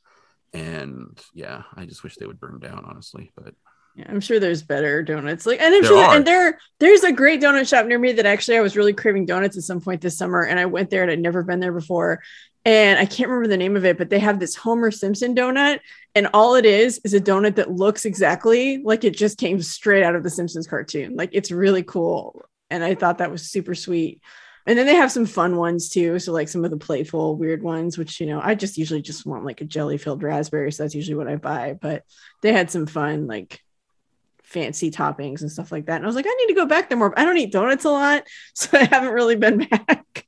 And 0.52 1.20
yeah, 1.34 1.62
I 1.74 1.84
just 1.84 2.02
wish 2.02 2.16
they 2.16 2.26
would 2.26 2.40
burn 2.40 2.58
down, 2.60 2.84
honestly. 2.86 3.30
But 3.36 3.54
Yeah, 3.94 4.06
I'm 4.08 4.20
sure 4.20 4.38
there's 4.40 4.62
better 4.62 5.02
donuts. 5.02 5.44
Like, 5.46 5.60
and 5.60 5.74
I'm 5.74 5.82
There 5.82 5.90
sure, 5.90 6.14
and 6.14 6.26
there, 6.26 6.58
there's 6.80 7.02
a 7.04 7.12
great 7.12 7.42
donut 7.42 7.68
shop 7.68 7.86
near 7.86 7.98
me 7.98 8.12
that 8.12 8.26
actually 8.26 8.56
I 8.56 8.62
was 8.62 8.76
really 8.76 8.92
craving 8.94 9.26
donuts 9.26 9.56
at 9.56 9.64
some 9.64 9.80
point 9.80 10.00
this 10.00 10.16
summer, 10.16 10.42
and 10.42 10.58
I 10.58 10.66
went 10.66 10.90
there 10.90 11.02
and 11.02 11.10
I'd 11.10 11.20
never 11.20 11.42
been 11.42 11.60
there 11.60 11.72
before, 11.72 12.22
and 12.64 12.98
I 12.98 13.04
can't 13.06 13.28
remember 13.28 13.48
the 13.48 13.56
name 13.56 13.76
of 13.76 13.84
it, 13.84 13.96
but 13.98 14.10
they 14.10 14.18
have 14.18 14.40
this 14.40 14.54
Homer 14.56 14.90
Simpson 14.90 15.34
donut, 15.34 15.80
and 16.14 16.28
all 16.34 16.54
it 16.56 16.64
is 16.66 17.00
is 17.04 17.14
a 17.14 17.20
donut 17.20 17.56
that 17.56 17.70
looks 17.70 18.04
exactly 18.04 18.78
like 18.82 19.04
it 19.04 19.16
just 19.16 19.38
came 19.38 19.60
straight 19.62 20.02
out 20.02 20.16
of 20.16 20.22
the 20.22 20.30
Simpsons 20.30 20.66
cartoon. 20.66 21.16
Like, 21.16 21.30
it's 21.32 21.50
really 21.50 21.82
cool, 21.82 22.44
and 22.70 22.82
I 22.84 22.94
thought 22.94 23.18
that 23.18 23.30
was 23.30 23.50
super 23.50 23.74
sweet. 23.74 24.20
And 24.68 24.76
then 24.76 24.86
they 24.86 24.96
have 24.96 25.12
some 25.12 25.26
fun 25.26 25.56
ones 25.56 25.88
too. 25.88 26.18
So 26.18 26.32
like 26.32 26.48
some 26.48 26.64
of 26.64 26.72
the 26.72 26.76
playful, 26.76 27.36
weird 27.36 27.62
ones, 27.62 27.96
which 27.96 28.18
you 28.20 28.26
know, 28.26 28.40
I 28.42 28.54
just 28.56 28.76
usually 28.76 29.00
just 29.02 29.24
want 29.24 29.44
like 29.44 29.60
a 29.60 29.64
jelly 29.64 29.96
filled 29.98 30.22
raspberry. 30.22 30.72
So 30.72 30.82
that's 30.82 30.94
usually 30.94 31.14
what 31.16 31.28
I 31.28 31.36
buy. 31.36 31.76
But 31.80 32.02
they 32.42 32.52
had 32.52 32.70
some 32.70 32.86
fun, 32.86 33.28
like 33.28 33.60
fancy 34.42 34.90
toppings 34.90 35.40
and 35.42 35.50
stuff 35.50 35.70
like 35.72 35.86
that. 35.86 35.96
And 35.96 36.04
I 36.04 36.06
was 36.06 36.16
like, 36.16 36.26
I 36.26 36.34
need 36.34 36.48
to 36.48 36.54
go 36.60 36.66
back 36.66 36.88
there 36.88 36.98
more. 36.98 37.16
I 37.18 37.24
don't 37.24 37.36
eat 37.38 37.52
donuts 37.52 37.84
a 37.84 37.90
lot, 37.90 38.24
so 38.54 38.76
I 38.78 38.84
haven't 38.84 39.12
really 39.12 39.36
been 39.36 39.58
back. 39.58 40.26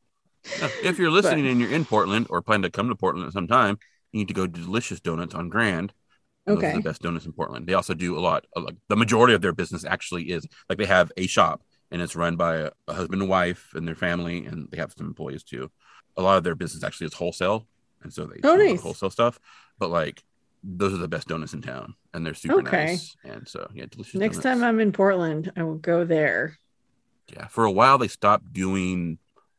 uh, 0.61 0.69
if 0.83 0.99
you're 0.99 1.11
listening 1.11 1.47
and 1.47 1.61
you're 1.61 1.73
in 1.73 1.85
Portland 1.85 2.27
or 2.31 2.43
plan 2.43 2.63
to 2.63 2.71
come 2.71 2.89
to 2.89 2.95
Portland 2.95 3.27
at 3.27 3.33
some 3.33 3.47
time, 3.49 3.79
you 4.13 4.19
need 4.21 4.29
to 4.29 4.35
go 4.35 4.47
to 4.47 4.53
Delicious 4.53 5.01
Donuts 5.01 5.35
on 5.35 5.49
Grand. 5.49 5.93
Those 6.47 6.57
are 6.57 6.59
Okay. 6.59 6.73
the 6.73 6.83
best 6.83 7.03
donuts 7.03 7.27
in 7.27 7.33
Portland. 7.33 7.67
They 7.67 7.75
also 7.75 7.93
do 7.93 8.17
a 8.19 8.21
lot. 8.21 8.47
Of, 8.57 8.65
like 8.65 8.77
the 8.89 8.97
majority 8.97 9.35
of 9.35 9.43
their 9.43 9.53
business 9.53 9.85
actually 9.85 10.31
is 10.31 10.47
like 10.69 10.79
they 10.79 10.87
have 10.87 11.13
a 11.17 11.27
shop 11.27 11.63
and 11.91 12.03
it's 12.03 12.17
run 12.17 12.37
by 12.37 12.57
a, 12.57 12.71
a 12.89 12.95
husband 12.95 13.23
and 13.23 13.31
wife 13.31 13.71
and 13.75 13.87
their 13.87 13.95
family, 13.95 14.45
and 14.47 14.69
they 14.71 14.77
have 14.79 14.93
some 14.97 15.07
employees 15.07 15.43
too. 15.43 15.71
A 16.17 16.23
lot 16.23 16.39
of 16.39 16.45
their 16.45 16.55
business 16.55 16.85
actually 16.85 17.07
is 17.09 17.15
wholesale, 17.15 17.67
and 18.03 18.13
so 18.13 18.27
they 18.27 18.41
Oh, 18.43 18.57
do 18.57 18.63
a 18.63 18.63
lot 18.63 18.63
of 18.63 18.69
nice. 18.69 18.83
wholesale 18.83 19.11
stuff. 19.11 19.39
But 19.79 19.91
like 19.91 20.23
those 20.63 20.93
are 20.93 20.99
the 20.99 21.09
best 21.09 21.29
donuts 21.29 21.55
in 21.55 21.63
town, 21.63 21.95
and 22.13 22.27
they're 22.27 22.35
super 22.35 22.61
Okay. 22.61 22.87
nice. 22.87 23.17
And 23.25 23.47
so 23.47 23.69
yeah, 23.75 23.87
delicious. 23.91 24.15
Next 24.15 24.39
donuts. 24.39 24.45
time 24.45 24.65
I'm 24.65 24.81
in 24.81 24.93
Portland, 24.93 25.53
I 25.57 25.63
will 25.63 25.77
go 25.77 26.05
there. 26.05 26.59
Yeah, 27.33 27.47
for 27.49 27.65
a 27.65 27.71
while 27.71 27.99
they 27.99 28.09
stopped 28.09 28.53
doing 28.53 29.19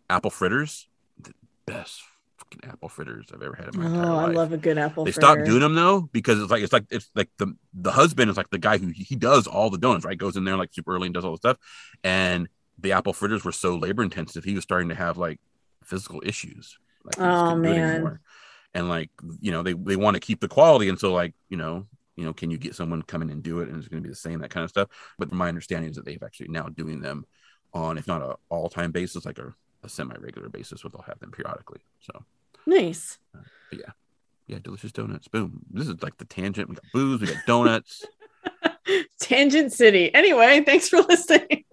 apple 0.10 0.32
fritters. 0.32 0.88
The 1.22 1.34
best 1.66 2.02
fucking 2.52 2.70
apple 2.70 2.90
fritters 2.90 3.28
I've 3.34 3.42
ever 3.42 3.56
had 3.56 3.70
in 3.70 3.76
my 3.78 3.86
oh, 3.86 3.88
entire 3.88 4.12
Oh, 4.12 4.18
I 4.18 4.26
love 4.26 4.54
a 4.54 4.58
good 4.58 4.78
apple. 4.78 5.06
they 5.06 5.12
fritter. 5.12 5.28
stopped 5.28 5.46
doing 5.46 5.62
them 5.62 5.76
though 5.76 6.02
because 6.02 6.42
it's 6.42 6.52
like 6.52 6.64
it's 6.64 6.74
like 6.74 6.86
it's 6.92 7.10
like 7.16 7.30
the 7.38 7.56
the 7.74 7.92
husband 7.92 8.30
is 8.32 8.38
like 8.38 8.50
the 8.50 8.58
guy 8.58 8.78
who 8.78 8.90
he 8.96 9.16
does 9.16 9.48
all 9.48 9.70
the 9.70 9.78
donuts, 9.78 10.06
right? 10.06 10.18
Goes 10.18 10.36
in 10.38 10.44
there 10.46 10.58
like 10.58 10.74
super 10.74 10.96
early 10.96 11.08
and 11.08 11.14
does 11.14 11.26
all 11.26 11.32
the 11.32 11.38
stuff. 11.38 11.58
And 12.04 12.50
the 12.78 12.94
apple 12.94 13.14
fritters 13.14 13.44
were 13.44 13.52
so 13.52 13.76
labor 13.76 14.04
intensive, 14.04 14.44
he 14.44 14.56
was 14.56 14.64
starting 14.64 14.90
to 14.90 14.96
have 14.96 15.18
like 15.18 15.40
physical 15.84 16.22
issues. 16.26 16.78
Like 17.04 17.18
Oh, 17.18 17.24
couldn't 17.46 17.66
do 17.66 17.76
it 17.76 17.80
man. 17.80 18.20
And 18.74 18.90
like 18.90 19.10
you 19.42 19.52
know, 19.52 19.64
they 19.64 19.74
they 19.74 19.96
want 19.96 20.16
to 20.16 20.20
keep 20.20 20.40
the 20.42 20.48
quality, 20.48 20.90
and 20.90 21.00
so 21.00 21.14
like 21.14 21.34
you 21.50 21.58
know, 21.58 21.88
you 22.16 22.26
know, 22.26 22.34
can 22.34 22.52
you 22.52 22.58
get 22.58 22.76
someone 22.76 23.02
come 23.02 23.22
in 23.22 23.30
and 23.30 23.44
do 23.44 23.62
it, 23.62 23.70
and 23.70 23.78
it's 23.80 23.88
going 23.88 24.02
to 24.04 24.08
be 24.08 24.12
the 24.12 24.16
same 24.16 24.40
that 24.40 24.52
kind 24.52 24.64
of 24.64 24.70
stuff. 24.70 24.90
But 25.18 25.32
my 25.32 25.48
understanding 25.50 25.90
is 25.90 25.96
that 25.98 26.06
they've 26.06 26.22
actually 26.24 26.50
now 26.50 26.68
doing 26.70 27.02
them 27.02 27.26
on, 27.74 27.98
if 27.98 28.08
not 28.08 28.22
a 28.22 28.36
all 28.50 28.70
time 28.70 28.92
basis, 28.92 29.26
like 29.26 29.40
a, 29.40 29.56
a 29.84 29.90
semi 29.90 30.16
regular 30.20 30.50
basis, 30.50 30.84
where 30.84 30.92
they'll 30.92 31.02
have 31.04 31.20
them 31.20 31.32
periodically. 31.32 31.82
So 32.02 32.26
Nice. 32.70 33.18
Uh, 33.36 33.40
yeah, 33.72 33.92
Yeah, 34.48 34.60
delicious 34.62 34.92
donuts. 34.92 35.28
Boom. 35.28 35.62
This 35.72 35.88
is 35.88 36.02
like 36.04 36.18
the 36.18 36.26
tangent. 36.26 36.70
We 36.70 36.76
got 36.76 36.86
booze, 36.94 37.20
we 37.22 37.28
got 37.28 37.46
donuts. 37.48 38.06
Tangent 39.20 39.74
City. 39.74 40.14
Anyway, 40.14 40.64
thanks 40.66 40.90
for 40.90 41.02
listening. 41.10 41.64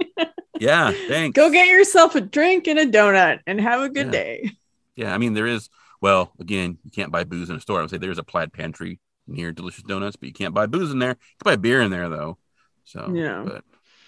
yeah, 0.58 0.90
thanks. 1.08 1.34
Go 1.36 1.50
get 1.50 1.68
yourself 1.68 2.14
a 2.14 2.20
drink 2.20 2.66
and 2.66 2.78
a 2.78 2.86
donut 2.86 3.40
and 3.46 3.60
have 3.60 3.80
a 3.82 3.88
good 3.88 4.06
Yeah. 4.06 4.12
day. 4.12 4.50
Yeah, 4.96 5.14
I 5.14 5.18
mean 5.18 5.34
there 5.34 5.46
is. 5.46 5.68
Well, 6.00 6.32
again, 6.40 6.78
you 6.84 6.90
can't 6.90 7.12
buy 7.12 7.24
booze 7.24 7.48
in 7.50 7.56
a 7.56 7.60
store. 7.60 7.78
I 7.78 7.82
would 7.82 7.90
say 7.90 7.98
there's 7.98 8.18
a 8.18 8.22
plaid 8.24 8.52
pantry 8.52 9.00
near 9.26 9.50
Delicious 9.52 9.82
Donuts, 9.82 10.16
but 10.16 10.28
you 10.28 10.32
can't 10.34 10.54
buy 10.54 10.66
booze 10.66 10.90
in 10.92 10.98
there. 10.98 11.10
You 11.10 11.36
can 11.42 11.52
buy 11.52 11.56
beer 11.56 11.80
in 11.80 11.90
there 11.90 12.08
though. 12.08 12.38
So 12.84 13.12
Yeah. 13.14 13.42
but 13.46 13.64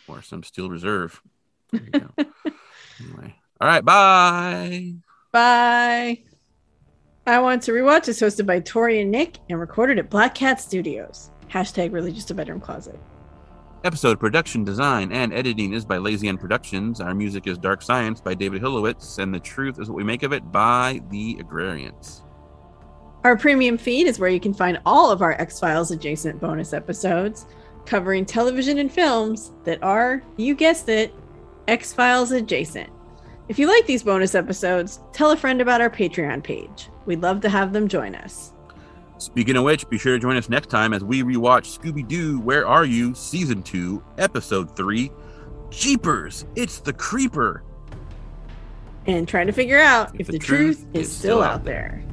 or 0.06 0.22
some 0.22 0.42
Steel 0.42 0.68
Reserve. 0.70 1.20
There 1.72 1.82
you 1.82 1.90
go. 2.00 2.10
anyway, 3.00 3.34
all 3.60 3.68
right, 3.68 3.84
bye. 3.84 4.94
Bye. 5.32 6.22
I 7.28 7.40
Want 7.40 7.62
to 7.64 7.72
Rewatch 7.72 8.08
is 8.08 8.18
hosted 8.18 8.46
by 8.46 8.60
Tori 8.60 9.02
and 9.02 9.10
Nick 9.10 9.36
and 9.50 9.60
recorded 9.60 9.98
at 9.98 10.08
Black 10.08 10.34
Cat 10.34 10.62
Studios. 10.62 11.30
Hashtag 11.50 11.92
really 11.92 12.10
just 12.10 12.30
a 12.30 12.34
bedroom 12.34 12.58
closet. 12.58 12.98
Episode 13.84 14.18
production, 14.18 14.64
design, 14.64 15.12
and 15.12 15.34
editing 15.34 15.74
is 15.74 15.84
by 15.84 15.98
Lazy 15.98 16.28
End 16.28 16.40
Productions. 16.40 17.02
Our 17.02 17.14
music 17.14 17.46
is 17.46 17.58
Dark 17.58 17.82
Science 17.82 18.22
by 18.22 18.32
David 18.32 18.62
Hilowitz, 18.62 19.18
and 19.18 19.34
The 19.34 19.40
Truth 19.40 19.78
is 19.78 19.90
What 19.90 19.96
We 19.96 20.04
Make 20.04 20.22
of 20.22 20.32
It 20.32 20.50
by 20.50 21.02
The 21.10 21.36
Agrarians. 21.38 22.22
Our 23.24 23.36
premium 23.36 23.76
feed 23.76 24.06
is 24.06 24.18
where 24.18 24.30
you 24.30 24.40
can 24.40 24.54
find 24.54 24.80
all 24.86 25.10
of 25.10 25.20
our 25.20 25.32
X 25.32 25.60
Files 25.60 25.90
adjacent 25.90 26.40
bonus 26.40 26.72
episodes 26.72 27.44
covering 27.84 28.24
television 28.24 28.78
and 28.78 28.90
films 28.90 29.52
that 29.64 29.82
are, 29.82 30.22
you 30.38 30.54
guessed 30.54 30.88
it, 30.88 31.14
X 31.68 31.92
Files 31.92 32.32
adjacent. 32.32 32.88
If 33.48 33.58
you 33.58 33.66
like 33.66 33.84
these 33.84 34.02
bonus 34.02 34.34
episodes, 34.34 35.00
tell 35.12 35.32
a 35.32 35.36
friend 35.36 35.60
about 35.60 35.82
our 35.82 35.90
Patreon 35.90 36.42
page. 36.42 36.88
We'd 37.08 37.22
love 37.22 37.40
to 37.40 37.48
have 37.48 37.72
them 37.72 37.88
join 37.88 38.14
us. 38.14 38.52
Speaking 39.16 39.56
of 39.56 39.64
which, 39.64 39.88
be 39.88 39.96
sure 39.96 40.12
to 40.12 40.18
join 40.18 40.36
us 40.36 40.50
next 40.50 40.66
time 40.66 40.92
as 40.92 41.02
we 41.02 41.22
rewatch 41.22 41.78
Scooby 41.78 42.06
Doo 42.06 42.38
Where 42.40 42.66
Are 42.68 42.84
You? 42.84 43.14
Season 43.14 43.62
2, 43.62 44.04
Episode 44.18 44.76
3 44.76 45.10
Jeepers, 45.70 46.44
It's 46.54 46.80
the 46.80 46.92
Creeper. 46.92 47.64
And 49.06 49.26
try 49.26 49.44
to 49.44 49.52
figure 49.52 49.78
out 49.78 50.20
if, 50.20 50.26
the, 50.26 50.38
truth, 50.38 50.84
is 50.92 51.10
still 51.10 51.42
out 51.42 51.64
there. 51.64 52.04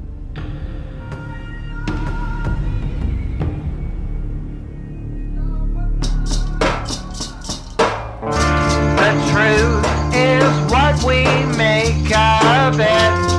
The 8.96 9.12
truth 9.30 10.14
is 10.14 10.72
what 10.72 11.04
we 11.04 11.24
make 11.58 12.16
of 12.16 12.80
it. 12.80 13.35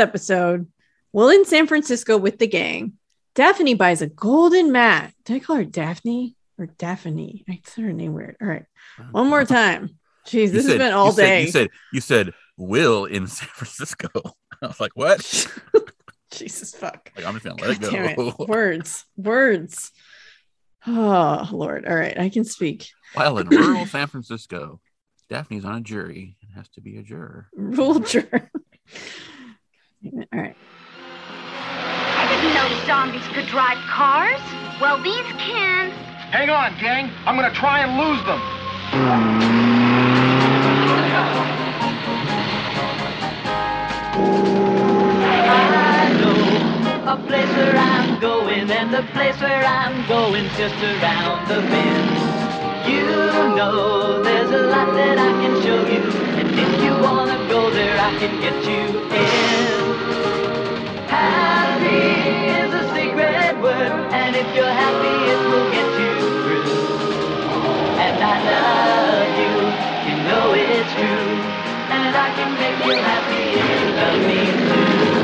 Episode, 0.00 0.66
while 1.12 1.28
in 1.28 1.44
San 1.44 1.66
Francisco 1.66 2.16
with 2.16 2.38
the 2.38 2.46
gang, 2.46 2.94
Daphne 3.34 3.74
buys 3.74 4.02
a 4.02 4.08
golden 4.08 4.72
mat. 4.72 5.12
Did 5.24 5.36
I 5.36 5.38
call 5.40 5.56
her 5.56 5.64
Daphne 5.64 6.34
or 6.58 6.66
Daphne? 6.66 7.44
I 7.48 7.60
said 7.64 7.84
her 7.84 7.92
name 7.92 8.12
weird. 8.14 8.36
All 8.40 8.48
right. 8.48 8.64
One 9.12 9.28
more 9.28 9.44
time. 9.46 9.98
Jeez, 10.26 10.50
this 10.50 10.66
has 10.66 10.76
been 10.78 10.92
all 10.92 11.06
you 11.06 11.12
said- 11.12 11.24
day. 11.26 11.42
you 11.42 11.50
said 11.50 11.68
you 11.92 12.00
said 12.00 12.32
Will 12.56 13.04
in 13.04 13.26
San 13.26 13.48
Francisco. 13.48 14.08
I 14.62 14.66
was 14.66 14.80
like, 14.80 14.92
what? 14.94 15.20
Jesus 16.32 16.74
fuck. 16.74 17.10
Like 17.16 17.24
I'm 17.26 17.34
just 17.34 17.44
gonna 17.46 17.62
let 17.62 17.80
God 17.80 17.94
it 17.94 18.16
go. 18.16 18.34
it. 18.38 18.48
Words. 18.48 19.04
Words. 19.16 19.90
Oh 20.86 21.48
Lord. 21.52 21.86
All 21.86 21.94
right. 21.96 22.18
I 22.18 22.28
can 22.28 22.44
speak. 22.44 22.88
While 23.14 23.38
in 23.38 23.48
rural 23.48 23.86
San 23.86 24.06
Francisco, 24.06 24.80
Daphne's 25.28 25.64
on 25.64 25.76
a 25.76 25.80
jury 25.80 26.36
and 26.42 26.52
has 26.54 26.68
to 26.70 26.80
be 26.80 26.96
a 26.98 27.02
juror. 27.02 27.48
Rule 27.54 28.00
juror. 28.00 28.50
All 30.02 30.24
right. 30.32 30.56
I 32.16 32.26
didn't 32.26 32.54
know 32.54 32.68
zombies 32.86 33.26
could 33.34 33.46
drive 33.46 33.76
cars. 33.86 34.40
Well, 34.80 34.96
these 35.02 35.26
can. 35.36 35.90
Hang 36.32 36.48
on, 36.48 36.72
gang. 36.80 37.10
I'm 37.26 37.36
gonna 37.36 37.52
try 37.52 37.80
and 37.80 37.98
lose 38.00 38.24
them. 38.24 38.40
I 45.50 46.08
know 46.16 47.12
a 47.12 47.16
place 47.26 47.50
where 47.56 47.76
I'm 47.76 48.20
going, 48.20 48.70
and 48.70 48.94
the 48.94 49.02
place 49.12 49.38
where 49.40 49.64
I'm 49.64 50.06
going's 50.08 50.56
just 50.56 50.76
around 50.76 51.46
the 51.46 51.60
bend. 51.68 52.08
You 52.88 53.04
know 53.54 54.22
there's 54.22 54.50
a 54.50 54.66
lot 54.66 54.94
that 54.94 55.18
I 55.18 55.32
can 55.42 55.60
show 55.62 55.86
you, 55.92 56.02
and 56.40 56.48
if 56.58 56.82
you 56.84 56.92
wanna 57.04 57.36
go 57.50 57.70
there, 57.70 57.98
I 58.00 58.16
can 58.18 58.40
get 58.40 58.64
you 58.64 59.00
in. 59.10 59.39
And 70.98 72.16
I 72.16 72.30
can 72.34 72.54
make 72.58 72.84
you 72.84 72.96
happy 72.96 73.44
you 73.60 73.92
love 74.00 74.20
me 74.26 74.40
too. 74.66 75.20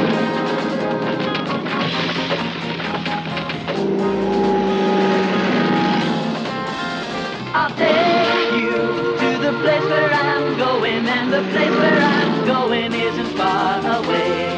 I'll 7.55 7.75
take 7.77 8.53
you 8.63 8.79
to 9.23 9.39
the 9.47 9.53
place 9.63 9.85
where 9.85 10.13
I'm 10.13 10.57
going, 10.59 11.07
and 11.09 11.33
the 11.33 11.43
place 11.53 11.77
where 11.83 12.01
I'm 12.01 12.47
going 12.47 12.93
isn't 12.93 13.37
far 13.37 13.81
away. 13.99 14.57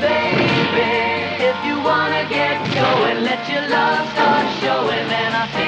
Baby, 0.00 0.92
if 1.50 1.56
you 1.66 1.80
wanna 1.82 2.28
get 2.28 2.56
going, 2.74 3.24
let 3.24 3.48
your 3.48 3.66
love 3.68 4.08
start 4.12 4.46
showing, 4.60 5.08
and 5.22 5.34
I'll 5.34 5.63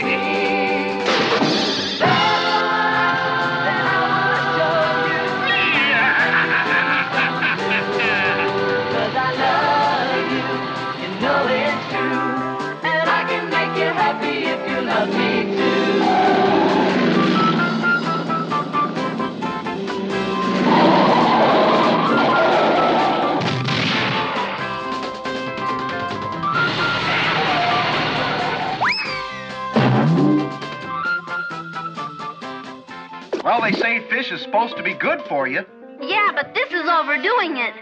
along 0.00 0.37
they 33.68 33.78
say 33.78 34.00
fish 34.08 34.32
is 34.32 34.40
supposed 34.40 34.76
to 34.76 34.82
be 34.82 34.94
good 34.94 35.20
for 35.28 35.46
you. 35.46 35.60
Yeah, 36.00 36.30
but 36.34 36.54
this 36.54 36.68
is 36.70 36.88
overdoing 36.88 37.56
it. 37.58 37.74